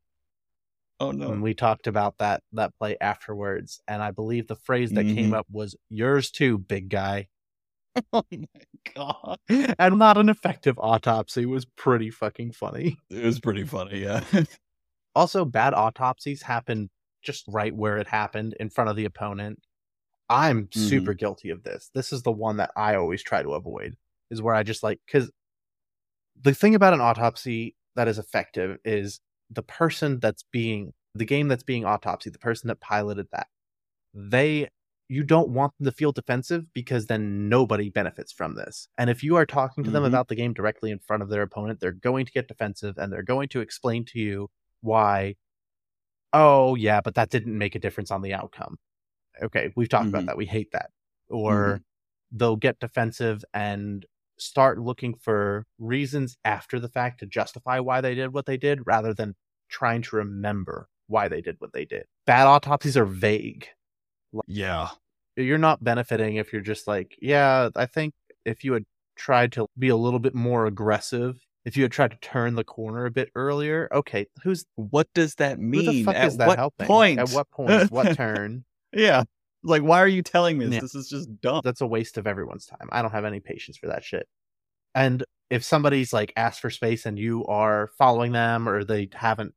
Oh 1.00 1.10
no! 1.10 1.32
And 1.32 1.42
we 1.42 1.56
talked 1.56 1.88
about 1.88 2.20
that 2.20 2.44
that 2.54 2.78
play 2.78 2.98
afterwards, 3.02 3.82
and 3.88 4.04
I 4.04 4.12
believe 4.12 4.48
the 4.48 4.56
phrase 4.56 4.92
that 4.92 5.08
mm-hmm. 5.08 5.16
came 5.16 5.34
up 5.34 5.48
was 5.52 5.76
"yours 5.90 6.30
too, 6.30 6.60
big 6.60 6.90
guy." 6.90 7.30
oh 8.14 8.24
my 8.32 8.46
god! 8.96 9.40
And 9.50 9.98
not 9.98 10.20
an 10.20 10.30
effective 10.30 10.78
autopsy 10.78 11.48
was 11.48 11.66
pretty 11.66 12.12
fucking 12.12 12.52
funny. 12.52 13.00
It 13.10 13.26
was 13.26 13.40
pretty 13.40 13.64
funny, 13.64 14.04
yeah. 14.04 14.24
Also, 15.16 15.46
bad 15.46 15.74
autopsies 15.74 16.42
happen 16.42 16.90
just 17.22 17.46
right 17.48 17.76
where 17.76 17.98
it 17.98 18.08
happened 18.08 18.56
in 18.60 18.70
front 18.70 18.90
of 18.90 18.96
the 18.96 19.06
opponent. 19.06 19.60
I'm 20.30 20.68
mm-hmm. 20.68 20.80
super 20.80 21.14
guilty 21.14 21.50
of 21.50 21.64
this. 21.64 21.90
This 21.94 22.14
is 22.14 22.24
the 22.24 22.32
one 22.32 22.58
that 22.58 22.72
I 22.76 22.96
always 22.96 23.22
try 23.22 23.44
to 23.44 23.54
avoid, 23.54 23.96
is 24.30 24.42
where 24.42 24.56
I 24.56 24.64
just 24.64 24.84
like, 24.84 25.00
because 25.06 25.30
the 26.42 26.54
thing 26.54 26.76
about 26.76 26.94
an 26.94 27.02
autopsy 27.02 27.76
that 27.96 28.08
is 28.08 28.18
effective 28.18 28.78
is 28.86 29.20
the 29.50 29.62
person 29.62 30.20
that's 30.20 30.44
being, 30.52 30.94
the 31.14 31.26
game 31.26 31.50
that's 31.50 31.64
being 31.64 31.86
autopsy, 31.86 32.30
the 32.30 32.40
person 32.40 32.70
that 32.70 32.80
piloted 32.80 33.28
that, 33.34 33.48
they, 34.14 34.70
you 35.10 35.24
don't 35.24 35.50
want 35.50 35.74
them 35.78 35.86
to 35.86 35.92
feel 35.92 36.14
defensive 36.14 36.64
because 36.74 37.08
then 37.08 37.50
nobody 37.50 37.90
benefits 37.90 38.32
from 38.32 38.56
this. 38.56 38.88
And 38.98 39.10
if 39.10 39.24
you 39.24 39.36
are 39.36 39.46
talking 39.46 39.84
to 39.84 39.90
mm-hmm. 39.90 39.96
them 39.96 40.04
about 40.06 40.30
the 40.30 40.36
game 40.36 40.54
directly 40.54 40.90
in 40.90 41.00
front 41.00 41.22
of 41.22 41.28
their 41.30 41.42
opponent, 41.42 41.82
they're 41.82 41.92
going 41.92 42.26
to 42.26 42.32
get 42.32 42.48
defensive 42.48 42.98
and 42.98 43.12
they're 43.12 43.22
going 43.22 43.50
to 43.50 43.60
explain 43.60 44.06
to 44.06 44.20
you 44.20 44.50
why 44.82 45.36
oh 46.34 46.76
yeah 46.76 47.02
but 47.02 47.16
that 47.16 47.30
didn't 47.30 47.58
make 47.58 47.76
a 47.76 47.80
difference 47.80 48.12
on 48.12 48.22
the 48.22 48.34
outcome. 48.34 48.78
Okay 49.42 49.72
we've 49.76 49.90
talked 49.90 50.06
mm-hmm. 50.06 50.16
about 50.16 50.26
that 50.28 50.38
we 50.38 50.46
hate 50.46 50.72
that. 50.72 50.90
Or 51.30 51.54
mm-hmm. 51.54 52.38
they'll 52.38 52.56
get 52.56 52.80
defensive 52.80 53.44
and 53.54 54.06
start 54.38 54.80
looking 54.80 55.14
for 55.14 55.66
reasons 55.80 56.38
after 56.44 56.80
the 56.80 56.90
fact 56.90 57.20
to 57.20 57.26
justify 57.26 57.80
why 57.80 58.02
they 58.02 58.16
did 58.16 58.34
what 58.34 58.46
they 58.46 58.58
did 58.58 58.82
rather 58.86 59.14
than 59.14 59.36
trying 59.70 60.02
to 60.02 60.16
remember 60.16 60.90
why 61.08 61.28
they 61.28 61.42
did 61.42 61.56
what 61.60 61.74
they 61.74 61.86
did. 61.86 62.06
Bad 62.26 62.48
autopsies 62.48 62.98
are 62.98 63.06
vague. 63.06 63.68
Yeah. 64.48 64.90
you're 65.36 65.58
not 65.58 65.84
benefiting 65.84 66.38
if 66.38 66.54
you're 66.54 66.62
just 66.62 66.88
like 66.88 67.18
yeah 67.22 67.70
i 67.76 67.86
think 67.86 68.14
if 68.46 68.64
you 68.64 68.74
had 68.74 68.86
tried 69.16 69.52
to 69.54 69.68
be 69.78 69.90
a 69.90 69.96
little 69.96 70.20
bit 70.20 70.34
more 70.34 70.66
aggressive 70.66 71.40
if 71.66 71.78
you 71.78 71.84
had 71.84 71.92
tried 71.92 72.12
to 72.12 72.18
turn 72.18 72.56
the 72.56 72.64
corner 72.64 73.06
a 73.06 73.12
bit 73.12 73.30
earlier, 73.36 73.88
okay, 73.94 74.26
who's 74.44 74.66
what 74.76 75.08
does 75.14 75.36
that 75.36 75.60
mean? 75.60 75.86
Who 75.86 75.92
the 75.92 76.04
fuck 76.04 76.16
At 76.16 76.28
is 76.28 76.38
that 76.38 76.48
what 76.48 76.58
helping? 76.58 76.88
point? 76.88 77.20
At 77.20 77.30
what 77.30 77.50
point? 77.52 77.92
what 77.92 78.16
turn? 78.16 78.66
Yeah. 78.94 79.24
Like 79.64 79.84
why 79.84 80.00
are 80.00 80.08
you 80.08 80.24
telling 80.24 80.58
me 80.58 80.66
this? 80.66 80.76
Yeah. 80.76 80.82
This 80.82 80.96
is 80.96 81.08
just 81.08 81.42
dumb. 81.42 81.62
That's 81.64 81.82
a 81.82 81.88
waste 81.88 82.18
of 82.18 82.26
everyone's 82.26 82.66
time. 82.66 82.90
I 82.92 83.02
don't 83.02 83.12
have 83.12 83.26
any 83.26 83.40
patience 83.40 83.78
for 83.78 83.88
that 83.88 84.04
shit. 84.04 84.28
And 84.96 85.24
if 85.50 85.64
somebody's 85.64 86.12
like 86.12 86.34
asked 86.36 86.62
for 86.62 86.70
space 86.70 87.06
and 87.06 87.18
you 87.18 87.46
are 87.46 87.90
following 87.98 88.32
them 88.32 88.68
or 88.68 88.84
they 88.84 89.10
haven't 89.14 89.54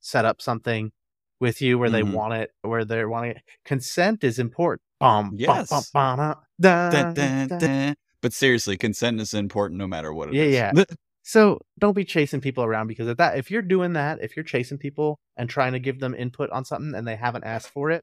set 0.00 0.24
up 0.24 0.40
something 0.40 0.92
with 1.40 1.60
you 1.60 1.78
where 1.78 1.88
mm-hmm. 1.90 2.10
they 2.10 2.16
want 2.16 2.34
it 2.34 2.50
where 2.62 2.84
they're 2.84 3.08
wanting 3.08 3.32
it, 3.32 3.42
consent 3.64 4.24
is 4.24 4.38
important. 4.38 4.82
Um, 5.00 5.32
yes. 5.36 5.68
Bum, 5.68 5.82
bum, 5.92 6.16
bum, 6.16 7.94
but 8.20 8.32
seriously, 8.32 8.76
consent 8.76 9.20
is 9.20 9.34
important 9.34 9.78
no 9.78 9.86
matter 9.86 10.12
what 10.12 10.30
it 10.30 10.34
yeah, 10.34 10.70
is. 10.70 10.78
yeah. 10.78 10.84
So 11.28 11.60
don't 11.78 11.92
be 11.92 12.06
chasing 12.06 12.40
people 12.40 12.64
around 12.64 12.86
because 12.86 13.06
of 13.06 13.18
that. 13.18 13.36
If 13.36 13.50
you're 13.50 13.60
doing 13.60 13.92
that, 13.92 14.20
if 14.22 14.34
you're 14.34 14.44
chasing 14.44 14.78
people 14.78 15.20
and 15.36 15.46
trying 15.46 15.74
to 15.74 15.78
give 15.78 16.00
them 16.00 16.14
input 16.14 16.48
on 16.48 16.64
something 16.64 16.94
and 16.94 17.06
they 17.06 17.16
haven't 17.16 17.44
asked 17.44 17.68
for 17.68 17.90
it, 17.90 18.02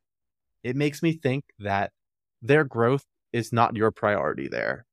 it 0.64 0.76
makes 0.76 1.02
me 1.02 1.14
think 1.14 1.44
that 1.58 1.90
their 2.44 2.64
growth 2.64 3.04
is 3.34 3.52
not 3.52 3.76
your 3.76 3.90
priority 3.90 4.48
there. 4.48 4.86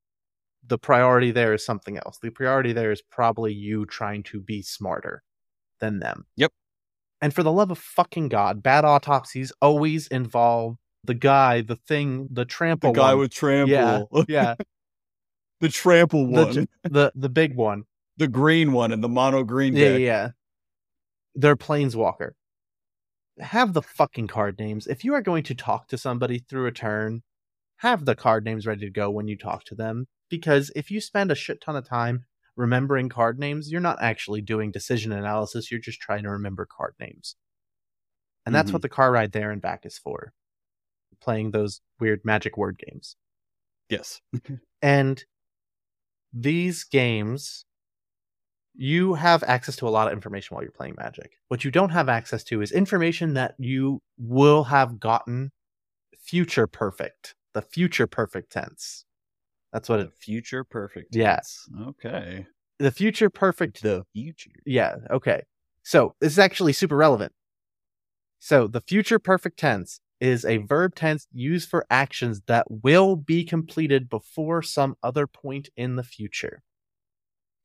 The 0.66 0.78
priority 0.78 1.30
there 1.30 1.52
is 1.52 1.62
something 1.62 1.98
else. 1.98 2.20
The 2.22 2.30
priority 2.30 2.72
there 2.72 2.90
is 2.90 3.02
probably 3.02 3.52
you 3.52 3.84
trying 3.84 4.22
to 4.22 4.40
be 4.40 4.62
smarter 4.62 5.22
than 5.80 5.98
them. 5.98 6.24
Yep. 6.36 6.52
And 7.20 7.34
for 7.34 7.42
the 7.42 7.52
love 7.52 7.70
of 7.70 7.76
fucking 7.76 8.30
God, 8.30 8.62
bad 8.62 8.86
autopsies 8.86 9.52
always 9.60 10.06
involve 10.06 10.78
the 11.04 11.12
guy, 11.12 11.60
the 11.60 11.76
thing, 11.76 12.28
the 12.32 12.46
trample. 12.46 12.94
The 12.94 12.98
guy 12.98 13.12
one. 13.12 13.20
with 13.20 13.34
trample. 13.34 13.74
Yeah. 13.74 14.04
Yeah. 14.26 14.54
the 15.60 15.68
trample 15.68 16.26
one. 16.26 16.54
The, 16.54 16.68
the, 16.84 17.12
the 17.14 17.28
big 17.28 17.56
one 17.56 17.84
the 18.22 18.28
green 18.28 18.72
one 18.72 18.92
and 18.92 19.02
the 19.02 19.08
mono 19.08 19.42
green 19.42 19.74
yeah, 19.74 19.96
Yeah, 19.96 20.28
They're 21.34 21.56
planeswalker. 21.56 22.30
Have 23.40 23.72
the 23.72 23.82
fucking 23.82 24.28
card 24.28 24.58
names. 24.60 24.86
If 24.86 25.04
you 25.04 25.12
are 25.14 25.22
going 25.22 25.42
to 25.44 25.54
talk 25.54 25.88
to 25.88 25.98
somebody 25.98 26.38
through 26.38 26.66
a 26.66 26.72
turn, 26.72 27.22
have 27.78 28.04
the 28.04 28.14
card 28.14 28.44
names 28.44 28.64
ready 28.64 28.86
to 28.86 28.92
go 28.92 29.10
when 29.10 29.26
you 29.26 29.36
talk 29.36 29.64
to 29.64 29.74
them. 29.74 30.06
Because 30.30 30.70
if 30.76 30.88
you 30.90 31.00
spend 31.00 31.32
a 31.32 31.34
shit 31.34 31.60
ton 31.60 31.74
of 31.74 31.86
time 31.86 32.26
remembering 32.56 33.08
card 33.08 33.40
names, 33.40 33.72
you're 33.72 33.80
not 33.80 34.00
actually 34.00 34.40
doing 34.40 34.70
decision 34.70 35.10
analysis. 35.10 35.70
You're 35.70 35.80
just 35.80 36.00
trying 36.00 36.22
to 36.22 36.30
remember 36.30 36.64
card 36.64 36.94
names. 37.00 37.34
And 38.46 38.54
that's 38.54 38.66
mm-hmm. 38.66 38.74
what 38.74 38.82
the 38.82 38.88
car 38.88 39.10
ride 39.10 39.32
there 39.32 39.50
and 39.50 39.60
back 39.60 39.84
is 39.84 39.98
for. 39.98 40.32
Playing 41.20 41.50
those 41.50 41.80
weird 41.98 42.20
magic 42.24 42.56
word 42.56 42.78
games. 42.78 43.16
Yes. 43.88 44.20
and 44.82 45.24
these 46.32 46.84
games 46.84 47.64
you 48.74 49.14
have 49.14 49.42
access 49.42 49.76
to 49.76 49.88
a 49.88 49.90
lot 49.90 50.06
of 50.06 50.12
information 50.12 50.54
while 50.54 50.62
you're 50.62 50.72
playing 50.72 50.94
Magic. 50.98 51.32
What 51.48 51.64
you 51.64 51.70
don't 51.70 51.90
have 51.90 52.08
access 52.08 52.42
to 52.44 52.62
is 52.62 52.72
information 52.72 53.34
that 53.34 53.54
you 53.58 54.00
will 54.18 54.64
have 54.64 54.98
gotten 54.98 55.50
future 56.18 56.66
perfect, 56.66 57.34
the 57.54 57.62
future 57.62 58.06
perfect 58.06 58.52
tense. 58.52 59.04
That's 59.72 59.88
what 59.88 60.00
it. 60.00 60.12
Future 60.18 60.64
perfect. 60.64 61.14
Yes. 61.14 61.66
Yeah. 61.74 61.86
Okay. 61.86 62.46
The 62.78 62.90
future 62.90 63.30
perfect. 63.30 63.82
The 63.82 64.04
future. 64.12 64.50
Yeah. 64.66 64.96
Okay. 65.10 65.42
So 65.82 66.14
this 66.20 66.32
is 66.32 66.38
actually 66.38 66.74
super 66.74 66.96
relevant. 66.96 67.32
So 68.38 68.66
the 68.66 68.80
future 68.80 69.18
perfect 69.18 69.58
tense 69.58 70.00
is 70.20 70.44
a 70.44 70.58
verb 70.58 70.94
tense 70.94 71.26
used 71.32 71.68
for 71.68 71.86
actions 71.90 72.42
that 72.46 72.66
will 72.70 73.16
be 73.16 73.44
completed 73.44 74.08
before 74.08 74.62
some 74.62 74.94
other 75.02 75.26
point 75.26 75.68
in 75.76 75.96
the 75.96 76.04
future. 76.04 76.62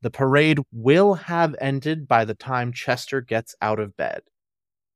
The 0.02 0.12
parade 0.12 0.60
will 0.72 1.16
have 1.16 1.56
ended 1.60 2.08
by 2.08 2.26
the 2.26 2.36
time 2.36 2.72
Chester 2.74 3.22
gets 3.22 3.56
out 3.62 3.80
of 3.80 3.98
bed. 3.98 4.22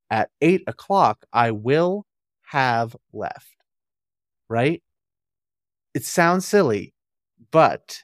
At 0.10 0.30
eight 0.42 0.64
o'clock, 0.68 1.26
I 1.34 1.52
will 1.52 2.06
have 2.52 2.96
left. 3.14 3.56
Right? 4.50 4.84
It 5.94 6.06
sounds 6.06 6.48
silly, 6.48 6.94
but 7.52 8.04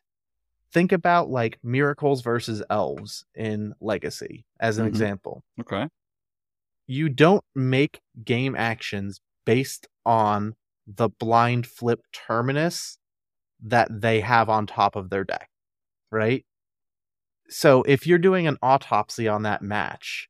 think 0.73 0.91
about 0.91 1.29
like 1.29 1.59
miracles 1.63 2.21
versus 2.21 2.63
elves 2.69 3.25
in 3.35 3.73
Legacy 3.79 4.45
as 4.59 4.77
an 4.77 4.83
mm-hmm. 4.85 4.89
example. 4.89 5.43
Okay. 5.59 5.87
you 6.87 7.09
don't 7.09 7.43
make 7.55 7.99
game 8.23 8.55
actions 8.55 9.19
based 9.45 9.87
on 10.05 10.55
the 10.87 11.09
blind 11.09 11.67
flip 11.67 11.99
terminus 12.13 12.97
that 13.63 13.89
they 14.01 14.21
have 14.21 14.49
on 14.49 14.65
top 14.67 14.95
of 14.95 15.09
their 15.09 15.23
deck, 15.25 15.49
right? 16.11 16.45
So 17.49 17.83
if 17.83 18.05
you're 18.05 18.17
doing 18.17 18.47
an 18.47 18.57
autopsy 18.61 19.27
on 19.27 19.43
that 19.43 19.61
match, 19.61 20.29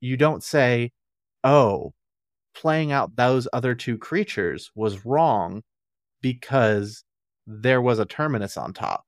you 0.00 0.16
don't 0.16 0.42
say, 0.42 0.92
oh, 1.44 1.92
playing 2.54 2.92
out 2.92 3.16
those 3.16 3.46
other 3.52 3.74
two 3.74 3.98
creatures 3.98 4.70
was 4.74 5.04
wrong 5.04 5.62
because 6.20 7.04
there 7.46 7.80
was 7.80 7.98
a 7.98 8.04
terminus 8.04 8.56
on 8.56 8.72
top. 8.72 9.04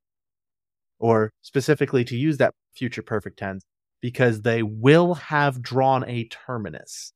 Or 1.01 1.33
specifically 1.43 2.05
to 2.05 2.17
use 2.17 2.39
that 2.39 2.55
future 2.75 3.03
perfect 3.03 3.39
tense, 3.39 3.65
because 4.01 4.43
they 4.43 4.63
will 4.63 5.15
have 5.15 5.63
drawn 5.63 6.09
a 6.09 6.25
terminus. 6.29 7.13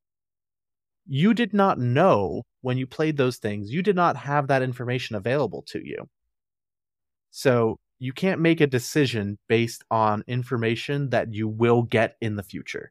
You 1.07 1.34
did 1.34 1.53
not 1.53 1.78
know 1.78 2.43
when 2.61 2.78
you 2.78 2.86
played 2.86 3.16
those 3.16 3.38
things, 3.38 3.72
you 3.72 3.82
did 3.82 3.97
not 3.97 4.16
have 4.16 4.49
that 4.49 4.62
information 4.62 5.16
available 5.16 5.62
to 5.68 5.84
you. 5.84 6.09
So 7.30 7.78
you 8.03 8.12
can't 8.12 8.40
make 8.40 8.61
a 8.61 8.66
decision 8.66 9.38
based 9.48 9.84
on 9.88 10.24
information 10.26 11.11
that 11.11 11.32
you 11.32 11.46
will 11.46 11.82
get 11.82 12.16
in 12.20 12.34
the 12.34 12.42
future. 12.42 12.90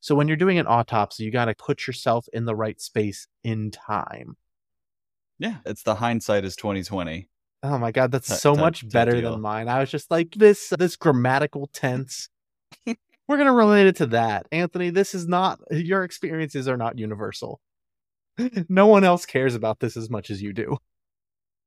So 0.00 0.14
when 0.14 0.26
you're 0.26 0.38
doing 0.38 0.58
an 0.58 0.66
autopsy, 0.66 1.24
you 1.24 1.30
got 1.30 1.44
to 1.44 1.54
put 1.54 1.86
yourself 1.86 2.26
in 2.32 2.46
the 2.46 2.56
right 2.56 2.80
space 2.80 3.26
in 3.44 3.70
time. 3.70 4.38
Yeah, 5.38 5.56
it's 5.66 5.82
the 5.82 5.96
hindsight 5.96 6.46
is 6.46 6.56
2020. 6.56 7.28
Oh 7.62 7.76
my 7.76 7.92
god, 7.92 8.10
that's 8.10 8.40
so 8.40 8.54
much 8.54 8.88
better 8.88 9.20
than 9.20 9.42
mine. 9.42 9.68
I 9.68 9.80
was 9.80 9.90
just 9.90 10.10
like 10.10 10.30
this 10.34 10.72
this 10.78 10.96
grammatical 10.96 11.68
tense. 11.74 12.30
We're 12.86 12.96
going 13.36 13.48
to 13.48 13.52
relate 13.52 13.86
it 13.86 13.96
to 13.96 14.06
that. 14.06 14.46
Anthony, 14.50 14.88
this 14.88 15.14
is 15.14 15.28
not 15.28 15.60
your 15.70 16.04
experiences 16.04 16.68
are 16.68 16.78
not 16.78 16.98
universal. 16.98 17.60
no 18.70 18.86
one 18.86 19.04
else 19.04 19.26
cares 19.26 19.54
about 19.54 19.80
this 19.80 19.94
as 19.94 20.08
much 20.08 20.30
as 20.30 20.40
you 20.40 20.54
do. 20.54 20.78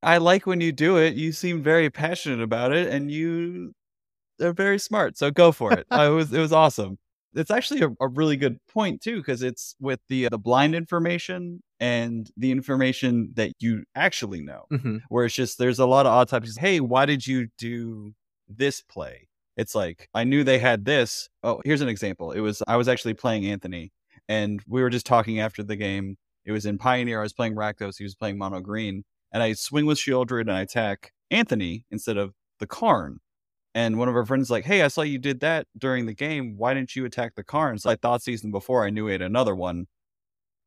I 0.04 0.18
like 0.18 0.46
when 0.46 0.62
you 0.62 0.72
do 0.72 0.98
it. 0.98 1.16
You 1.16 1.32
seem 1.32 1.62
very 1.62 1.90
passionate 1.90 2.42
about 2.42 2.74
it 2.74 2.88
and 2.88 3.12
you 3.12 3.74
are 4.42 4.54
very 4.54 4.80
smart. 4.80 5.18
So 5.18 5.32
go 5.32 5.52
for 5.52 5.74
it. 5.74 5.86
it 5.92 6.10
was 6.10 6.34
it 6.34 6.40
was 6.40 6.54
awesome. 6.54 6.98
It's 7.34 7.52
actually 7.52 7.82
a, 7.82 7.90
a 8.02 8.08
really 8.08 8.36
good 8.36 8.58
point 8.68 9.02
too 9.02 9.18
because 9.18 9.42
it's 9.42 9.76
with 9.80 10.00
the 10.10 10.28
the 10.30 10.38
blind 10.38 10.76
information 10.76 11.62
and 11.80 12.30
the 12.36 12.52
information 12.52 13.32
that 13.36 13.52
you 13.60 13.84
actually 13.96 14.42
know. 14.42 14.66
Mm-hmm. 14.72 14.98
Where 15.10 15.26
it's 15.26 15.36
just 15.36 15.58
there's 15.58 15.80
a 15.80 15.86
lot 15.86 16.06
of 16.06 16.14
autopsies. 16.14 16.58
Hey, 16.58 16.80
why 16.80 17.06
did 17.06 17.26
you 17.26 17.48
do 17.58 18.14
this 18.48 18.82
play? 18.82 19.28
It's 19.56 19.76
like 19.76 20.10
I 20.14 20.24
knew 20.24 20.44
they 20.44 20.60
had 20.60 20.86
this. 20.86 21.30
Oh, 21.44 21.62
here's 21.64 21.82
an 21.82 21.90
example. 21.90 22.32
It 22.32 22.40
was 22.40 22.64
I 22.68 22.78
was 22.78 22.88
actually 22.88 23.14
playing 23.14 23.46
Anthony 23.46 23.92
and 24.28 24.62
we 24.68 24.82
were 24.82 24.90
just 24.90 25.06
talking 25.06 25.40
after 25.40 25.64
the 25.64 25.76
game. 25.76 26.18
It 26.44 26.52
was 26.52 26.66
in 26.66 26.80
Pioneer. 26.80 27.20
I 27.20 27.24
was 27.24 27.34
playing 27.34 27.56
Rakdos. 27.56 27.98
He 27.98 28.04
was 28.04 28.16
playing 28.16 28.40
Mono 28.40 28.62
Green 28.62 29.04
and 29.32 29.42
I 29.42 29.54
swing 29.54 29.86
with 29.86 29.98
Sheoldred 29.98 30.42
and 30.42 30.52
I 30.52 30.62
attack 30.62 31.14
Anthony 31.30 31.86
instead 31.92 32.18
of 32.18 32.34
the 32.60 32.68
Karn. 32.68 33.20
And 33.74 33.98
one 33.98 34.10
of 34.10 34.16
our 34.16 34.26
friends 34.26 34.52
like, 34.52 34.66
"Hey, 34.66 34.82
I 34.82 34.90
saw 34.90 35.02
you 35.02 35.18
did 35.18 35.40
that 35.40 35.66
during 35.78 36.06
the 36.06 36.14
game. 36.14 36.58
Why 36.58 36.74
didn't 36.74 36.96
you 36.96 37.06
attack 37.06 37.36
the 37.36 37.44
Karn?" 37.44 37.78
So 37.80 37.90
I 37.90 37.96
thought 37.96 38.22
season 38.22 38.52
before 38.52 38.86
I 38.86 38.90
knew 38.90 39.08
he 39.08 39.14
had 39.14 39.22
another 39.22 39.56
one. 39.56 39.88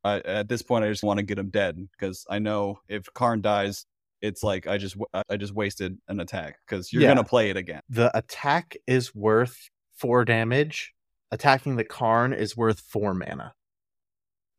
Uh, 0.03 0.21
at 0.25 0.49
this 0.49 0.63
point, 0.63 0.85
I 0.85 0.91
just 0.91 1.03
want 1.03 1.19
to 1.19 1.23
get 1.23 1.39
him 1.39 1.51
dead 1.51 1.77
because 1.93 2.27
I 2.31 2.39
know 2.39 2.81
if 2.89 3.07
Karn 3.15 3.43
dies, 3.43 3.87
it's 4.23 4.43
like 4.43 4.67
I 4.67 4.79
just 4.79 4.97
I 5.29 5.37
just 5.37 5.55
wasted 5.55 5.99
an 6.09 6.21
attack 6.21 6.57
because 6.67 6.93
you're 6.93 7.03
yeah. 7.03 7.09
gonna 7.09 7.25
play 7.25 7.51
it 7.51 7.59
again. 7.59 7.81
The 7.91 8.17
attack 8.17 8.77
is 8.87 9.15
worth 9.15 9.69
four 9.97 10.25
damage. 10.25 10.93
Attacking 11.31 11.77
the 11.77 11.85
Karn 11.85 12.33
is 12.33 12.57
worth 12.57 12.81
four 12.81 13.13
mana. 13.13 13.53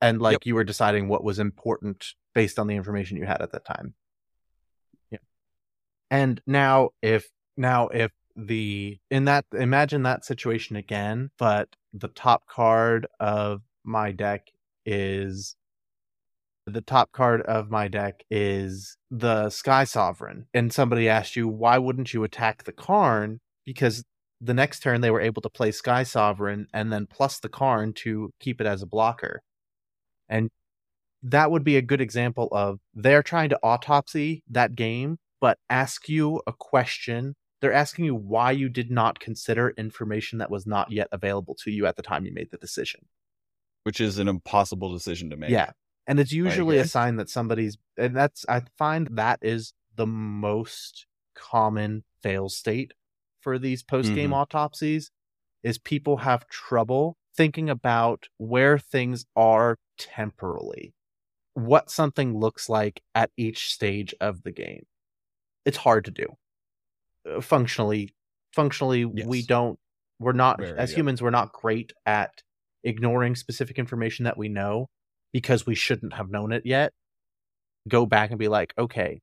And 0.01 0.21
like 0.21 0.33
yep. 0.33 0.45
you 0.45 0.55
were 0.55 0.63
deciding 0.63 1.07
what 1.07 1.23
was 1.23 1.39
important 1.39 2.13
based 2.35 2.59
on 2.59 2.67
the 2.67 2.75
information 2.75 3.17
you 3.17 3.25
had 3.25 3.41
at 3.41 3.51
that 3.53 3.65
time. 3.65 3.95
Yeah. 5.09 5.17
And 6.11 6.39
now 6.45 6.91
if 7.01 7.27
now 7.57 7.87
if 7.87 8.11
the 8.35 8.99
in 9.09 9.25
that 9.25 9.45
imagine 9.53 10.03
that 10.03 10.25
situation 10.25 10.75
again, 10.75 11.31
but 11.39 11.69
the 11.93 12.09
top 12.09 12.45
card 12.47 13.07
of 13.19 13.61
my 13.83 14.11
deck 14.11 14.49
is 14.85 15.55
the 16.67 16.81
top 16.81 17.11
card 17.11 17.41
of 17.43 17.69
my 17.69 17.87
deck 17.87 18.23
is 18.29 18.97
the 19.11 19.49
Sky 19.49 19.83
Sovereign. 19.83 20.47
And 20.53 20.73
somebody 20.73 21.07
asked 21.07 21.35
you, 21.35 21.47
why 21.47 21.77
wouldn't 21.77 22.13
you 22.13 22.23
attack 22.23 22.63
the 22.63 22.71
Karn? 22.71 23.39
Because 23.65 24.03
the 24.41 24.53
next 24.53 24.79
turn 24.79 25.01
they 25.01 25.11
were 25.11 25.21
able 25.21 25.41
to 25.43 25.49
play 25.49 25.71
Sky 25.71 26.03
Sovereign 26.03 26.67
and 26.73 26.91
then 26.91 27.07
plus 27.07 27.39
the 27.39 27.49
Karn 27.49 27.93
to 27.93 28.31
keep 28.39 28.59
it 28.59 28.67
as 28.67 28.81
a 28.81 28.87
blocker. 28.87 29.43
And 30.27 30.49
that 31.25 31.49
would 31.49 31.63
be 31.63 31.75
a 31.75 31.81
good 31.81 32.01
example 32.01 32.47
of 32.51 32.79
they're 32.93 33.23
trying 33.23 33.49
to 33.49 33.59
autopsy 33.63 34.43
that 34.49 34.75
game, 34.75 35.17
but 35.41 35.57
ask 35.69 36.07
you 36.07 36.41
a 36.45 36.53
question. 36.53 37.35
They're 37.61 37.73
asking 37.73 38.05
you 38.05 38.13
why 38.13 38.51
you 38.51 38.69
did 38.69 38.91
not 38.91 39.19
consider 39.19 39.73
information 39.75 40.37
that 40.37 40.51
was 40.51 40.67
not 40.67 40.91
yet 40.91 41.07
available 41.11 41.55
to 41.63 41.71
you 41.71 41.87
at 41.87 41.95
the 41.95 42.03
time 42.03 42.25
you 42.25 42.33
made 42.33 42.51
the 42.51 42.57
decision. 42.57 43.07
Which 43.83 43.99
is 43.99 44.19
an 44.19 44.27
impossible 44.27 44.93
decision 44.93 45.31
to 45.31 45.37
make. 45.37 45.49
Yeah. 45.49 45.71
And 46.05 46.19
it's 46.19 46.31
usually 46.31 46.77
a 46.77 46.85
sign 46.85 47.15
that 47.15 47.29
somebody's, 47.29 47.77
and 47.97 48.15
that's, 48.15 48.45
I 48.47 48.61
find 48.77 49.07
that 49.13 49.39
is 49.41 49.73
the 49.95 50.05
most 50.05 51.07
common 51.33 52.03
fail 52.21 52.49
state 52.49 52.93
for 53.41 53.57
these 53.57 53.81
post 53.81 54.13
game 54.13 54.25
mm-hmm. 54.25 54.33
autopsies 54.33 55.09
is 55.63 55.79
people 55.79 56.17
have 56.17 56.47
trouble 56.47 57.17
thinking 57.35 57.69
about 57.69 58.27
where 58.37 58.77
things 58.77 59.25
are 59.35 59.77
temporally 59.97 60.94
what 61.55 61.89
something 61.89 62.37
looks 62.37 62.69
like 62.69 63.01
at 63.15 63.31
each 63.37 63.73
stage 63.73 64.13
of 64.21 64.43
the 64.43 64.51
game. 64.51 64.85
It's 65.65 65.77
hard 65.77 66.05
to 66.05 66.11
do. 66.11 66.27
Uh, 67.27 67.41
functionally, 67.41 68.13
functionally, 68.53 69.09
yes. 69.13 69.25
we 69.25 69.41
don't. 69.41 69.79
We're 70.19 70.33
not 70.33 70.59
Very, 70.59 70.77
as 70.77 70.93
humans. 70.93 71.21
We're 71.21 71.31
not 71.31 71.51
great 71.51 71.91
at 72.05 72.31
ignoring 72.83 73.35
specific 73.35 73.79
information 73.79 74.25
that 74.25 74.37
we 74.37 74.47
know 74.47 74.87
because 75.33 75.65
we 75.65 75.75
shouldn't 75.75 76.13
have 76.13 76.29
known 76.29 76.51
it 76.51 76.65
yet. 76.65 76.93
Go 77.87 78.05
back 78.05 78.29
and 78.29 78.39
be 78.39 78.47
like, 78.47 78.73
okay, 78.77 79.19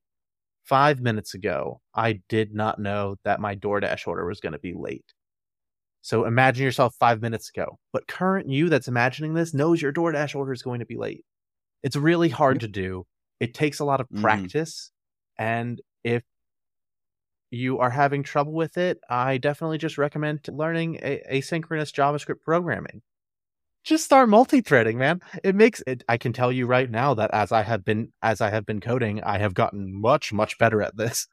five 0.65 1.01
minutes 1.01 1.35
ago, 1.35 1.81
I 1.95 2.21
did 2.29 2.55
not 2.55 2.79
know 2.79 3.17
that 3.25 3.41
my 3.41 3.57
DoorDash 3.57 4.07
order 4.07 4.27
was 4.27 4.41
going 4.41 4.53
to 4.53 4.59
be 4.59 4.75
late. 4.75 5.15
So 6.03 6.25
imagine 6.25 6.65
yourself 6.65 6.95
five 6.99 7.23
minutes 7.23 7.51
ago. 7.51 7.79
But 7.93 8.09
current 8.09 8.49
you 8.49 8.69
that's 8.69 8.89
imagining 8.89 9.35
this 9.35 9.55
knows 9.55 9.81
your 9.81 9.93
DoorDash 9.93 10.35
order 10.35 10.53
is 10.53 10.63
going 10.63 10.81
to 10.81 10.87
be 10.87 10.97
late. 10.97 11.25
It's 11.83 11.97
really 11.97 12.29
hard 12.29 12.61
to 12.61 12.69
do. 12.69 13.07
It 13.41 13.55
takes 13.55 13.81
a 13.81 13.85
lot 13.85 14.01
of 14.01 14.09
mm-hmm. 14.09 14.23
practice. 14.23 14.91
Mm. 15.41 15.45
And 15.45 15.81
if 16.05 16.23
you 17.51 17.79
are 17.79 17.91
having 17.91 18.23
trouble 18.23 18.53
with 18.53 18.79
it, 18.79 18.99
I 19.09 19.39
definitely 19.39 19.79
just 19.79 19.99
recommend 19.99 20.49
learning 20.49 21.01
a- 21.03 21.23
asynchronous 21.31 21.93
JavaScript 21.93 22.41
programming. 22.45 23.03
Just 23.85 24.05
start 24.05 24.29
multi-threading, 24.29 24.97
man. 24.97 25.21
It 25.43 25.57
makes 25.57 25.83
it 25.87 26.05
I 26.09 26.17
can 26.17 26.33
tell 26.33 26.53
you 26.53 26.67
right 26.67 26.89
now 26.89 27.15
that 27.15 27.31
as 27.33 27.51
I 27.51 27.63
have 27.63 27.85
been 27.85 28.13
as 28.23 28.41
I 28.41 28.51
have 28.51 28.65
been 28.65 28.81
coding, 28.81 29.23
I 29.23 29.39
have 29.39 29.55
gotten 29.55 30.01
much 30.01 30.33
much 30.33 30.57
better 30.57 30.83
at 30.83 30.97
this. 30.97 31.27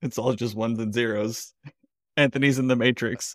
It's 0.00 0.16
all 0.16 0.32
just 0.32 0.54
ones 0.54 0.78
and 0.78 0.94
zeros. 0.94 1.52
Anthony's 2.16 2.58
in 2.58 2.68
the 2.68 2.76
Matrix. 2.76 3.34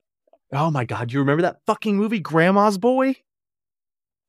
oh 0.52 0.70
my 0.70 0.84
god, 0.84 1.12
you 1.12 1.18
remember 1.18 1.42
that 1.42 1.60
fucking 1.66 1.96
movie 1.96 2.20
Grandma's 2.20 2.78
Boy? 2.78 3.16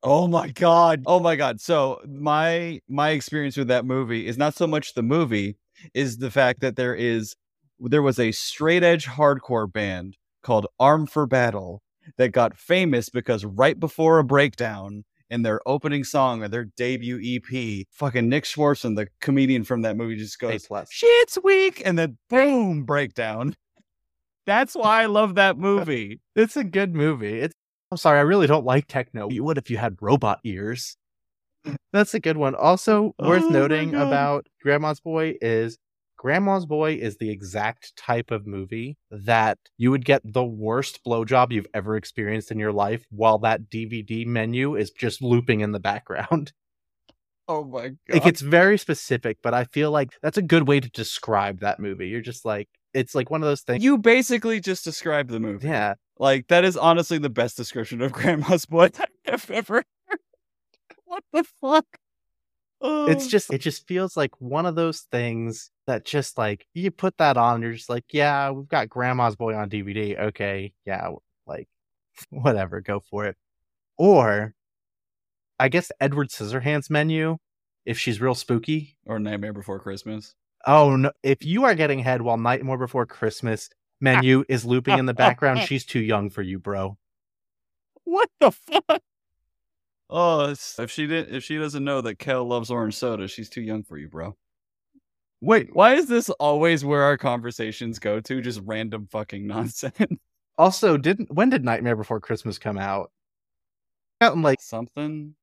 Oh 0.02 0.28
my 0.28 0.50
god. 0.50 1.04
Oh 1.06 1.20
my 1.20 1.36
god. 1.36 1.60
So 1.60 2.02
my 2.08 2.80
my 2.88 3.10
experience 3.10 3.58
with 3.58 3.68
that 3.68 3.86
movie 3.86 4.28
is 4.28 4.38
not 4.38 4.56
so 4.56 4.66
much 4.68 4.94
the 4.94 5.04
movie 5.04 5.58
is 5.94 6.18
the 6.18 6.32
fact 6.32 6.62
that 6.62 6.76
there 6.76 6.96
is 6.96 7.36
there 7.80 8.02
was 8.02 8.20
a 8.20 8.32
straight 8.32 8.84
edge 8.84 9.08
hardcore 9.08 9.72
band 9.72 10.18
called 10.44 10.68
Arm 10.80 11.06
for 11.06 11.26
Battle 11.26 11.82
that 12.18 12.30
got 12.32 12.58
famous 12.58 13.10
because 13.10 13.44
right 13.46 13.80
before 13.80 14.20
a 14.20 14.24
breakdown 14.24 15.04
in 15.30 15.44
their 15.44 15.62
opening 15.68 16.04
song 16.04 16.42
or 16.44 16.48
their 16.48 16.66
debut 16.76 17.20
EP, 17.24 17.86
fucking 17.92 18.28
Nick 18.28 18.46
Swardson, 18.46 18.96
the 18.96 19.08
comedian 19.22 19.64
from 19.64 19.84
that 19.84 19.96
movie, 19.96 20.16
just 20.16 20.40
goes, 20.40 20.68
"Shit's 20.90 21.38
weak," 21.44 21.82
and 21.86 22.00
then 22.00 22.18
boom, 22.30 22.84
breakdown. 22.84 23.56
That's 24.46 24.74
why 24.74 25.04
I 25.04 25.06
love 25.06 25.36
that 25.36 25.58
movie. 25.60 26.20
it's 26.36 26.58
a 26.58 26.64
good 26.64 26.96
movie. 26.96 27.40
It's 27.42 27.54
I'm 27.92 27.98
sorry, 27.98 28.20
I 28.20 28.24
really 28.24 28.48
don't 28.48 28.66
like 28.66 28.88
techno. 28.88 29.30
You 29.30 29.44
would 29.44 29.58
if 29.58 29.70
you 29.70 29.78
had 29.78 29.98
robot 30.02 30.40
ears. 30.44 30.98
That's 31.92 32.14
a 32.14 32.20
good 32.20 32.38
one. 32.38 32.56
Also, 32.56 33.16
worth 33.20 33.44
oh 33.44 33.50
noting 33.50 33.96
about 33.96 34.48
Grandma's 34.62 35.00
Boy 35.00 35.36
is 35.42 35.78
Grandma's 36.18 36.66
Boy 36.66 36.96
is 36.96 37.18
the 37.18 37.30
exact 37.30 37.96
type 37.96 38.30
of 38.30 38.46
movie 38.46 38.98
that 39.10 39.58
you 39.78 39.90
would 39.92 40.06
get 40.06 40.22
the 40.24 40.44
worst 40.44 41.04
blowjob 41.06 41.52
you've 41.52 41.68
ever 41.74 41.96
experienced 41.96 42.52
in 42.52 42.60
your 42.60 42.74
life 42.74 43.06
while 43.10 43.40
that 43.40 43.70
DVD 43.70 44.26
menu 44.26 44.76
is 44.76 44.92
just 44.92 45.22
looping 45.22 45.62
in 45.62 45.72
the 45.72 45.80
background. 45.80 46.52
Oh 47.52 47.64
my 47.64 47.88
god. 47.88 47.98
It 48.10 48.24
gets 48.24 48.42
very 48.42 48.78
specific, 48.78 49.40
but 49.42 49.56
I 49.56 49.64
feel 49.64 49.90
like 49.90 50.12
that's 50.22 50.38
a 50.38 50.42
good 50.44 50.68
way 50.68 50.80
to 50.80 50.90
describe 50.92 51.62
that 51.62 51.80
movie. 51.80 52.08
You're 52.08 52.22
just 52.22 52.46
like, 52.46 52.70
it's 52.94 53.16
like 53.16 53.30
one 53.30 53.42
of 53.42 53.48
those 53.48 53.62
things. 53.62 53.84
You 53.84 53.98
basically 53.98 54.60
just 54.60 54.84
described 54.84 55.30
the 55.30 55.40
movie. 55.40 55.68
Yeah. 55.68 55.96
Like 56.18 56.48
that 56.48 56.66
is 56.66 56.78
honestly 56.78 57.18
the 57.18 57.30
best 57.30 57.58
description 57.58 58.02
of 58.02 58.12
Grandma's 58.14 58.66
Boy 58.66 58.90
I've 59.28 59.50
ever 59.50 59.76
heard. 60.08 60.20
What 61.06 61.24
the 61.34 61.44
fuck? 61.60 61.86
It's 62.82 63.26
oh. 63.26 63.30
just 63.30 63.52
it 63.52 63.58
just 63.58 63.88
feels 63.88 64.16
like 64.16 64.40
one 64.40 64.66
of 64.66 64.76
those 64.76 65.02
things 65.12 65.72
that 65.88 66.06
just 66.06 66.38
like 66.38 66.68
you 66.74 66.92
put 66.92 67.18
that 67.18 67.36
on, 67.36 67.62
you're 67.62 67.74
just 67.74 67.90
like, 67.90 68.06
yeah, 68.12 68.52
we've 68.52 68.70
got 68.70 68.90
Grandma's 68.90 69.36
Boy 69.36 69.56
on 69.56 69.70
DVD. 69.70 70.18
Okay, 70.18 70.72
yeah, 70.86 71.10
like 71.46 71.68
whatever, 72.30 72.80
go 72.80 73.00
for 73.00 73.26
it. 73.26 73.36
Or 73.98 74.54
I 75.60 75.68
guess 75.68 75.92
Edward 76.00 76.30
Scissorhands 76.30 76.90
menu, 76.90 77.38
if 77.86 78.00
she's 78.00 78.22
real 78.22 78.36
spooky. 78.36 78.96
Or 79.06 79.20
Nightmare 79.20 79.52
Before 79.52 79.80
Christmas. 79.80 80.36
Oh 80.66 80.96
no! 80.96 81.12
If 81.24 81.46
you 81.46 81.66
are 81.66 81.76
getting 81.76 82.00
head 82.00 82.22
while 82.22 82.38
Nightmare 82.38 82.78
Before 82.78 83.06
Christmas 83.06 83.70
menu 84.02 84.44
is 84.50 84.66
looping 84.66 85.00
in 85.00 85.06
the 85.06 85.14
background, 85.14 85.62
she's 85.62 85.86
too 85.86 86.00
young 86.00 86.30
for 86.30 86.42
you, 86.42 86.60
bro. 86.60 86.98
What 88.04 88.30
the 88.40 88.52
fuck? 88.52 89.02
Oh, 90.10 90.56
if 90.80 90.90
she 90.90 91.06
didn't, 91.06 91.36
if 91.36 91.44
she 91.44 91.58
doesn't 91.58 91.84
know 91.84 92.02
that 92.02 92.18
Kel 92.18 92.44
loves 92.44 92.72
orange 92.72 92.96
soda, 92.96 93.28
she's 93.28 93.50
too 93.50 93.62
young 93.62 93.84
for 93.84 93.98
you, 93.98 94.08
bro. 94.08 94.36
Wait, 95.42 95.74
why 95.74 95.94
is 95.94 96.08
this 96.08 96.30
always 96.32 96.84
where 96.84 97.04
our 97.04 97.18
conversations 97.18 98.00
go 98.00 98.20
to? 98.20 98.42
Just 98.42 98.62
random 98.66 99.08
fucking 99.10 99.46
nonsense. 99.48 100.20
Also, 100.58 100.98
didn't 100.98 101.32
when 101.34 101.50
did 101.50 101.64
Nightmare 101.64 101.96
Before 101.96 102.20
Christmas 102.20 102.58
come 102.58 102.78
out? 102.78 103.12
Out 104.20 104.36
in 104.36 104.42
like 104.42 104.62
something. 104.62 105.36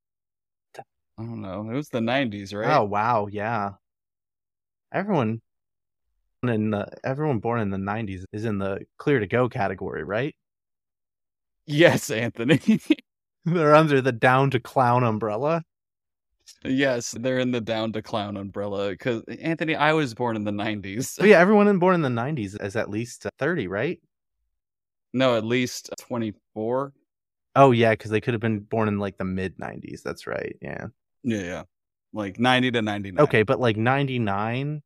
I 0.76 1.22
don't 1.22 1.40
know. 1.40 1.70
It 1.70 1.74
was 1.74 1.88
the 1.88 2.00
'90s, 2.00 2.54
right? 2.54 2.76
Oh 2.76 2.84
wow, 2.84 3.26
yeah. 3.26 3.72
Everyone 4.92 5.40
in 6.42 6.70
the, 6.70 6.86
everyone 7.04 7.38
born 7.38 7.60
in 7.60 7.70
the 7.70 7.76
'90s 7.76 8.24
is 8.32 8.44
in 8.44 8.58
the 8.58 8.80
clear 8.98 9.18
to 9.20 9.26
go 9.26 9.48
category, 9.48 10.04
right? 10.04 10.34
Yes, 11.66 12.10
Anthony. 12.10 12.80
they're 13.44 13.74
under 13.74 14.00
the 14.00 14.12
down 14.12 14.50
to 14.50 14.60
clown 14.60 15.02
umbrella. 15.02 15.62
Yes, 16.64 17.10
they're 17.10 17.40
in 17.40 17.50
the 17.50 17.60
down 17.60 17.92
to 17.92 18.02
clown 18.02 18.36
umbrella. 18.36 18.90
Because 18.90 19.22
Anthony, 19.40 19.74
I 19.74 19.92
was 19.92 20.14
born 20.14 20.36
in 20.36 20.44
the 20.44 20.52
'90s. 20.52 21.16
But 21.18 21.28
yeah, 21.28 21.40
everyone 21.40 21.78
born 21.78 21.96
in 21.96 22.02
the 22.02 22.08
'90s 22.08 22.62
is 22.62 22.76
at 22.76 22.88
least 22.88 23.26
30, 23.38 23.66
right? 23.66 24.00
No, 25.12 25.36
at 25.36 25.44
least 25.44 25.90
24. 26.00 26.92
Oh 27.56 27.70
yeah, 27.70 27.90
because 27.90 28.10
they 28.10 28.20
could 28.20 28.34
have 28.34 28.40
been 28.40 28.60
born 28.60 28.86
in 28.86 28.98
like 28.98 29.18
the 29.18 29.24
mid 29.24 29.58
'90s. 29.58 30.02
That's 30.02 30.26
right. 30.26 30.56
Yeah. 30.60 30.86
Yeah, 31.22 31.42
yeah. 31.42 31.62
Like 32.16 32.40
90 32.40 32.70
to 32.72 32.82
99. 32.82 33.22
Okay, 33.24 33.42
but 33.42 33.60
like 33.60 33.76
99, 33.76 34.82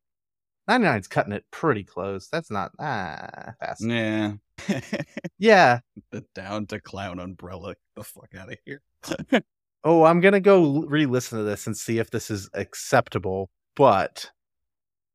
99's 0.69 1.07
cutting 1.07 1.33
it 1.33 1.45
pretty 1.53 1.85
close. 1.85 2.27
That's 2.27 2.51
not 2.51 2.73
ah 2.81 3.53
fast. 3.61 3.85
Yeah. 3.85 4.33
yeah. 5.39 5.79
The 6.11 6.25
down 6.35 6.67
to 6.67 6.81
clown 6.81 7.21
umbrella. 7.21 7.69
Get 7.69 7.79
the 7.95 8.03
fuck 8.03 8.35
out 8.37 8.53
of 8.53 8.59
here. 8.65 8.83
oh, 9.85 10.03
I'm 10.03 10.21
gonna 10.21 10.41
go 10.41 10.81
re-listen 10.89 11.39
to 11.39 11.45
this 11.45 11.69
and 11.69 11.77
see 11.77 11.99
if 11.99 12.11
this 12.11 12.33
is 12.33 12.51
acceptable. 12.53 13.49
But, 13.77 14.33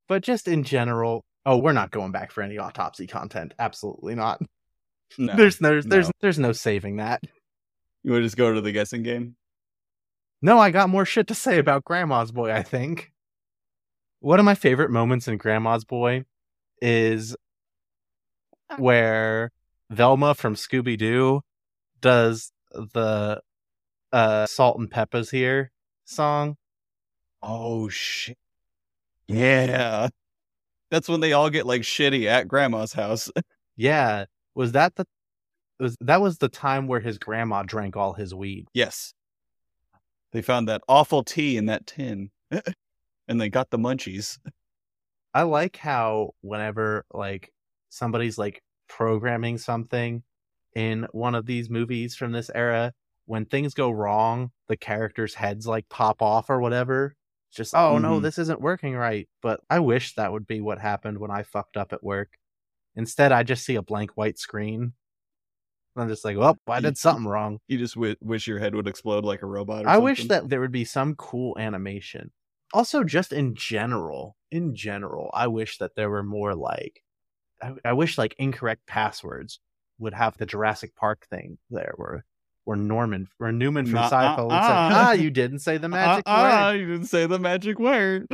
but 0.07 0.23
just 0.23 0.47
in 0.47 0.63
general, 0.63 1.25
oh, 1.45 1.57
we're 1.57 1.73
not 1.73 1.91
going 1.91 2.13
back 2.13 2.31
for 2.31 2.43
any 2.43 2.57
autopsy 2.57 3.07
content. 3.07 3.53
Absolutely 3.59 4.15
not. 4.15 4.41
No, 5.17 5.35
there's 5.35 5.59
no, 5.59 5.69
there's, 5.69 5.85
no. 5.85 5.89
there's 5.89 6.11
there's 6.21 6.39
no 6.39 6.53
saving 6.53 6.95
that. 6.97 7.21
You 8.03 8.11
want 8.11 8.21
to 8.21 8.25
just 8.25 8.37
go 8.37 8.53
to 8.53 8.61
the 8.61 8.71
guessing 8.71 9.03
game? 9.03 9.35
No, 10.45 10.59
I 10.59 10.69
got 10.69 10.89
more 10.89 11.05
shit 11.05 11.25
to 11.29 11.33
say 11.33 11.57
about 11.57 11.85
Grandma's 11.85 12.31
Boy. 12.31 12.51
I 12.51 12.61
think 12.61 13.11
one 14.19 14.37
of 14.37 14.45
my 14.45 14.53
favorite 14.53 14.91
moments 14.91 15.27
in 15.27 15.37
Grandma's 15.37 15.85
Boy 15.85 16.25
is 16.79 17.35
where 18.77 19.51
Velma 19.89 20.35
from 20.35 20.53
Scooby 20.53 20.99
Doo 20.99 21.41
does 21.99 22.51
the 22.69 23.41
uh, 24.13 24.45
Salt 24.45 24.77
and 24.77 24.91
Pepa's 24.91 25.31
here 25.31 25.71
song. 26.03 26.57
Oh 27.41 27.89
shit! 27.89 28.37
Yeah, 29.27 30.09
that's 30.91 31.09
when 31.09 31.21
they 31.21 31.33
all 31.33 31.49
get 31.49 31.65
like 31.65 31.81
shitty 31.81 32.27
at 32.27 32.47
Grandma's 32.47 32.93
house. 32.93 33.31
yeah, 33.75 34.25
was 34.53 34.73
that 34.73 34.93
the 34.93 35.07
was 35.79 35.97
that 36.01 36.21
was 36.21 36.37
the 36.37 36.49
time 36.49 36.85
where 36.85 36.99
his 36.99 37.17
grandma 37.17 37.63
drank 37.63 37.97
all 37.97 38.13
his 38.13 38.35
weed? 38.35 38.67
Yes, 38.75 39.14
they 40.35 40.41
found 40.41 40.67
that 40.67 40.81
awful 40.89 41.23
tea 41.23 41.55
in 41.55 41.67
that 41.67 41.87
tin, 41.87 42.29
and 43.29 43.39
they 43.39 43.47
got 43.47 43.69
the 43.69 43.77
munchies. 43.79 44.37
I 45.33 45.43
like 45.43 45.77
how 45.77 46.31
whenever 46.41 47.05
like 47.13 47.53
somebody's 47.87 48.37
like 48.37 48.61
programming 48.89 49.57
something 49.57 50.23
in 50.75 51.07
one 51.13 51.35
of 51.35 51.45
these 51.45 51.69
movies 51.69 52.17
from 52.17 52.33
this 52.33 52.51
era, 52.53 52.91
when 53.27 53.45
things 53.45 53.73
go 53.73 53.89
wrong, 53.89 54.51
the 54.67 54.75
characters' 54.75 55.35
heads 55.35 55.67
like 55.67 55.87
pop 55.87 56.21
off 56.21 56.49
or 56.49 56.59
whatever. 56.59 57.15
just, 57.53 57.73
oh 57.73 57.93
mm-hmm. 57.93 58.01
no, 58.01 58.19
this 58.19 58.37
isn't 58.37 58.59
working 58.59 58.93
right. 58.93 59.29
But 59.41 59.61
I 59.69 59.79
wish 59.79 60.15
that 60.15 60.33
would 60.33 60.45
be 60.45 60.59
what 60.59 60.79
happened 60.79 61.17
when 61.17 61.31
I 61.31 61.43
fucked 61.43 61.77
up 61.77 61.93
at 61.93 62.03
work. 62.03 62.37
Instead, 62.93 63.31
I 63.31 63.43
just 63.43 63.63
see 63.63 63.75
a 63.75 63.81
blank 63.81 64.17
white 64.17 64.37
screen. 64.37 64.95
I'm 65.95 66.09
just 66.09 66.25
like, 66.25 66.37
well, 66.37 66.57
I 66.67 66.81
did 66.81 66.97
something 66.97 67.25
wrong. 67.25 67.59
You 67.67 67.77
just 67.77 67.95
w- 67.95 68.15
wish 68.21 68.47
your 68.47 68.59
head 68.59 68.75
would 68.75 68.87
explode 68.87 69.23
like 69.23 69.41
a 69.41 69.45
robot. 69.45 69.85
I 69.85 69.93
something. 69.93 70.03
wish 70.03 70.27
that 70.27 70.49
there 70.49 70.59
would 70.59 70.71
be 70.71 70.85
some 70.85 71.15
cool 71.15 71.57
animation. 71.57 72.31
Also, 72.73 73.03
just 73.03 73.31
in 73.31 73.55
general, 73.55 74.35
in 74.51 74.75
general, 74.75 75.29
I 75.33 75.47
wish 75.47 75.77
that 75.77 75.95
there 75.95 76.09
were 76.09 76.23
more 76.23 76.53
like 76.55 77.01
I, 77.61 77.73
I 77.85 77.93
wish 77.93 78.17
like 78.17 78.35
incorrect 78.37 78.85
passwords 78.87 79.59
would 79.97 80.13
have 80.13 80.37
the 80.37 80.45
Jurassic 80.45 80.95
Park 80.95 81.25
thing 81.29 81.57
there 81.69 81.93
where 81.95 82.25
where 82.65 82.75
Norman 82.75 83.29
or 83.39 83.51
Newman 83.51 83.85
from 83.85 83.99
uh, 83.99 84.09
Seinfeld 84.09 84.51
uh, 84.51 84.55
uh, 84.55 84.57
like, 84.57 84.91
ah, 84.91 85.11
you 85.13 85.29
didn't 85.29 85.59
say 85.59 85.77
the 85.77 85.87
magic 85.87 86.27
word. 86.27 86.33
Ah, 86.35 86.71
You 86.71 86.87
didn't 86.87 87.05
say 87.07 87.27
the 87.27 87.39
magic 87.39 87.79
word. 87.79 88.27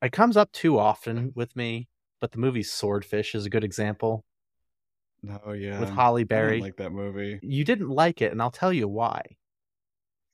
it 0.00 0.12
comes 0.12 0.36
up 0.36 0.52
too 0.52 0.78
often 0.78 1.32
with 1.34 1.54
me, 1.56 1.88
but 2.20 2.32
the 2.32 2.38
movie 2.38 2.62
Swordfish 2.62 3.34
is 3.34 3.44
a 3.44 3.50
good 3.50 3.64
example. 3.64 4.24
Oh 5.44 5.52
yeah, 5.52 5.80
with 5.80 5.90
Halle 5.90 6.24
Berry. 6.24 6.60
like 6.60 6.76
that 6.76 6.92
movie. 6.92 7.38
You 7.42 7.64
didn't 7.64 7.88
like 7.90 8.20
it, 8.22 8.32
and 8.32 8.40
I'll 8.42 8.50
tell 8.50 8.72
you 8.72 8.88
why. 8.88 9.22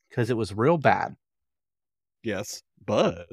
Because 0.08 0.30
it 0.30 0.36
was 0.36 0.52
real 0.52 0.78
bad. 0.78 1.16
Yes, 2.22 2.62
but 2.84 3.28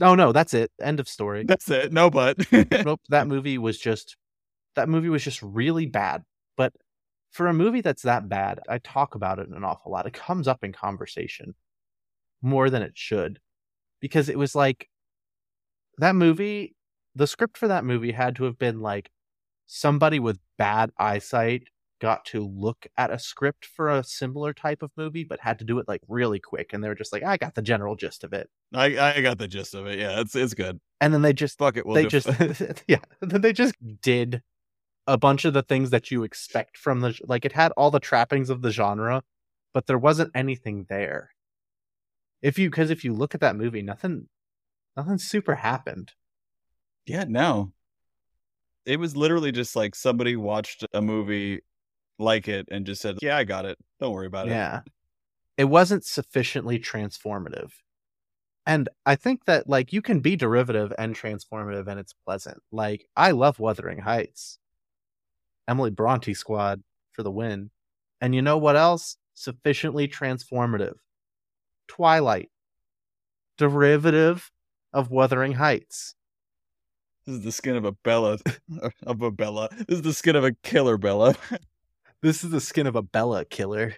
Oh 0.00 0.14
no, 0.14 0.32
that's 0.32 0.54
it. 0.54 0.70
End 0.80 1.00
of 1.00 1.08
story. 1.08 1.44
That's 1.46 1.70
it. 1.70 1.92
No, 1.92 2.10
but 2.10 2.38
nope. 2.84 3.00
That 3.08 3.28
movie 3.28 3.58
was 3.58 3.78
just 3.78 4.16
that 4.74 4.88
movie 4.88 5.08
was 5.08 5.22
just 5.22 5.42
really 5.42 5.86
bad. 5.86 6.22
But 6.56 6.72
for 7.30 7.46
a 7.46 7.54
movie 7.54 7.80
that's 7.82 8.02
that 8.02 8.28
bad, 8.28 8.60
I 8.68 8.78
talk 8.78 9.14
about 9.14 9.38
it 9.38 9.48
an 9.48 9.64
awful 9.64 9.92
lot. 9.92 10.06
It 10.06 10.12
comes 10.12 10.48
up 10.48 10.64
in 10.64 10.72
conversation 10.72 11.54
more 12.40 12.68
than 12.68 12.82
it 12.82 12.92
should 12.94 13.38
because 14.00 14.28
it 14.28 14.38
was 14.38 14.54
like 14.54 14.88
that 15.98 16.16
movie. 16.16 16.74
The 17.14 17.26
script 17.26 17.58
for 17.58 17.68
that 17.68 17.84
movie 17.84 18.12
had 18.12 18.36
to 18.36 18.44
have 18.44 18.58
been 18.58 18.80
like 18.80 19.10
somebody 19.72 20.20
with 20.20 20.38
bad 20.58 20.90
eyesight 20.98 21.68
got 21.98 22.24
to 22.26 22.46
look 22.46 22.86
at 22.98 23.12
a 23.12 23.18
script 23.18 23.64
for 23.64 23.88
a 23.88 24.04
similar 24.04 24.52
type 24.52 24.82
of 24.82 24.90
movie, 24.96 25.24
but 25.24 25.40
had 25.40 25.58
to 25.60 25.64
do 25.64 25.78
it 25.78 25.88
like 25.88 26.02
really 26.08 26.40
quick. 26.40 26.72
And 26.72 26.84
they 26.84 26.88
were 26.88 26.94
just 26.94 27.12
like, 27.12 27.22
I 27.22 27.38
got 27.38 27.54
the 27.54 27.62
general 27.62 27.96
gist 27.96 28.22
of 28.22 28.34
it. 28.34 28.50
I, 28.74 28.98
I 28.98 29.20
got 29.22 29.38
the 29.38 29.48
gist 29.48 29.74
of 29.74 29.86
it. 29.86 29.98
Yeah, 29.98 30.20
it's 30.20 30.34
it's 30.34 30.52
good. 30.52 30.78
And 31.00 31.14
then 31.14 31.22
they 31.22 31.32
just 31.32 31.56
fuck 31.56 31.76
it. 31.76 31.86
We'll 31.86 31.94
they 31.94 32.06
just 32.06 32.28
yeah. 32.86 32.98
Then 33.20 33.40
they 33.40 33.54
just 33.54 33.74
did 34.02 34.42
a 35.06 35.16
bunch 35.16 35.44
of 35.46 35.54
the 35.54 35.62
things 35.62 35.90
that 35.90 36.10
you 36.10 36.22
expect 36.22 36.76
from 36.76 37.00
the 37.00 37.18
like. 37.24 37.46
It 37.46 37.52
had 37.52 37.72
all 37.72 37.90
the 37.90 38.00
trappings 38.00 38.50
of 38.50 38.60
the 38.60 38.72
genre, 38.72 39.22
but 39.72 39.86
there 39.86 39.98
wasn't 39.98 40.32
anything 40.34 40.86
there. 40.90 41.30
If 42.42 42.58
you 42.58 42.68
because 42.68 42.90
if 42.90 43.04
you 43.04 43.14
look 43.14 43.34
at 43.34 43.40
that 43.40 43.56
movie, 43.56 43.82
nothing, 43.82 44.28
nothing 44.96 45.18
super 45.18 45.54
happened. 45.54 46.12
Yeah, 47.06 47.24
no. 47.26 47.72
It 48.84 48.98
was 48.98 49.16
literally 49.16 49.52
just 49.52 49.76
like 49.76 49.94
somebody 49.94 50.36
watched 50.36 50.84
a 50.92 51.00
movie 51.00 51.60
like 52.18 52.48
it 52.48 52.68
and 52.70 52.86
just 52.86 53.02
said, 53.02 53.18
"Yeah, 53.22 53.36
I 53.36 53.44
got 53.44 53.64
it. 53.64 53.78
Don't 54.00 54.12
worry 54.12 54.26
about 54.26 54.48
it." 54.48 54.50
Yeah. 54.50 54.80
It 55.56 55.64
wasn't 55.64 56.04
sufficiently 56.04 56.78
transformative. 56.78 57.72
And 58.66 58.88
I 59.04 59.16
think 59.16 59.44
that 59.46 59.68
like 59.68 59.92
you 59.92 60.02
can 60.02 60.20
be 60.20 60.36
derivative 60.36 60.92
and 60.98 61.14
transformative 61.16 61.88
and 61.88 61.98
it's 61.98 62.14
pleasant. 62.24 62.62
Like 62.70 63.06
I 63.16 63.32
love 63.32 63.58
Wuthering 63.58 63.98
Heights. 63.98 64.58
Emily 65.68 65.90
Bronte 65.90 66.34
squad 66.34 66.82
for 67.12 67.22
the 67.22 67.30
win. 67.30 67.70
And 68.20 68.34
you 68.34 68.42
know 68.42 68.58
what 68.58 68.76
else? 68.76 69.16
Sufficiently 69.34 70.08
transformative. 70.08 70.94
Twilight. 71.88 72.50
Derivative 73.58 74.50
of 74.92 75.10
Wuthering 75.10 75.52
Heights. 75.54 76.14
This 77.26 77.36
is 77.36 77.44
the 77.44 77.52
skin 77.52 77.76
of 77.76 77.84
a 77.84 77.92
Bella 77.92 78.38
of 79.06 79.22
a 79.22 79.30
Bella. 79.30 79.68
This 79.88 79.98
is 79.98 80.02
the 80.02 80.12
skin 80.12 80.36
of 80.36 80.44
a 80.44 80.52
killer 80.62 80.98
Bella. 80.98 81.34
This 82.22 82.44
is 82.44 82.50
the 82.52 82.60
skin 82.60 82.86
of 82.86 82.94
a 82.94 83.02
Bella 83.02 83.44
killer. 83.44 83.96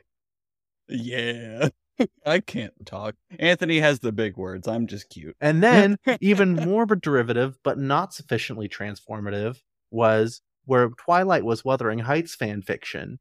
Yeah. 0.88 1.68
I 2.26 2.40
can't 2.40 2.72
talk. 2.86 3.16
Anthony 3.38 3.80
has 3.80 4.00
the 4.00 4.12
big 4.12 4.38
words. 4.38 4.66
I'm 4.66 4.86
just 4.86 5.10
cute. 5.10 5.36
And 5.42 5.62
then, 5.62 5.98
even 6.20 6.54
more 6.54 6.84
of 6.84 6.90
a 6.90 6.96
derivative, 6.96 7.58
but 7.62 7.78
not 7.78 8.14
sufficiently 8.14 8.66
transformative, 8.66 9.58
was 9.90 10.40
where 10.64 10.88
Twilight 10.88 11.44
was 11.44 11.66
Wuthering 11.66 11.98
Heights 11.98 12.34
fan 12.34 12.62
fiction. 12.62 13.18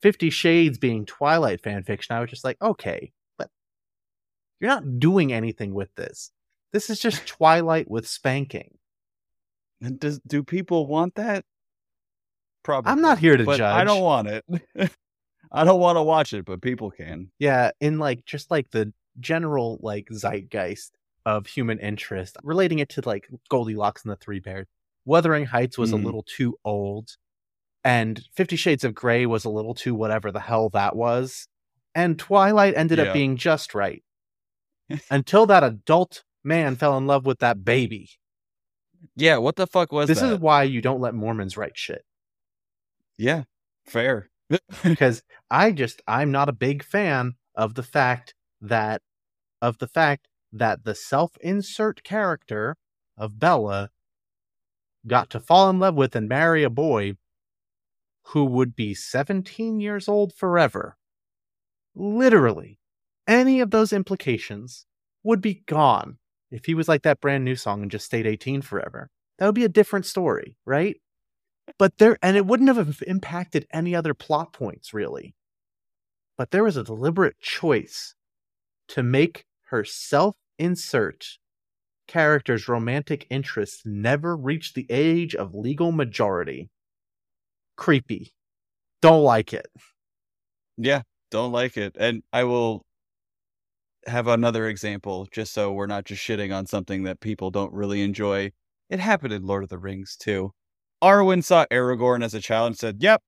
Fifty 0.00 0.30
Shades 0.30 0.78
being 0.78 1.04
Twilight 1.04 1.62
fan 1.62 1.82
fiction. 1.84 2.16
I 2.16 2.20
was 2.20 2.30
just 2.30 2.44
like, 2.44 2.56
okay, 2.62 3.12
but 3.36 3.50
you're 4.58 4.70
not 4.70 4.98
doing 4.98 5.34
anything 5.34 5.74
with 5.74 5.94
this. 5.96 6.30
This 6.72 6.88
is 6.88 6.98
just 6.98 7.26
Twilight 7.26 7.90
with 7.90 8.08
spanking. 8.08 8.78
And 9.84 10.00
does 10.00 10.20
do 10.26 10.42
people 10.42 10.86
want 10.86 11.16
that? 11.16 11.44
Probably. 12.62 12.90
I'm 12.90 13.02
not 13.02 13.18
here 13.18 13.36
to 13.36 13.44
but 13.44 13.58
judge. 13.58 13.74
I 13.74 13.84
don't 13.84 14.02
want 14.02 14.28
it. 14.28 14.44
I 15.52 15.64
don't 15.64 15.80
want 15.80 15.96
to 15.96 16.02
watch 16.02 16.32
it, 16.32 16.44
but 16.44 16.62
people 16.62 16.90
can. 16.90 17.30
Yeah, 17.38 17.70
in 17.80 17.98
like 17.98 18.24
just 18.24 18.50
like 18.50 18.70
the 18.70 18.92
general 19.20 19.78
like 19.82 20.08
zeitgeist 20.10 20.90
of 21.26 21.46
human 21.46 21.78
interest, 21.78 22.36
relating 22.42 22.78
it 22.80 22.88
to 22.90 23.02
like 23.04 23.28
Goldilocks 23.48 24.02
and 24.02 24.12
the 24.12 24.16
Three 24.16 24.40
Bears. 24.40 24.66
Wuthering 25.04 25.44
Heights 25.44 25.76
was 25.76 25.90
mm. 25.90 25.94
a 25.94 25.96
little 25.96 26.22
too 26.22 26.56
old, 26.64 27.10
and 27.84 28.24
Fifty 28.34 28.56
Shades 28.56 28.84
of 28.84 28.94
Grey 28.94 29.26
was 29.26 29.44
a 29.44 29.50
little 29.50 29.74
too 29.74 29.94
whatever 29.94 30.32
the 30.32 30.40
hell 30.40 30.70
that 30.70 30.96
was, 30.96 31.46
and 31.94 32.18
Twilight 32.18 32.74
ended 32.76 32.98
yeah. 32.98 33.04
up 33.04 33.12
being 33.12 33.36
just 33.36 33.74
right. 33.74 34.02
Until 35.10 35.46
that 35.46 35.62
adult 35.62 36.24
man 36.42 36.76
fell 36.76 36.96
in 36.96 37.06
love 37.06 37.26
with 37.26 37.40
that 37.40 37.64
baby. 37.64 38.10
Yeah, 39.16 39.38
what 39.38 39.56
the 39.56 39.66
fuck 39.66 39.92
was 39.92 40.08
that? 40.08 40.14
this 40.14 40.22
that? 40.22 40.32
is 40.34 40.38
why 40.38 40.62
you 40.62 40.80
don't 40.80 41.00
let 41.00 41.14
Mormons 41.14 41.56
write 41.56 41.76
shit. 41.76 42.04
Yeah, 43.18 43.44
fair. 43.86 44.30
because 44.82 45.22
I 45.50 45.72
just 45.72 46.02
I'm 46.06 46.30
not 46.30 46.48
a 46.48 46.52
big 46.52 46.84
fan 46.84 47.34
of 47.54 47.74
the 47.74 47.82
fact 47.82 48.34
that 48.60 49.02
of 49.62 49.78
the 49.78 49.86
fact 49.88 50.28
that 50.52 50.84
the 50.84 50.94
self-insert 50.94 52.02
character 52.04 52.76
of 53.16 53.38
Bella 53.38 53.90
got 55.06 55.30
to 55.30 55.40
fall 55.40 55.70
in 55.70 55.78
love 55.78 55.94
with 55.94 56.14
and 56.14 56.28
marry 56.28 56.62
a 56.62 56.70
boy 56.70 57.16
who 58.28 58.44
would 58.44 58.74
be 58.74 58.94
17 58.94 59.80
years 59.80 60.08
old 60.08 60.34
forever. 60.34 60.96
Literally, 61.94 62.78
any 63.26 63.60
of 63.60 63.70
those 63.70 63.92
implications 63.92 64.86
would 65.22 65.40
be 65.40 65.62
gone 65.66 66.18
if 66.54 66.66
he 66.66 66.74
was 66.74 66.86
like 66.86 67.02
that 67.02 67.20
brand 67.20 67.44
new 67.44 67.56
song 67.56 67.82
and 67.82 67.90
just 67.90 68.06
stayed 68.06 68.28
18 68.28 68.62
forever. 68.62 69.10
That 69.38 69.46
would 69.46 69.56
be 69.56 69.64
a 69.64 69.68
different 69.68 70.06
story, 70.06 70.56
right? 70.64 70.96
But 71.80 71.98
there, 71.98 72.16
and 72.22 72.36
it 72.36 72.46
wouldn't 72.46 72.74
have 72.74 73.02
impacted 73.08 73.66
any 73.72 73.94
other 73.96 74.14
plot 74.14 74.52
points 74.52 74.94
really. 74.94 75.34
But 76.38 76.52
there 76.52 76.62
was 76.62 76.76
a 76.76 76.84
deliberate 76.84 77.40
choice 77.40 78.14
to 78.88 79.02
make 79.02 79.44
her 79.66 79.84
self 79.84 80.36
insert 80.56 81.38
character's 82.06 82.68
romantic 82.68 83.26
interests 83.30 83.82
never 83.84 84.36
reach 84.36 84.74
the 84.74 84.86
age 84.88 85.34
of 85.34 85.56
legal 85.56 85.90
majority. 85.90 86.70
Creepy. 87.76 88.32
Don't 89.02 89.24
like 89.24 89.52
it. 89.52 89.66
Yeah, 90.76 91.02
don't 91.32 91.50
like 91.50 91.76
it. 91.76 91.96
And 91.98 92.22
I 92.32 92.44
will 92.44 92.84
have 94.06 94.26
another 94.26 94.68
example 94.68 95.26
just 95.30 95.52
so 95.52 95.72
we're 95.72 95.86
not 95.86 96.04
just 96.04 96.22
shitting 96.22 96.54
on 96.54 96.66
something 96.66 97.04
that 97.04 97.20
people 97.20 97.50
don't 97.50 97.72
really 97.72 98.02
enjoy. 98.02 98.52
It 98.90 99.00
happened 99.00 99.32
in 99.32 99.46
Lord 99.46 99.62
of 99.62 99.68
the 99.70 99.78
Rings 99.78 100.16
too. 100.16 100.52
Arwen 101.02 101.42
saw 101.42 101.66
Aragorn 101.70 102.24
as 102.24 102.34
a 102.34 102.40
child 102.40 102.68
and 102.68 102.78
said, 102.78 102.96
Yep, 103.00 103.22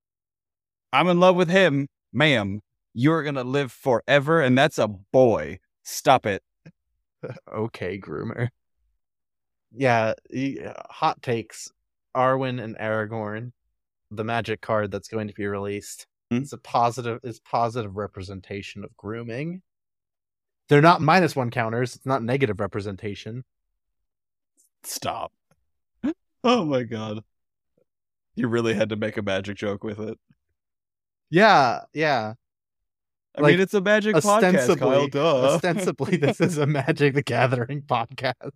I'm 0.93 1.07
in 1.07 1.19
love 1.19 1.35
with 1.35 1.49
him, 1.49 1.87
ma'am. 2.13 2.61
You're 2.93 3.23
going 3.23 3.35
to 3.35 3.43
live 3.43 3.71
forever, 3.71 4.41
and 4.41 4.57
that's 4.57 4.79
a 4.79 4.87
boy. 4.87 5.59
Stop 5.83 6.25
it. 6.25 6.41
okay, 7.53 7.99
groomer. 7.99 8.49
Yeah, 9.71 10.13
hot 10.89 11.21
takes. 11.21 11.71
Arwen 12.15 12.59
and 12.61 12.75
Aragorn, 12.77 13.51
the 14.09 14.23
magic 14.23 14.61
card 14.61 14.89
that's 14.89 15.07
going 15.07 15.27
to 15.27 15.33
be 15.35 15.45
released. 15.45 16.07
Hmm? 16.31 16.37
It's 16.37 16.53
a 16.53 16.57
positive 16.57 17.19
is 17.23 17.39
positive 17.39 17.95
representation 17.95 18.83
of 18.83 18.95
grooming. 18.97 19.61
They're 20.69 20.81
not 20.81 21.01
minus 21.01 21.35
one 21.35 21.49
counters. 21.49 21.95
It's 21.95 22.05
not 22.05 22.23
negative 22.23 22.59
representation. 22.59 23.43
Stop. 24.83 25.31
Oh 26.43 26.63
my 26.63 26.83
god. 26.83 27.23
You 28.35 28.47
really 28.47 28.75
had 28.75 28.89
to 28.89 28.95
make 28.95 29.17
a 29.17 29.21
magic 29.23 29.57
joke 29.57 29.83
with 29.83 29.99
it. 29.99 30.17
Yeah, 31.29 31.81
yeah. 31.93 32.35
I 33.37 33.41
like, 33.41 33.53
mean, 33.53 33.61
it's 33.61 33.73
a 33.73 33.81
magic 33.81 34.15
podcast, 34.15 34.79
Kyle. 34.79 35.07
Duh. 35.07 35.45
Ostensibly, 35.55 36.17
this 36.17 36.39
is 36.39 36.57
a 36.57 36.65
Magic 36.65 37.15
the 37.15 37.21
Gathering 37.21 37.81
podcast. 37.81 38.51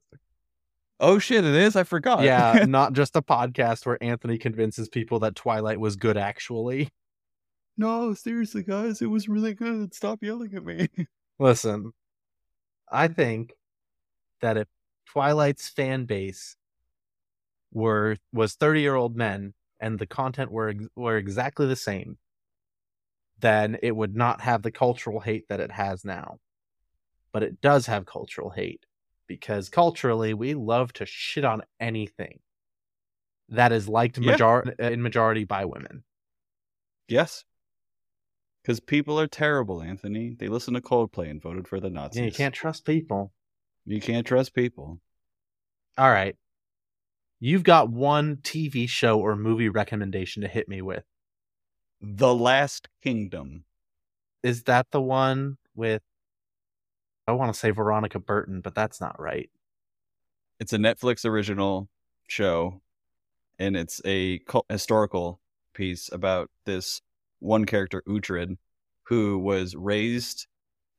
Oh 1.00 1.20
shit, 1.20 1.44
it 1.44 1.56
is. 1.56 1.76
I 1.76 1.84
forgot. 1.84 2.24
Yeah, 2.24 2.66
not 2.68 2.94
just 2.94 3.16
a 3.16 3.22
podcast 3.22 3.86
where 3.86 4.02
Anthony 4.02 4.38
convinces 4.38 4.88
people 4.88 5.20
that 5.20 5.36
Twilight 5.36 5.80
was 5.80 5.96
good. 5.96 6.18
Actually, 6.18 6.90
no, 7.78 8.14
seriously, 8.14 8.64
guys, 8.64 9.02
it 9.02 9.08
was 9.08 9.28
really 9.28 9.54
good. 9.54 9.94
Stop 9.94 10.24
yelling 10.24 10.54
at 10.56 10.64
me. 10.64 10.88
Listen, 11.40 11.92
I 12.92 13.08
think 13.08 13.54
that 14.42 14.58
if 14.58 14.68
Twilight's 15.08 15.70
fan 15.70 16.06
base 16.06 16.56
were 17.72 18.18
was 18.34 18.56
thirty 18.56 18.82
year 18.82 18.96
old 18.96 19.16
men 19.16 19.54
and 19.80 19.98
the 19.98 20.06
content 20.06 20.52
were 20.52 20.74
were 20.96 21.18
exactly 21.18 21.68
the 21.68 21.76
same, 21.76 22.18
then 23.40 23.78
it 23.82 23.96
would 23.96 24.16
not 24.16 24.42
have 24.42 24.62
the 24.62 24.72
cultural 24.72 25.20
hate 25.20 25.48
that 25.50 25.60
it 25.60 25.72
has 25.72 26.06
now. 26.06 26.40
But 27.32 27.44
it 27.44 27.62
does 27.62 27.86
have 27.88 28.06
cultural 28.06 28.50
hate 28.50 28.86
because 29.28 29.70
culturally 29.70 30.34
we 30.34 30.54
love 30.54 30.92
to 30.94 31.06
shit 31.06 31.46
on 31.46 31.62
anything 31.80 32.40
that 33.50 33.72
is 33.72 33.88
liked 33.88 34.18
yeah. 34.18 34.32
major- 34.32 34.76
in 34.80 35.02
majority 35.02 35.46
by 35.46 35.66
women. 35.66 36.04
Yes. 37.08 37.44
Because 38.62 38.80
people 38.80 39.20
are 39.20 39.28
terrible, 39.28 39.82
Anthony. 39.82 40.36
They 40.38 40.48
listen 40.48 40.76
to 40.76 40.82
Coldplay 40.82 41.30
and 41.30 41.42
voted 41.42 41.68
for 41.68 41.80
the 41.80 41.90
Nazis. 41.90 42.20
Yeah, 42.20 42.26
you 42.26 42.32
can't 42.32 42.54
trust 42.54 42.86
people. 42.86 43.34
You 43.86 44.00
can't 44.00 44.26
trust 44.26 44.54
people. 44.54 45.00
All 45.98 46.12
right 46.12 46.36
you've 47.42 47.64
got 47.64 47.90
one 47.90 48.38
TV 48.38 48.88
show 48.88 49.20
or 49.20 49.36
movie 49.36 49.68
recommendation 49.68 50.44
to 50.44 50.48
hit 50.48 50.70
me 50.70 50.82
with. 50.82 51.04
The 52.00 52.34
Last 52.34 52.88
Kingdom. 53.04 53.66
Is 54.44 54.64
that 54.64 54.88
the 54.92 55.02
one 55.02 55.58
with 55.76 56.02
I 57.28 57.34
want 57.34 57.54
to 57.54 57.60
say 57.60 57.70
Veronica 57.70 58.20
Burton, 58.20 58.62
but 58.62 58.74
that's 58.74 59.00
not 59.00 59.20
right. 59.20 59.50
It's 60.60 60.74
a 60.74 60.78
Netflix 60.78 61.26
original 61.26 61.90
show 62.28 62.82
and 63.60 63.76
it's 63.76 64.02
a 64.06 64.42
historical 64.70 65.40
piece 65.74 66.10
about 66.12 66.50
this 66.66 67.02
one 67.42 67.66
character 67.66 68.02
Uhtred 68.08 68.56
who 69.08 69.38
was 69.40 69.76
raised 69.76 70.48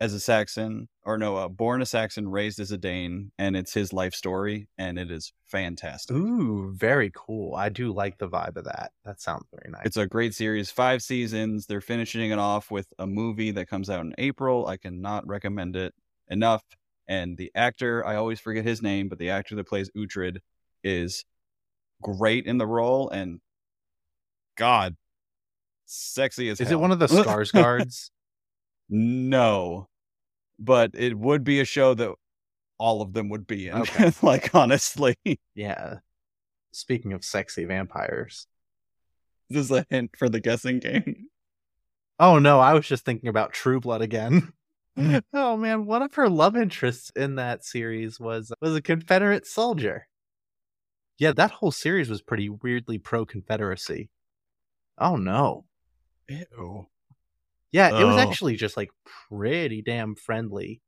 as 0.01 0.12
a 0.12 0.20
Saxon, 0.20 0.88
or 1.05 1.16
no, 1.16 1.36
uh, 1.36 1.49
born 1.49 1.80
a 1.80 1.86
Saxon, 1.86 2.28
raised 2.28 2.59
as 2.59 2.72
a 2.72 2.76
Dane, 2.76 3.30
and 3.38 3.57
it's 3.57 3.72
his 3.72 3.93
life 3.93 4.14
story, 4.14 4.68
and 4.76 4.99
it 4.99 5.12
is 5.12 5.32
fantastic. 5.47 6.16
Ooh, 6.16 6.72
very 6.74 7.12
cool. 7.14 7.55
I 7.55 7.68
do 7.68 7.93
like 7.93 8.18
the 8.18 8.28
vibe 8.28 8.57
of 8.57 8.64
that. 8.64 8.90
That 9.05 9.20
sounds 9.20 9.47
very 9.55 9.70
nice. 9.70 9.86
It's 9.86 9.97
a 9.97 10.09
great 10.09 10.34
series, 10.34 10.72
five 10.72 11.03
seasons. 11.03 11.66
They're 11.66 11.80
finishing 11.80 12.32
it 12.32 12.38
off 12.40 12.68
with 12.68 12.88
a 12.99 13.07
movie 13.07 13.53
that 13.53 13.68
comes 13.68 13.88
out 13.88 14.01
in 14.01 14.12
April. 14.18 14.66
I 14.66 14.76
cannot 14.76 15.24
recommend 15.28 15.76
it 15.76 15.95
enough. 16.28 16.64
And 17.07 17.36
the 17.36 17.53
actor, 17.55 18.05
I 18.05 18.16
always 18.16 18.40
forget 18.40 18.64
his 18.64 18.82
name, 18.82 19.09
but 19.09 19.18
the 19.18 19.30
actor 19.30 19.55
that 19.55 19.68
plays 19.68 19.88
Uhtred 19.97 20.38
is 20.82 21.24
great 22.03 22.47
in 22.47 22.59
the 22.59 22.66
role, 22.66 23.09
and 23.09 23.40
God, 24.57 24.97
sexy 25.93 26.49
as 26.49 26.61
is 26.61 26.68
hell. 26.68 26.78
it 26.78 26.80
one 26.80 26.93
of 26.93 26.99
the 26.99 27.07
Skarsgårds? 27.09 28.11
no, 28.88 29.88
but 30.59 30.93
it 30.95 31.16
would 31.18 31.45
be 31.45 31.61
a 31.61 31.64
show 31.64 31.95
that 31.95 32.12
all 32.78 33.03
of 33.03 33.12
them 33.12 33.28
would 33.28 33.47
be 33.47 33.68
in. 33.68 33.74
Okay. 33.78 34.12
like 34.22 34.55
honestly. 34.55 35.16
Yeah. 35.55 35.99
Speaking 36.72 37.12
of 37.12 37.24
sexy 37.24 37.64
vampires. 37.64 38.47
This 39.51 39.66
is 39.66 39.70
a 39.70 39.86
hint 39.90 40.12
for 40.16 40.28
the 40.28 40.40
guessing 40.40 40.78
game. 40.78 41.26
Oh 42.18 42.38
no, 42.38 42.59
I 42.61 42.72
was 42.74 42.86
just 42.86 43.05
thinking 43.05 43.28
about 43.28 43.53
True 43.53 43.80
Blood 43.80 44.01
again. 44.03 44.53
oh 45.32 45.57
man, 45.57 45.86
one 45.86 46.03
of 46.03 46.14
her 46.14 46.28
love 46.28 46.57
interests 46.57 47.11
in 47.14 47.36
that 47.36 47.64
series 47.64 48.18
was 48.18 48.53
was 48.61 48.74
a 48.74 48.82
Confederate 48.82 49.47
soldier. 49.47 50.07
Yeah, 51.18 51.32
that 51.32 51.51
whole 51.51 51.72
series 51.72 52.09
was 52.09 52.22
pretty 52.22 52.49
weirdly 52.49 52.99
pro 52.99 53.24
Confederacy. 53.26 54.11
Oh 54.99 55.16
no. 55.16 55.66
Ew. 56.33 56.89
Yeah, 57.72 57.91
oh. 57.93 58.01
it 58.01 58.05
was 58.05 58.16
oh. 58.16 58.20
actually 58.20 58.57
just 58.57 58.76
like 58.76 58.91
pretty 59.28 59.83
damn 59.83 60.14
friendly. 60.14 60.80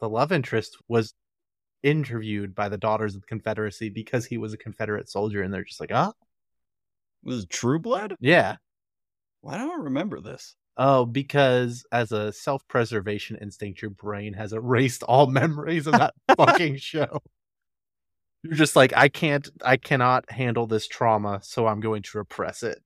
The 0.00 0.08
love 0.08 0.32
interest 0.32 0.76
was 0.88 1.14
interviewed 1.82 2.54
by 2.54 2.68
the 2.68 2.78
Daughters 2.78 3.14
of 3.14 3.22
the 3.22 3.26
Confederacy 3.26 3.88
because 3.88 4.26
he 4.26 4.38
was 4.38 4.52
a 4.52 4.58
Confederate 4.58 5.08
soldier, 5.08 5.42
and 5.42 5.52
they're 5.52 5.64
just 5.64 5.80
like, 5.80 5.92
ah. 5.92 6.12
Was 7.24 7.44
it 7.44 7.50
True 7.50 7.80
Blood? 7.80 8.14
Yeah. 8.20 8.56
Why 9.40 9.58
don't 9.58 9.70
I 9.70 9.84
remember 9.84 10.20
this? 10.20 10.54
Oh, 10.76 11.04
because 11.04 11.84
as 11.90 12.12
a 12.12 12.32
self-preservation 12.32 13.38
instinct, 13.40 13.82
your 13.82 13.90
brain 13.90 14.32
has 14.34 14.52
erased 14.52 15.02
all 15.02 15.26
memories 15.30 15.88
of 15.88 15.94
that 15.94 16.14
fucking 16.36 16.76
show. 16.76 17.20
You're 18.44 18.54
just 18.54 18.76
like, 18.76 18.92
I 18.96 19.08
can't, 19.08 19.48
I 19.64 19.76
cannot 19.76 20.30
handle 20.30 20.68
this 20.68 20.86
trauma, 20.86 21.40
so 21.42 21.66
I'm 21.66 21.80
going 21.80 22.02
to 22.02 22.18
repress 22.18 22.62
it. 22.62 22.80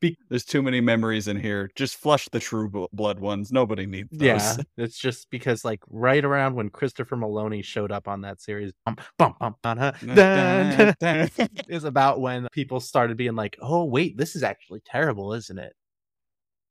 Be- 0.00 0.16
There's 0.30 0.44
too 0.44 0.62
many 0.62 0.80
memories 0.80 1.28
in 1.28 1.38
here. 1.38 1.70
Just 1.74 1.96
flush 1.96 2.28
the 2.30 2.40
true 2.40 2.88
blood 2.92 3.20
ones. 3.20 3.52
Nobody 3.52 3.84
needs 3.84 4.08
those. 4.10 4.26
Yeah, 4.26 4.56
it's 4.78 4.98
just 4.98 5.30
because 5.30 5.64
like 5.64 5.80
right 5.88 6.24
around 6.24 6.54
when 6.54 6.70
Christopher 6.70 7.16
Meloni 7.16 7.62
showed 7.62 7.92
up 7.92 8.08
on 8.08 8.22
that 8.22 8.40
series, 8.40 8.72
bum, 8.86 8.96
bum, 9.18 9.56
bum, 9.62 9.78
is 11.68 11.84
about 11.84 12.20
when 12.20 12.48
people 12.52 12.80
started 12.80 13.16
being 13.18 13.36
like, 13.36 13.56
"Oh 13.60 13.84
wait, 13.84 14.16
this 14.16 14.34
is 14.34 14.42
actually 14.42 14.80
terrible, 14.80 15.34
isn't 15.34 15.58
it?" 15.58 15.74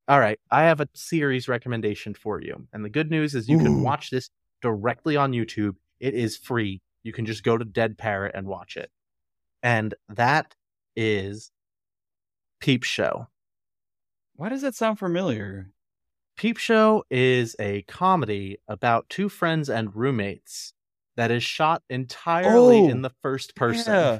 All 0.07 0.19
right, 0.19 0.39
I 0.49 0.63
have 0.63 0.81
a 0.81 0.87
series 0.95 1.47
recommendation 1.47 2.15
for 2.15 2.41
you, 2.41 2.67
and 2.73 2.83
the 2.83 2.89
good 2.89 3.11
news 3.11 3.35
is 3.35 3.47
you 3.47 3.57
Ooh. 3.59 3.63
can 3.63 3.83
watch 3.83 4.09
this 4.09 4.29
directly 4.63 5.15
on 5.15 5.33
YouTube. 5.33 5.75
It 5.99 6.15
is 6.15 6.35
free. 6.35 6.81
You 7.03 7.13
can 7.13 7.27
just 7.27 7.43
go 7.43 7.57
to 7.57 7.65
Dead 7.65 7.95
Parrot 7.95 8.33
and 8.33 8.47
watch 8.47 8.75
it, 8.75 8.89
and 9.61 9.93
that 10.09 10.55
is 10.95 11.51
Peep 12.59 12.83
Show. 12.83 13.27
Why 14.35 14.49
does 14.49 14.61
that 14.61 14.75
sound 14.75 14.99
familiar? 14.99 15.71
Peep 16.37 16.57
Show 16.57 17.03
is 17.09 17.55
a 17.59 17.81
comedy 17.83 18.59
about 18.67 19.09
two 19.09 19.29
friends 19.29 19.69
and 19.69 19.95
roommates 19.95 20.73
that 21.17 21.31
is 21.31 21.43
shot 21.43 21.83
entirely 21.89 22.79
oh, 22.79 22.89
in 22.89 23.01
the 23.01 23.11
first 23.21 23.55
person. 23.55 23.93
Yeah. 23.93 24.19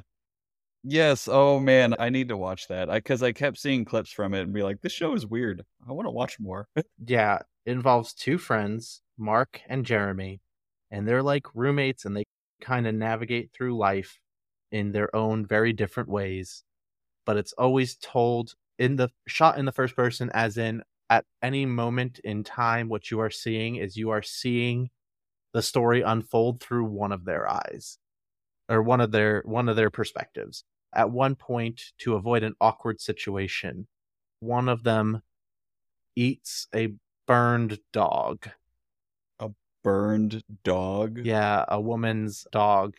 Yes. 0.83 1.27
Oh 1.29 1.59
man, 1.59 1.95
I 1.99 2.09
need 2.09 2.29
to 2.29 2.37
watch 2.37 2.67
that 2.69 2.89
because 2.89 3.21
I, 3.21 3.27
I, 3.27 3.31
kept 3.33 3.57
seeing 3.57 3.83
clips 3.83 4.11
from 4.11 4.33
it 4.33 4.41
and 4.41 4.53
be 4.53 4.63
like, 4.63 4.81
"This 4.81 4.93
show 4.93 5.13
is 5.13 5.25
weird. 5.25 5.63
I 5.87 5.91
want 5.91 6.05
to 6.05 6.11
watch 6.11 6.39
more." 6.39 6.67
yeah, 7.05 7.39
it 7.65 7.71
involves 7.71 8.13
two 8.13 8.37
friends, 8.37 9.01
Mark 9.17 9.61
and 9.67 9.85
Jeremy, 9.85 10.41
and 10.89 11.05
they're 11.05 11.23
like 11.23 11.47
roommates, 11.53 12.05
and 12.05 12.15
they 12.15 12.23
kind 12.61 12.87
of 12.87 12.95
navigate 12.95 13.51
through 13.53 13.77
life 13.77 14.19
in 14.71 14.91
their 14.91 15.13
own 15.15 15.45
very 15.45 15.73
different 15.73 16.09
ways 16.09 16.63
but 17.29 17.37
it's 17.37 17.53
always 17.59 17.95
told 17.97 18.55
in 18.79 18.95
the 18.95 19.07
shot 19.27 19.59
in 19.59 19.65
the 19.65 19.71
first 19.71 19.95
person 19.95 20.31
as 20.33 20.57
in 20.57 20.81
at 21.11 21.25
any 21.43 21.63
moment 21.63 22.17
in 22.23 22.43
time 22.43 22.89
what 22.89 23.11
you 23.11 23.19
are 23.19 23.29
seeing 23.29 23.75
is 23.75 23.95
you 23.95 24.09
are 24.09 24.23
seeing 24.23 24.89
the 25.53 25.61
story 25.61 26.01
unfold 26.01 26.59
through 26.59 26.85
one 26.85 27.11
of 27.11 27.25
their 27.25 27.47
eyes 27.47 27.99
or 28.67 28.81
one 28.81 28.99
of 28.99 29.11
their 29.11 29.43
one 29.45 29.69
of 29.69 29.75
their 29.75 29.91
perspectives. 29.91 30.63
At 30.91 31.11
one 31.11 31.35
point 31.35 31.83
to 31.99 32.15
avoid 32.15 32.41
an 32.41 32.55
awkward 32.59 32.99
situation 32.99 33.87
one 34.39 34.67
of 34.67 34.81
them 34.81 35.21
eats 36.15 36.67
a 36.73 36.95
burned 37.27 37.77
dog. 37.93 38.49
A 39.39 39.51
burned 39.83 40.41
dog? 40.63 41.19
Yeah 41.23 41.63
a 41.67 41.79
woman's 41.79 42.47
dog 42.51 42.95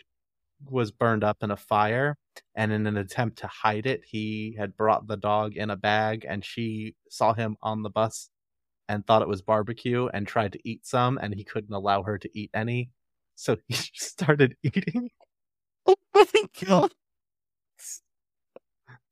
was 0.69 0.93
burned 0.93 1.25
up 1.25 1.39
in 1.43 1.51
a 1.51 1.57
fire 1.57 2.17
and 2.55 2.73
in 2.73 2.87
an 2.87 2.97
attempt 2.97 3.39
to 3.39 3.47
hide 3.47 3.87
it 3.87 4.03
he 4.05 4.55
had 4.59 4.77
brought 4.77 5.07
the 5.07 5.17
dog 5.17 5.57
in 5.57 5.71
a 5.71 5.77
bag 5.77 6.27
and 6.29 6.45
she 6.45 6.95
saw 7.09 7.33
him 7.33 7.57
on 7.63 7.83
the 7.83 7.91
bus 7.91 8.31
and 8.91 9.07
thought 9.07 9.23
it 9.23 9.29
was 9.29 9.41
barbecue 9.41 10.09
and 10.13 10.27
tried 10.27 10.53
to 10.53 10.59
eat 10.69 10.85
some 10.85 11.17
and 11.23 11.33
he 11.33 11.45
couldn't 11.45 11.73
allow 11.73 12.03
her 12.03 12.19
to 12.19 12.29
eat 12.37 12.51
any. 12.53 12.91
So 13.37 13.57
he 13.69 13.75
started 13.95 14.57
eating. 14.65 15.11
Oh 15.87 15.95
my 16.13 16.27
god. 16.67 16.93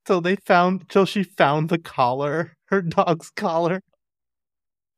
Till 0.04 0.20
they 0.20 0.34
found 0.34 0.88
till 0.88 1.04
she 1.04 1.22
found 1.22 1.68
the 1.68 1.78
collar 1.78 2.56
her 2.66 2.82
dog's 2.82 3.30
collar. 3.30 3.80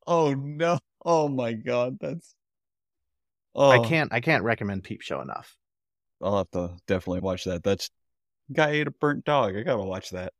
Oh 0.07 0.33
no. 0.33 0.79
Oh 1.05 1.29
my 1.29 1.53
god 1.53 1.99
that's 2.01 2.35
oh. 3.55 3.71
i 3.71 3.79
can't 3.81 4.13
i 4.13 4.21
can't 4.21 4.45
recommend 4.45 4.85
peep 4.85 5.03
show 5.03 5.21
enough. 5.21 5.57
I'll 6.23 6.39
have 6.39 6.51
to 6.53 6.77
definitely 6.87 7.21
watch 7.21 7.45
that. 7.45 7.63
That's 7.63 7.91
guy 8.53 8.71
ate 8.71 8.87
a 8.87 8.91
burnt 8.91 9.25
dog. 9.25 9.57
I 9.57 9.63
gotta 9.63 9.83
watch 9.83 10.11
that. 10.11 10.33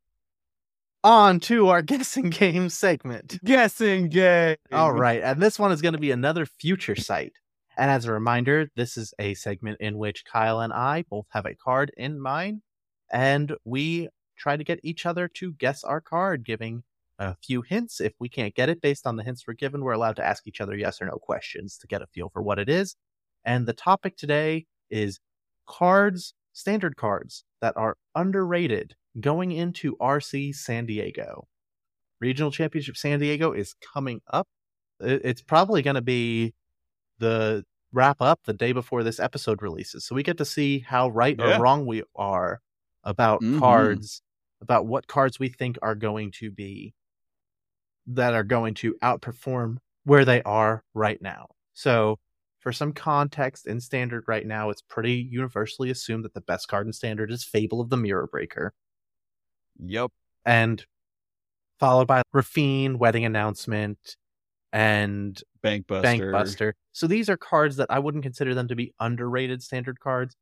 On 1.03 1.39
to 1.41 1.69
our 1.69 1.81
guessing 1.81 2.29
game 2.29 2.69
segment. 2.69 3.39
Guessing 3.43 4.09
game. 4.09 4.57
All 4.71 4.93
right, 4.93 5.21
and 5.21 5.41
this 5.41 5.57
one 5.57 5.71
is 5.71 5.81
going 5.81 5.93
to 5.93 5.99
be 5.99 6.11
another 6.11 6.45
future 6.45 6.95
site. 6.95 7.33
And 7.77 7.89
as 7.89 8.05
a 8.05 8.11
reminder, 8.11 8.69
this 8.75 8.97
is 8.97 9.13
a 9.17 9.33
segment 9.33 9.77
in 9.79 9.97
which 9.97 10.25
Kyle 10.25 10.59
and 10.59 10.73
I 10.73 11.05
both 11.09 11.25
have 11.29 11.45
a 11.45 11.55
card 11.55 11.91
in 11.97 12.19
mind, 12.19 12.61
and 13.11 13.55
we 13.65 14.09
try 14.37 14.57
to 14.57 14.63
get 14.63 14.79
each 14.83 15.05
other 15.05 15.27
to 15.27 15.53
guess 15.53 15.83
our 15.83 16.01
card, 16.01 16.43
giving 16.43 16.83
a 17.19 17.35
few 17.35 17.61
hints. 17.61 18.01
If 18.01 18.13
we 18.19 18.29
can't 18.29 18.55
get 18.55 18.69
it 18.69 18.81
based 18.81 19.07
on 19.07 19.15
the 19.15 19.23
hints 19.23 19.45
we're 19.47 19.53
given, 19.53 19.81
we're 19.81 19.93
allowed 19.93 20.15
to 20.17 20.25
ask 20.25 20.47
each 20.47 20.59
other 20.59 20.75
yes 20.75 21.01
or 21.01 21.05
no 21.05 21.17
questions 21.17 21.77
to 21.77 21.87
get 21.87 22.01
a 22.01 22.07
feel 22.07 22.29
for 22.29 22.41
what 22.41 22.59
it 22.59 22.67
is. 22.67 22.95
And 23.45 23.67
the 23.67 23.73
topic 23.73 24.17
today 24.17 24.65
is 24.89 25.19
cards, 25.67 26.33
standard 26.53 26.95
cards 26.95 27.43
that 27.61 27.75
are 27.77 27.97
underrated 28.15 28.95
going 29.19 29.51
into 29.51 29.95
RC 29.97 30.55
San 30.55 30.85
Diego. 30.85 31.47
Regional 32.19 32.51
Championship 32.51 32.97
San 32.97 33.19
Diego 33.19 33.51
is 33.51 33.73
coming 33.93 34.21
up. 34.31 34.47
It's 34.99 35.41
probably 35.41 35.81
going 35.81 35.95
to 35.95 36.01
be 36.01 36.53
the 37.17 37.65
wrap 37.91 38.21
up 38.21 38.41
the 38.45 38.53
day 38.53 38.71
before 38.71 39.03
this 39.03 39.19
episode 39.19 39.61
releases. 39.61 40.05
So 40.05 40.15
we 40.15 40.23
get 40.23 40.37
to 40.37 40.45
see 40.45 40.79
how 40.79 41.09
right 41.09 41.35
yeah. 41.37 41.57
or 41.57 41.61
wrong 41.61 41.85
we 41.85 42.03
are 42.15 42.61
about 43.03 43.41
mm-hmm. 43.41 43.59
cards, 43.59 44.21
about 44.61 44.85
what 44.85 45.07
cards 45.07 45.39
we 45.39 45.49
think 45.49 45.77
are 45.81 45.95
going 45.95 46.31
to 46.39 46.51
be 46.51 46.93
that 48.07 48.33
are 48.33 48.43
going 48.43 48.73
to 48.75 48.95
outperform 49.03 49.77
where 50.03 50.25
they 50.25 50.41
are 50.43 50.83
right 50.93 51.21
now. 51.21 51.47
So 51.73 52.19
for 52.61 52.71
some 52.71 52.93
context, 52.93 53.67
in 53.67 53.81
standard 53.81 54.23
right 54.27 54.45
now, 54.45 54.69
it's 54.69 54.83
pretty 54.83 55.27
universally 55.29 55.89
assumed 55.89 56.23
that 56.25 56.33
the 56.33 56.41
best 56.41 56.67
card 56.67 56.85
in 56.87 56.93
standard 56.93 57.31
is 57.31 57.43
Fable 57.43 57.81
of 57.81 57.89
the 57.89 57.97
Mirror 57.97 58.27
Breaker. 58.27 58.73
Yep. 59.79 60.11
And 60.45 60.85
followed 61.79 62.07
by 62.07 62.21
Raffine, 62.33 62.97
Wedding 62.97 63.25
Announcement, 63.25 64.15
and 64.71 65.41
Bankbuster. 65.63 66.03
Bankbuster. 66.03 66.73
So 66.91 67.07
these 67.07 67.29
are 67.29 67.37
cards 67.37 67.77
that 67.77 67.89
I 67.89 67.97
wouldn't 67.97 68.23
consider 68.23 68.53
them 68.53 68.67
to 68.67 68.75
be 68.75 68.93
underrated 68.99 69.63
standard 69.63 69.99
cards. 69.99 70.35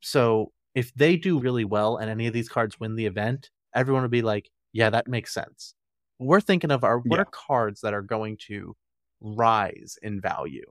So 0.00 0.52
if 0.74 0.92
they 0.94 1.16
do 1.16 1.38
really 1.38 1.64
well 1.64 1.96
and 1.96 2.10
any 2.10 2.26
of 2.26 2.34
these 2.34 2.48
cards 2.48 2.78
win 2.80 2.96
the 2.96 3.06
event, 3.06 3.50
everyone 3.74 4.02
would 4.02 4.10
be 4.10 4.22
like, 4.22 4.50
yeah, 4.72 4.90
that 4.90 5.06
makes 5.06 5.32
sense. 5.32 5.74
We're 6.18 6.40
thinking 6.40 6.72
of 6.72 6.82
our 6.82 6.98
what 6.98 7.16
yeah. 7.16 7.22
are 7.22 7.28
cards 7.30 7.82
that 7.82 7.94
are 7.94 8.02
going 8.02 8.36
to 8.48 8.74
rise 9.20 9.96
in 10.02 10.20
value 10.20 10.64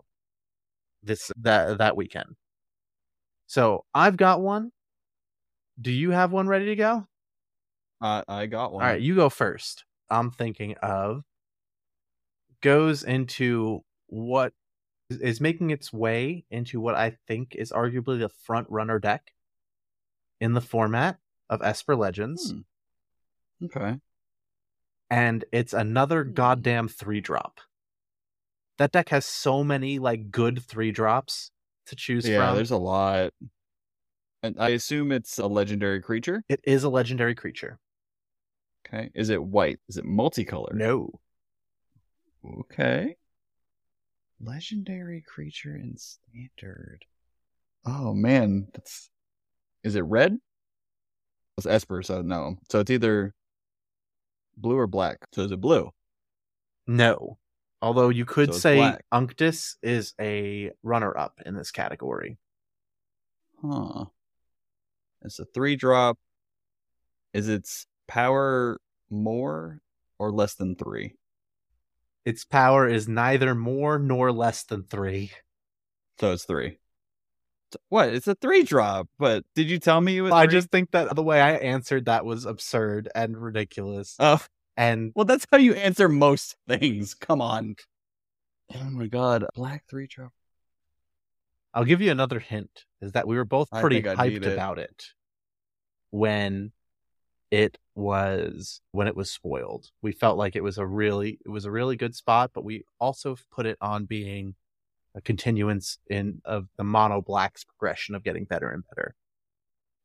this 1.05 1.31
that 1.41 1.77
that 1.77 1.95
weekend. 1.95 2.35
So 3.47 3.85
I've 3.93 4.17
got 4.17 4.41
one. 4.41 4.71
Do 5.79 5.91
you 5.91 6.11
have 6.11 6.31
one 6.31 6.47
ready 6.47 6.65
to 6.67 6.75
go? 6.75 7.07
Uh, 8.01 8.23
I 8.27 8.45
got 8.47 8.73
one. 8.73 8.83
All 8.83 8.89
right, 8.89 9.01
you 9.01 9.15
go 9.15 9.29
first. 9.29 9.85
I'm 10.09 10.31
thinking 10.31 10.75
of 10.81 11.23
goes 12.61 13.03
into 13.03 13.83
what 14.07 14.53
is 15.09 15.39
making 15.39 15.69
its 15.69 15.93
way 15.93 16.45
into 16.49 16.79
what 16.79 16.95
I 16.95 17.17
think 17.27 17.55
is 17.55 17.71
arguably 17.71 18.19
the 18.19 18.29
front 18.29 18.67
runner 18.69 18.99
deck 18.99 19.31
in 20.41 20.53
the 20.53 20.61
format 20.61 21.17
of 21.49 21.61
Esper 21.61 21.95
Legends. 21.95 22.51
Hmm. 22.51 23.65
Okay. 23.65 23.99
And 25.09 25.45
it's 25.51 25.73
another 25.73 26.23
hmm. 26.23 26.33
goddamn 26.33 26.87
three 26.87 27.21
drop 27.21 27.59
that 28.77 28.91
deck 28.91 29.09
has 29.09 29.25
so 29.25 29.63
many 29.63 29.99
like 29.99 30.31
good 30.31 30.61
three 30.63 30.91
drops 30.91 31.51
to 31.87 31.95
choose 31.95 32.27
yeah, 32.27 32.37
from. 32.37 32.49
Yeah, 32.49 32.55
there's 32.55 32.71
a 32.71 32.77
lot. 32.77 33.31
And 34.43 34.57
I 34.59 34.69
assume 34.69 35.11
it's 35.11 35.39
a 35.39 35.47
legendary 35.47 36.01
creature. 36.01 36.43
It 36.49 36.61
is 36.63 36.83
a 36.83 36.89
legendary 36.89 37.35
creature. 37.35 37.79
Okay. 38.87 39.09
Is 39.15 39.29
it 39.29 39.43
white? 39.43 39.79
Is 39.89 39.97
it 39.97 40.05
multicolored? 40.05 40.75
No. 40.75 41.19
Okay. 42.59 43.15
Legendary 44.39 45.23
creature 45.25 45.75
in 45.75 45.95
standard. 45.97 47.05
Oh 47.85 48.13
man, 48.13 48.67
that's. 48.73 49.09
Is 49.83 49.95
it 49.95 50.01
red? 50.01 50.37
It's 51.57 51.65
Esper, 51.65 52.03
so 52.03 52.21
no. 52.21 52.57
So 52.69 52.79
it's 52.79 52.91
either 52.91 53.33
blue 54.57 54.77
or 54.77 54.87
black. 54.87 55.17
So 55.33 55.43
is 55.43 55.51
it 55.51 55.61
blue? 55.61 55.91
No. 56.85 57.37
Although 57.85 58.09
you 58.09 58.25
could 58.25 58.51
so 58.51 58.59
say 58.59 58.77
black. 58.77 59.05
Unctus 59.13 59.75
is 59.83 60.15
a 60.19 60.71
runner 60.81 61.15
up 61.15 61.39
in 61.45 61.55
this 61.55 61.69
category. 61.69 62.39
Huh. 63.61 64.05
It's 65.21 65.37
a 65.37 65.45
three 65.45 65.75
drop. 65.75 66.17
Is 67.31 67.47
its 67.47 67.85
power 68.07 68.81
more 69.11 69.81
or 70.17 70.31
less 70.31 70.55
than 70.55 70.75
three? 70.75 71.13
Its 72.25 72.43
power 72.43 72.87
is 72.87 73.07
neither 73.07 73.53
more 73.53 73.99
nor 73.99 74.31
less 74.31 74.63
than 74.63 74.85
three. 74.85 75.29
So 76.19 76.31
it's 76.31 76.45
three. 76.45 76.79
What? 77.89 78.09
It's 78.09 78.27
a 78.27 78.33
three 78.33 78.63
drop. 78.63 79.09
But 79.19 79.43
did 79.53 79.69
you 79.69 79.77
tell 79.77 80.01
me 80.01 80.17
it 80.17 80.21
was? 80.21 80.31
I 80.31 80.47
just 80.47 80.71
think 80.71 80.89
that 80.89 81.15
the 81.15 81.21
way 81.21 81.39
I 81.39 81.51
answered 81.51 82.05
that 82.05 82.25
was 82.25 82.45
absurd 82.45 83.09
and 83.13 83.37
ridiculous. 83.37 84.15
Oh, 84.17 84.41
And 84.77 85.11
well, 85.15 85.25
that's 85.25 85.45
how 85.51 85.57
you 85.57 85.73
answer 85.73 86.09
most 86.09 86.55
things. 86.67 87.13
Come 87.13 87.41
on. 87.41 87.75
Oh 88.73 88.89
my 88.89 89.07
god, 89.07 89.45
black 89.55 89.85
three 89.89 90.07
drop. 90.07 90.31
I'll 91.73 91.85
give 91.85 92.01
you 92.01 92.11
another 92.11 92.39
hint: 92.39 92.85
is 93.01 93.13
that 93.13 93.27
we 93.27 93.35
were 93.35 93.45
both 93.45 93.69
pretty 93.69 94.01
hyped 94.01 94.45
it. 94.45 94.53
about 94.53 94.79
it 94.79 95.11
when 96.11 96.71
it 97.51 97.77
was 97.93 98.81
when 98.91 99.07
it 99.07 99.15
was 99.15 99.31
spoiled. 99.31 99.91
We 100.01 100.11
felt 100.11 100.37
like 100.37 100.55
it 100.55 100.63
was 100.63 100.77
a 100.77 100.85
really 100.85 101.39
it 101.45 101.49
was 101.49 101.65
a 101.65 101.71
really 101.71 101.95
good 101.95 102.15
spot, 102.15 102.51
but 102.53 102.63
we 102.63 102.83
also 102.99 103.37
put 103.51 103.65
it 103.65 103.77
on 103.81 104.05
being 104.05 104.55
a 105.15 105.21
continuance 105.21 105.97
in 106.09 106.41
of 106.43 106.67
the 106.77 106.83
mono 106.83 107.21
black's 107.21 107.63
progression 107.63 108.15
of 108.15 108.23
getting 108.23 108.45
better 108.45 108.69
and 108.69 108.83
better. 108.89 109.15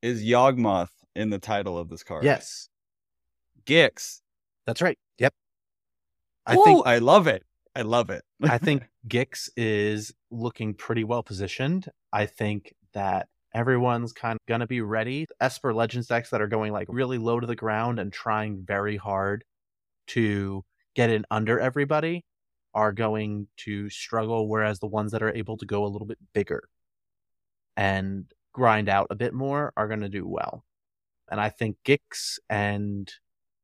Is 0.02 0.22
Yawgmoth 0.22 0.90
in 1.14 1.30
the 1.30 1.38
title 1.38 1.76
of 1.76 1.88
this 1.88 2.02
card? 2.02 2.24
Yes. 2.24 2.68
Gix. 3.66 4.20
That's 4.70 4.82
right. 4.82 4.96
Yep. 5.18 5.34
I 6.46 6.54
think 6.54 6.86
I 6.86 6.98
love 6.98 7.26
it. 7.26 7.42
I 7.74 7.82
love 7.82 8.08
it. 8.10 8.22
I 8.44 8.56
think 8.56 8.84
Gix 9.08 9.50
is 9.56 10.14
looking 10.30 10.74
pretty 10.74 11.02
well 11.02 11.24
positioned. 11.24 11.88
I 12.12 12.26
think 12.26 12.72
that 12.92 13.26
everyone's 13.52 14.12
kind 14.12 14.36
of 14.36 14.46
going 14.46 14.60
to 14.60 14.68
be 14.68 14.80
ready. 14.80 15.26
Esper 15.40 15.74
Legends 15.74 16.06
decks 16.06 16.30
that 16.30 16.40
are 16.40 16.46
going 16.46 16.72
like 16.72 16.86
really 16.88 17.18
low 17.18 17.40
to 17.40 17.48
the 17.48 17.56
ground 17.56 17.98
and 17.98 18.12
trying 18.12 18.62
very 18.64 18.96
hard 18.96 19.42
to 20.06 20.64
get 20.94 21.10
in 21.10 21.24
under 21.32 21.58
everybody 21.58 22.24
are 22.72 22.92
going 22.92 23.48
to 23.56 23.90
struggle, 23.90 24.48
whereas 24.48 24.78
the 24.78 24.86
ones 24.86 25.10
that 25.10 25.22
are 25.24 25.34
able 25.34 25.56
to 25.56 25.66
go 25.66 25.84
a 25.84 25.88
little 25.88 26.06
bit 26.06 26.18
bigger 26.32 26.62
and 27.76 28.32
grind 28.52 28.88
out 28.88 29.08
a 29.10 29.16
bit 29.16 29.34
more 29.34 29.72
are 29.76 29.88
going 29.88 30.02
to 30.02 30.08
do 30.08 30.28
well. 30.28 30.64
And 31.28 31.40
I 31.40 31.48
think 31.48 31.76
Gix 31.84 32.38
and 32.48 33.12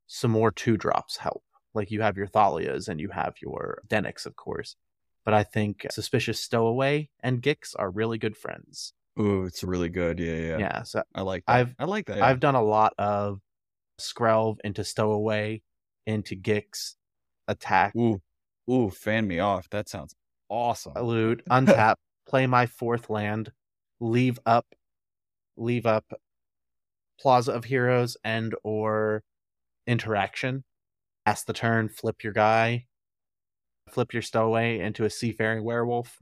some 0.06 0.30
more 0.30 0.50
two 0.50 0.76
drops 0.76 1.16
help. 1.16 1.42
Like 1.74 1.90
you 1.90 2.02
have 2.02 2.16
your 2.16 2.26
Thalias 2.26 2.88
and 2.88 3.00
you 3.00 3.10
have 3.10 3.34
your 3.40 3.82
Dennicks, 3.86 4.26
of 4.26 4.36
course. 4.36 4.76
But 5.24 5.34
I 5.34 5.42
think 5.42 5.86
Suspicious 5.90 6.40
Stowaway 6.40 7.10
and 7.20 7.42
Gix 7.42 7.74
are 7.76 7.90
really 7.90 8.16
good 8.16 8.36
friends. 8.36 8.92
Ooh, 9.18 9.44
it's 9.44 9.64
really 9.64 9.88
good. 9.88 10.18
Yeah, 10.18 10.36
yeah. 10.36 10.58
Yeah. 10.58 10.82
So 10.84 11.02
I 11.14 11.22
like 11.22 11.44
that. 11.46 11.52
I've 11.52 11.74
I 11.78 11.84
like 11.84 12.06
that. 12.06 12.18
Yeah. 12.18 12.26
I've 12.26 12.40
done 12.40 12.54
a 12.54 12.62
lot 12.62 12.94
of 12.98 13.40
Skrelv 14.00 14.58
into 14.62 14.84
Stowaway, 14.84 15.62
into 16.06 16.36
Gix, 16.36 16.94
attack. 17.48 17.94
Ooh. 17.96 18.20
Ooh, 18.70 18.90
fan 18.90 19.26
me 19.26 19.38
off. 19.38 19.68
That 19.70 19.88
sounds 19.88 20.14
awesome. 20.48 20.92
Elude, 20.96 21.42
untap, 21.50 21.96
play 22.28 22.46
my 22.46 22.66
fourth 22.66 23.10
land, 23.10 23.52
leave 24.00 24.38
up 24.46 24.66
leave 25.56 25.86
up 25.86 26.04
Plaza 27.18 27.52
of 27.52 27.64
Heroes 27.64 28.16
and 28.22 28.54
or 28.62 29.22
interaction. 29.86 30.64
Pass 31.24 31.44
the 31.44 31.52
turn, 31.52 31.88
flip 31.88 32.22
your 32.22 32.32
guy, 32.32 32.86
flip 33.90 34.12
your 34.12 34.22
stowaway 34.22 34.78
into 34.78 35.04
a 35.04 35.10
seafaring 35.10 35.64
werewolf 35.64 36.18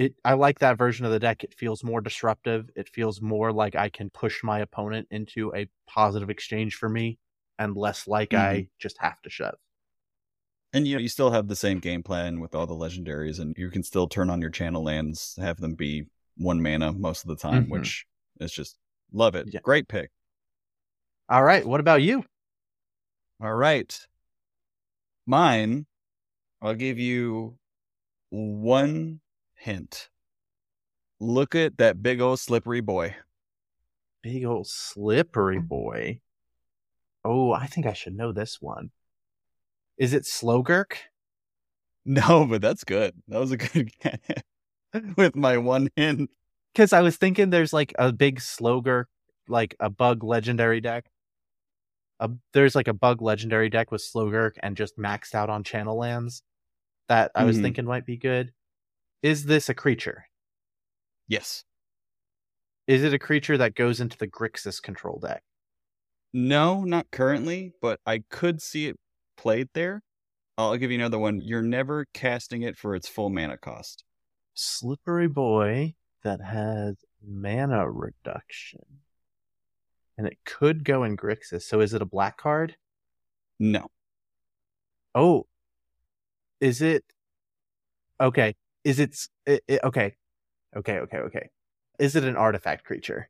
it 0.00 0.14
I 0.24 0.32
like 0.32 0.60
that 0.60 0.78
version 0.78 1.04
of 1.04 1.12
the 1.12 1.18
deck. 1.18 1.44
It 1.44 1.52
feels 1.52 1.84
more 1.84 2.00
disruptive. 2.00 2.70
It 2.74 2.88
feels 2.88 3.20
more 3.20 3.52
like 3.52 3.76
I 3.76 3.90
can 3.90 4.08
push 4.08 4.42
my 4.42 4.60
opponent 4.60 5.08
into 5.10 5.52
a 5.54 5.68
positive 5.86 6.30
exchange 6.30 6.76
for 6.76 6.88
me 6.88 7.18
and 7.58 7.76
less 7.76 8.08
like 8.08 8.30
mm-hmm. 8.30 8.42
I 8.42 8.68
just 8.78 8.96
have 8.98 9.20
to 9.22 9.30
shove. 9.30 9.56
And 10.72 10.86
you 10.86 10.96
know, 10.96 11.02
you 11.02 11.08
still 11.08 11.30
have 11.32 11.48
the 11.48 11.56
same 11.56 11.80
game 11.80 12.02
plan 12.02 12.40
with 12.40 12.54
all 12.54 12.66
the 12.66 12.74
legendaries 12.74 13.40
and 13.40 13.54
you 13.58 13.68
can 13.70 13.82
still 13.82 14.08
turn 14.08 14.30
on 14.30 14.40
your 14.40 14.48
channel 14.48 14.82
lands, 14.82 15.36
have 15.38 15.60
them 15.60 15.74
be 15.74 16.06
one 16.38 16.62
mana 16.62 16.92
most 16.92 17.22
of 17.22 17.28
the 17.28 17.36
time, 17.36 17.64
mm-hmm. 17.64 17.72
which 17.72 18.06
is 18.40 18.52
just 18.52 18.78
love 19.12 19.34
it. 19.34 19.48
Yeah. 19.52 19.60
Great 19.62 19.86
pick. 19.86 20.10
All 21.28 21.44
right, 21.44 21.66
what 21.66 21.80
about 21.80 22.00
you? 22.00 22.24
All 23.42 23.54
right. 23.54 23.98
Mine, 25.26 25.86
I'll 26.60 26.74
give 26.74 26.98
you 26.98 27.56
one 28.28 29.20
hint. 29.54 30.10
Look 31.20 31.54
at 31.54 31.78
that 31.78 32.02
big 32.02 32.20
old 32.20 32.38
slippery 32.38 32.80
boy. 32.80 33.16
Big 34.22 34.44
old 34.44 34.66
slippery 34.66 35.58
boy. 35.58 36.20
Oh, 37.24 37.52
I 37.52 37.66
think 37.66 37.86
I 37.86 37.94
should 37.94 38.14
know 38.14 38.32
this 38.32 38.58
one. 38.60 38.90
Is 39.96 40.14
it 40.14 40.24
Slogurk? 40.24 40.92
No, 42.06 42.46
but 42.46 42.62
that's 42.62 42.82
good. 42.82 43.12
That 43.28 43.38
was 43.38 43.52
a 43.52 43.58
good 43.58 43.90
with 45.18 45.36
my 45.36 45.58
one 45.58 45.90
hint. 45.94 46.30
Because 46.72 46.94
I 46.94 47.02
was 47.02 47.18
thinking 47.18 47.50
there's 47.50 47.74
like 47.74 47.92
a 47.98 48.10
big 48.10 48.40
Slogurk, 48.40 49.04
like 49.48 49.76
a 49.78 49.90
bug 49.90 50.24
legendary 50.24 50.80
deck. 50.80 51.04
A, 52.20 52.30
there's 52.52 52.74
like 52.74 52.88
a 52.88 52.92
bug 52.92 53.22
legendary 53.22 53.70
deck 53.70 53.90
with 53.90 54.02
Slogurk 54.02 54.52
and 54.62 54.76
just 54.76 54.96
maxed 54.98 55.34
out 55.34 55.50
on 55.50 55.64
channel 55.64 55.96
lands 55.96 56.42
that 57.08 57.32
I 57.34 57.44
was 57.44 57.56
mm-hmm. 57.56 57.64
thinking 57.64 57.84
might 57.86 58.06
be 58.06 58.16
good. 58.16 58.52
Is 59.22 59.46
this 59.46 59.68
a 59.68 59.74
creature? 59.74 60.26
Yes. 61.26 61.64
Is 62.86 63.02
it 63.02 63.14
a 63.14 63.18
creature 63.18 63.58
that 63.58 63.74
goes 63.74 64.00
into 64.00 64.16
the 64.16 64.28
Grixis 64.28 64.82
control 64.82 65.18
deck? 65.18 65.42
No, 66.32 66.84
not 66.84 67.10
currently, 67.10 67.72
but 67.80 68.00
I 68.06 68.22
could 68.30 68.62
see 68.62 68.86
it 68.86 68.96
played 69.36 69.68
there. 69.74 70.02
I'll 70.56 70.76
give 70.76 70.90
you 70.90 70.98
another 70.98 71.18
one. 71.18 71.40
You're 71.40 71.62
never 71.62 72.06
casting 72.12 72.62
it 72.62 72.76
for 72.76 72.94
its 72.94 73.08
full 73.08 73.30
mana 73.30 73.56
cost. 73.56 74.04
Slippery 74.54 75.28
boy 75.28 75.94
that 76.22 76.40
has 76.40 76.96
mana 77.26 77.90
reduction. 77.90 78.84
And 80.20 80.26
it 80.26 80.36
could 80.44 80.84
go 80.84 81.04
in 81.04 81.16
Grixis. 81.16 81.62
So 81.62 81.80
is 81.80 81.94
it 81.94 82.02
a 82.02 82.06
black 82.06 82.36
card? 82.36 82.76
No. 83.58 83.88
Oh. 85.14 85.46
Is 86.60 86.82
it 86.82 87.04
Okay 88.20 88.54
is 88.84 88.98
it, 88.98 89.16
it, 89.46 89.62
it 89.68 89.80
okay 89.84 90.14
okay 90.76 90.98
okay 90.98 91.18
okay 91.18 91.48
is 91.98 92.16
it 92.16 92.24
an 92.24 92.36
artifact 92.36 92.84
creature 92.84 93.28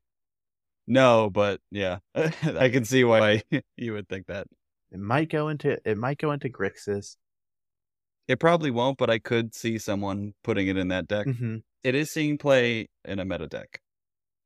no 0.86 1.30
but 1.30 1.61
yeah 1.70 1.99
i 2.14 2.68
can 2.68 2.84
see 2.84 3.05
why 3.05 3.43
you 3.76 3.93
would 3.93 4.09
think 4.09 4.26
that 4.26 4.47
it 4.93 4.99
might 4.99 5.30
go 5.30 5.49
into 5.49 5.78
it 5.84 5.99
might 5.99 6.18
go 6.18 6.32
into 6.32 6.49
grixis 6.49 7.16
it 8.28 8.38
probably 8.38 8.70
won't 8.70 8.99
but 8.99 9.11
i 9.11 9.18
could 9.18 9.55
see 9.55 9.78
someone 9.78 10.32
putting 10.45 10.68
it 10.68 10.76
in 10.76 10.88
that 10.88 11.09
deck 11.09 11.26
mm-hmm. 11.26 11.57
it 11.82 11.95
is 11.95 12.11
seeing 12.11 12.38
play 12.38 12.88
in 13.05 13.18
a 13.18 13.24
meta 13.24 13.47
deck 13.47 13.80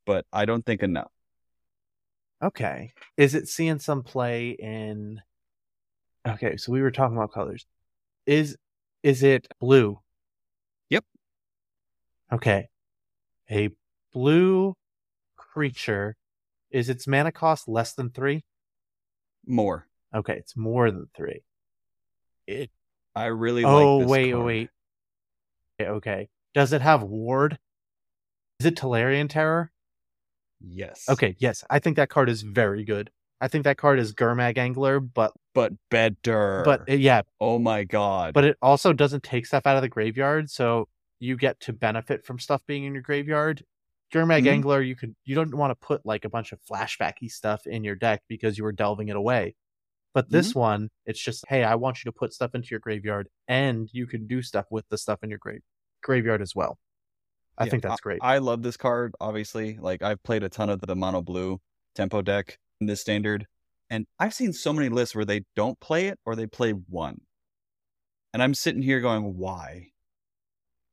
but 0.06 0.24
i 0.32 0.44
don't 0.44 0.64
think 0.64 0.82
enough 0.82 1.10
okay 2.42 2.92
is 3.16 3.34
it 3.34 3.48
seeing 3.48 3.78
some 3.78 4.02
play 4.02 4.50
in 4.50 5.20
okay 6.26 6.56
so 6.56 6.72
we 6.72 6.82
were 6.82 6.90
talking 6.90 7.16
about 7.16 7.32
colors 7.32 7.66
is 8.26 8.56
is 9.02 9.22
it 9.22 9.46
blue 9.60 9.98
Yep. 10.90 11.04
Okay. 12.32 12.68
A 13.50 13.70
blue 14.12 14.74
creature. 15.36 16.16
Is 16.70 16.88
its 16.88 17.06
mana 17.06 17.32
cost 17.32 17.68
less 17.68 17.94
than 17.94 18.10
three? 18.10 18.44
More. 19.46 19.86
Okay, 20.14 20.34
it's 20.34 20.56
more 20.56 20.90
than 20.90 21.08
three. 21.16 21.42
It. 22.46 22.70
I 23.14 23.26
really 23.26 23.64
oh, 23.64 23.98
like. 23.98 24.06
Oh 24.06 24.08
wait, 24.08 24.32
card. 24.32 24.44
wait. 24.44 24.70
Okay. 25.80 26.28
Does 26.54 26.72
it 26.72 26.80
have 26.80 27.02
ward? 27.02 27.58
Is 28.60 28.66
it 28.66 28.76
Tolarian 28.76 29.28
Terror? 29.28 29.70
Yes. 30.66 31.04
Okay. 31.08 31.36
Yes, 31.38 31.64
I 31.68 31.78
think 31.78 31.96
that 31.96 32.08
card 32.08 32.28
is 32.28 32.42
very 32.42 32.84
good. 32.84 33.10
I 33.40 33.48
think 33.48 33.64
that 33.64 33.76
card 33.76 33.98
is 33.98 34.14
Gurmag 34.14 34.56
Angler, 34.56 35.00
but 35.00 35.32
but 35.54 35.72
better. 35.90 36.62
But 36.64 36.88
uh, 36.88 36.94
yeah. 36.94 37.22
Oh 37.40 37.58
my 37.58 37.84
god. 37.84 38.34
But 38.34 38.44
it 38.44 38.56
also 38.62 38.92
doesn't 38.92 39.22
take 39.22 39.46
stuff 39.46 39.66
out 39.66 39.76
of 39.76 39.82
the 39.82 39.88
graveyard, 39.88 40.50
so 40.50 40.88
you 41.20 41.36
get 41.36 41.60
to 41.60 41.72
benefit 41.72 42.24
from 42.24 42.38
stuff 42.38 42.62
being 42.66 42.84
in 42.84 42.94
your 42.94 43.02
graveyard. 43.02 43.64
Gurmag 44.12 44.40
mm-hmm. 44.40 44.48
Angler, 44.48 44.80
you 44.80 44.96
could 44.96 45.14
you 45.24 45.34
don't 45.34 45.54
want 45.54 45.70
to 45.72 45.86
put 45.86 46.06
like 46.06 46.24
a 46.24 46.28
bunch 46.28 46.52
of 46.52 46.60
flashbacky 46.70 47.30
stuff 47.30 47.66
in 47.66 47.84
your 47.84 47.96
deck 47.96 48.22
because 48.28 48.56
you 48.56 48.64
were 48.64 48.72
delving 48.72 49.08
it 49.08 49.16
away. 49.16 49.56
But 50.14 50.30
this 50.30 50.50
mm-hmm. 50.50 50.60
one, 50.60 50.88
it's 51.06 51.22
just, 51.22 51.44
hey, 51.48 51.64
I 51.64 51.74
want 51.74 51.98
you 51.98 52.08
to 52.08 52.16
put 52.16 52.32
stuff 52.32 52.54
into 52.54 52.68
your 52.70 52.78
graveyard, 52.78 53.28
and 53.48 53.88
you 53.92 54.06
can 54.06 54.28
do 54.28 54.42
stuff 54.42 54.66
with 54.70 54.88
the 54.88 54.96
stuff 54.96 55.18
in 55.24 55.28
your 55.28 55.40
grave 55.40 55.62
graveyard 56.02 56.40
as 56.40 56.54
well. 56.54 56.78
I 57.56 57.64
yeah, 57.64 57.70
think 57.70 57.82
that's 57.82 58.00
great. 58.00 58.18
I, 58.22 58.34
I 58.34 58.38
love 58.38 58.62
this 58.62 58.76
card. 58.76 59.14
Obviously, 59.20 59.78
like 59.78 60.02
I've 60.02 60.22
played 60.22 60.42
a 60.42 60.48
ton 60.48 60.70
of 60.70 60.80
the 60.80 60.96
mono 60.96 61.22
blue 61.22 61.60
tempo 61.94 62.22
deck 62.22 62.58
in 62.80 62.86
this 62.86 63.00
standard, 63.00 63.46
and 63.88 64.06
I've 64.18 64.34
seen 64.34 64.52
so 64.52 64.72
many 64.72 64.88
lists 64.88 65.14
where 65.14 65.24
they 65.24 65.42
don't 65.54 65.78
play 65.80 66.08
it 66.08 66.18
or 66.24 66.34
they 66.34 66.46
play 66.46 66.72
one, 66.72 67.20
and 68.32 68.42
I'm 68.42 68.54
sitting 68.54 68.82
here 68.82 69.00
going, 69.00 69.36
why? 69.36 69.92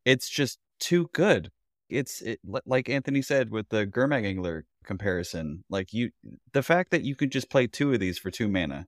it's 0.05 0.29
just 0.29 0.59
too 0.79 1.09
good. 1.13 1.49
It's 1.89 2.21
it, 2.21 2.39
like 2.65 2.89
Anthony 2.89 3.21
said 3.21 3.51
with 3.51 3.69
the 3.69 3.85
Gurmag 3.85 4.25
Angler 4.25 4.65
comparison. 4.85 5.63
Like 5.69 5.93
you, 5.93 6.11
the 6.53 6.63
fact 6.63 6.91
that 6.91 7.03
you 7.03 7.15
could 7.15 7.31
just 7.31 7.49
play 7.49 7.67
two 7.67 7.93
of 7.93 7.99
these 7.99 8.17
for 8.17 8.31
two 8.31 8.47
mana, 8.47 8.87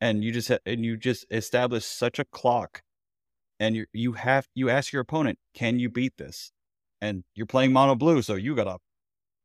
and 0.00 0.22
you 0.22 0.32
just 0.32 0.50
and 0.66 0.84
you 0.84 0.96
just 0.96 1.26
establish 1.30 1.84
such 1.84 2.18
a 2.18 2.24
clock, 2.24 2.82
and 3.58 3.74
you 3.74 3.86
you 3.92 4.12
have 4.12 4.46
you 4.54 4.68
ask 4.68 4.92
your 4.92 5.02
opponent, 5.02 5.38
can 5.54 5.78
you 5.78 5.88
beat 5.88 6.18
this? 6.18 6.52
And 7.04 7.22
you're 7.34 7.46
playing 7.46 7.72
mono 7.72 7.94
blue, 7.94 8.22
so 8.22 8.34
you 8.34 8.56
gotta 8.56 8.78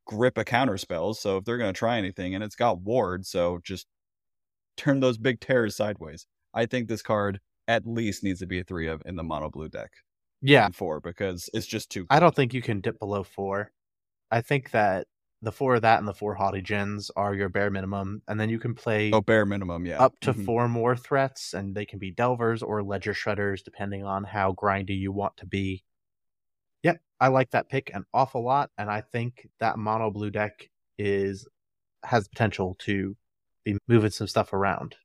grip 0.07 0.37
a 0.37 0.45
counter 0.45 0.77
spell. 0.77 1.13
So 1.13 1.37
if 1.37 1.43
they're 1.43 1.57
gonna 1.57 1.73
try 1.73 1.97
anything, 1.97 2.33
and 2.33 2.43
it's 2.43 2.55
got 2.55 2.79
ward, 2.79 3.25
so 3.25 3.59
just 3.63 3.85
turn 4.77 5.01
those 5.01 5.17
big 5.17 5.41
terrors 5.41 5.75
sideways. 5.75 6.25
I 6.53 6.65
think 6.65 6.87
this 6.87 7.01
card 7.01 7.41
at 7.67 7.85
least 7.85 8.23
needs 8.23 8.39
to 8.39 8.47
be 8.47 8.59
a 8.59 8.63
three 8.63 8.87
of 8.87 9.01
in 9.05 9.17
the 9.17 9.23
mono 9.23 9.49
blue 9.49 9.67
deck. 9.67 9.91
Yeah, 10.41 10.69
four 10.69 11.01
because 11.01 11.49
it's 11.53 11.67
just 11.67 11.89
too. 11.89 12.05
I 12.09 12.21
don't 12.21 12.33
think 12.33 12.53
you 12.53 12.61
can 12.61 12.79
dip 12.79 12.97
below 12.97 13.23
four. 13.23 13.71
I 14.31 14.39
think 14.39 14.71
that 14.71 15.07
the 15.41 15.51
four 15.51 15.75
of 15.75 15.81
that 15.81 15.99
and 15.99 16.07
the 16.07 16.13
four 16.13 16.35
haughty 16.35 16.61
djinns 16.61 17.11
are 17.15 17.33
your 17.33 17.49
bare 17.49 17.69
minimum, 17.69 18.21
and 18.27 18.39
then 18.39 18.49
you 18.49 18.59
can 18.59 18.73
play 18.73 19.11
oh 19.11 19.21
bare 19.21 19.45
minimum, 19.45 19.85
yeah, 19.85 20.01
up 20.01 20.17
to 20.21 20.31
mm-hmm. 20.31 20.45
four 20.45 20.69
more 20.69 20.95
threats, 20.95 21.53
and 21.53 21.75
they 21.75 21.85
can 21.85 21.99
be 21.99 22.11
delvers 22.11 22.63
or 22.63 22.83
ledger 22.83 23.13
shredders 23.13 23.63
depending 23.63 24.05
on 24.05 24.23
how 24.23 24.53
grindy 24.53 24.97
you 24.97 25.11
want 25.11 25.35
to 25.37 25.45
be. 25.45 25.83
I 27.19 27.27
like 27.27 27.51
that 27.51 27.69
pick 27.69 27.91
an 27.93 28.05
awful 28.13 28.43
lot, 28.43 28.69
and 28.77 28.89
I 28.89 29.01
think 29.01 29.47
that 29.59 29.77
mono 29.77 30.11
blue 30.11 30.29
deck 30.29 30.69
is 30.97 31.47
has 32.03 32.27
potential 32.27 32.75
to 32.79 33.15
be 33.63 33.77
moving 33.87 34.11
some 34.11 34.27
stuff 34.27 34.53
around. 34.53 34.95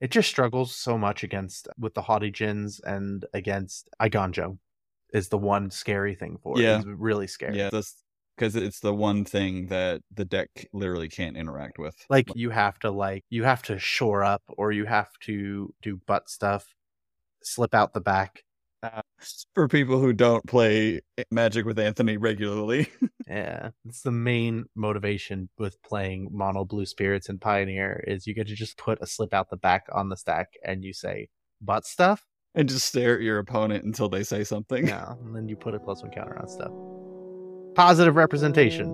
It 0.00 0.10
just 0.10 0.28
struggles 0.28 0.74
so 0.74 0.98
much 0.98 1.22
against 1.22 1.68
with 1.78 1.94
the 1.94 2.02
haughty 2.02 2.30
djinns 2.30 2.80
and 2.84 3.24
against 3.32 3.88
Igonjo 4.00 4.58
is 5.12 5.28
the 5.28 5.38
one 5.38 5.70
scary 5.70 6.14
thing 6.14 6.38
for 6.42 6.60
yeah. 6.60 6.76
it. 6.76 6.78
It's 6.78 6.86
really 6.86 7.26
scary. 7.28 7.56
Yeah, 7.56 7.70
that's 7.70 8.02
because 8.36 8.56
it's 8.56 8.80
the 8.80 8.92
one 8.92 9.24
thing 9.24 9.66
that 9.68 10.02
the 10.12 10.24
deck 10.24 10.48
literally 10.72 11.08
can't 11.08 11.36
interact 11.36 11.78
with. 11.78 11.94
Like 12.10 12.28
you 12.34 12.50
have 12.50 12.78
to 12.80 12.90
like 12.90 13.24
you 13.30 13.44
have 13.44 13.62
to 13.64 13.78
shore 13.78 14.24
up 14.24 14.42
or 14.48 14.72
you 14.72 14.84
have 14.84 15.10
to 15.22 15.72
do 15.82 16.00
butt 16.06 16.28
stuff, 16.28 16.74
slip 17.42 17.74
out 17.74 17.94
the 17.94 18.00
back. 18.00 18.42
Uh, 18.84 19.00
for 19.54 19.66
people 19.66 19.98
who 19.98 20.12
don't 20.12 20.46
play 20.46 21.00
Magic 21.30 21.64
with 21.64 21.78
Anthony 21.78 22.18
regularly. 22.18 22.88
yeah, 23.28 23.70
it's 23.86 24.02
the 24.02 24.10
main 24.10 24.66
motivation 24.74 25.48
with 25.58 25.82
playing 25.82 26.28
mono 26.30 26.64
blue 26.64 26.84
spirits 26.84 27.28
and 27.28 27.40
Pioneer 27.40 28.04
is 28.06 28.26
you 28.26 28.34
get 28.34 28.48
to 28.48 28.54
just 28.54 28.76
put 28.76 29.00
a 29.00 29.06
slip 29.06 29.32
out 29.32 29.48
the 29.48 29.56
back 29.56 29.86
on 29.92 30.10
the 30.10 30.16
stack 30.16 30.48
and 30.64 30.84
you 30.84 30.92
say 30.92 31.28
butt 31.62 31.86
stuff 31.86 32.26
and 32.54 32.68
just 32.68 32.84
stare 32.84 33.16
at 33.16 33.22
your 33.22 33.38
opponent 33.38 33.84
until 33.84 34.08
they 34.08 34.22
say 34.22 34.44
something. 34.44 34.86
Yeah, 34.86 35.14
and 35.24 35.34
then 35.34 35.48
you 35.48 35.56
put 35.56 35.74
a 35.74 35.80
plus 35.80 36.02
one 36.02 36.12
counter 36.12 36.38
on 36.38 36.48
stuff 36.48 36.72
positive 37.74 38.16
representation. 38.16 38.86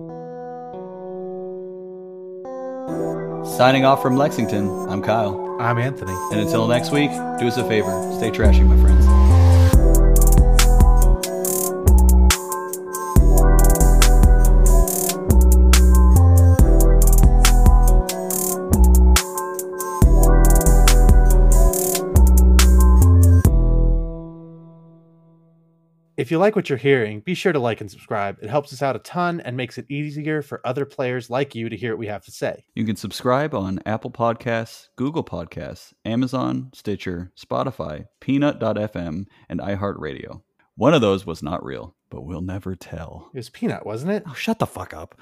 Signing 3.57 3.85
off 3.85 4.01
from 4.01 4.17
Lexington, 4.17 4.67
I'm 4.89 5.01
Kyle. 5.01 5.57
I'm 5.59 5.77
Anthony. 5.77 6.13
And 6.31 6.41
until 6.41 6.67
next 6.67 6.91
week, 6.91 7.11
do 7.11 7.47
us 7.47 7.57
a 7.57 7.67
favor 7.67 8.11
stay 8.17 8.31
trashy, 8.31 8.63
my 8.63 8.79
friends. 8.81 9.00
If 26.21 26.29
you 26.29 26.37
like 26.37 26.55
what 26.55 26.69
you're 26.69 26.77
hearing, 26.77 27.21
be 27.21 27.33
sure 27.33 27.51
to 27.51 27.57
like 27.57 27.81
and 27.81 27.89
subscribe. 27.89 28.37
It 28.43 28.49
helps 28.51 28.71
us 28.71 28.83
out 28.83 28.95
a 28.95 28.99
ton 28.99 29.41
and 29.41 29.57
makes 29.57 29.79
it 29.79 29.89
easier 29.89 30.43
for 30.43 30.61
other 30.63 30.85
players 30.85 31.31
like 31.31 31.55
you 31.55 31.67
to 31.67 31.75
hear 31.75 31.93
what 31.93 31.99
we 31.99 32.05
have 32.05 32.23
to 32.25 32.31
say. 32.31 32.63
You 32.75 32.85
can 32.85 32.95
subscribe 32.95 33.55
on 33.55 33.79
Apple 33.87 34.11
Podcasts, 34.11 34.89
Google 34.97 35.23
Podcasts, 35.23 35.93
Amazon, 36.05 36.69
Stitcher, 36.75 37.31
Spotify, 37.35 38.05
Peanut.fm, 38.19 39.25
and 39.49 39.59
iHeartRadio. 39.59 40.43
One 40.75 40.93
of 40.93 41.01
those 41.01 41.25
was 41.25 41.41
not 41.41 41.65
real, 41.65 41.95
but 42.11 42.21
we'll 42.21 42.41
never 42.41 42.75
tell. 42.75 43.31
It 43.33 43.37
was 43.37 43.49
Peanut, 43.49 43.83
wasn't 43.83 44.11
it? 44.11 44.21
Oh, 44.27 44.35
shut 44.35 44.59
the 44.59 44.67
fuck 44.67 44.93
up. 44.93 45.15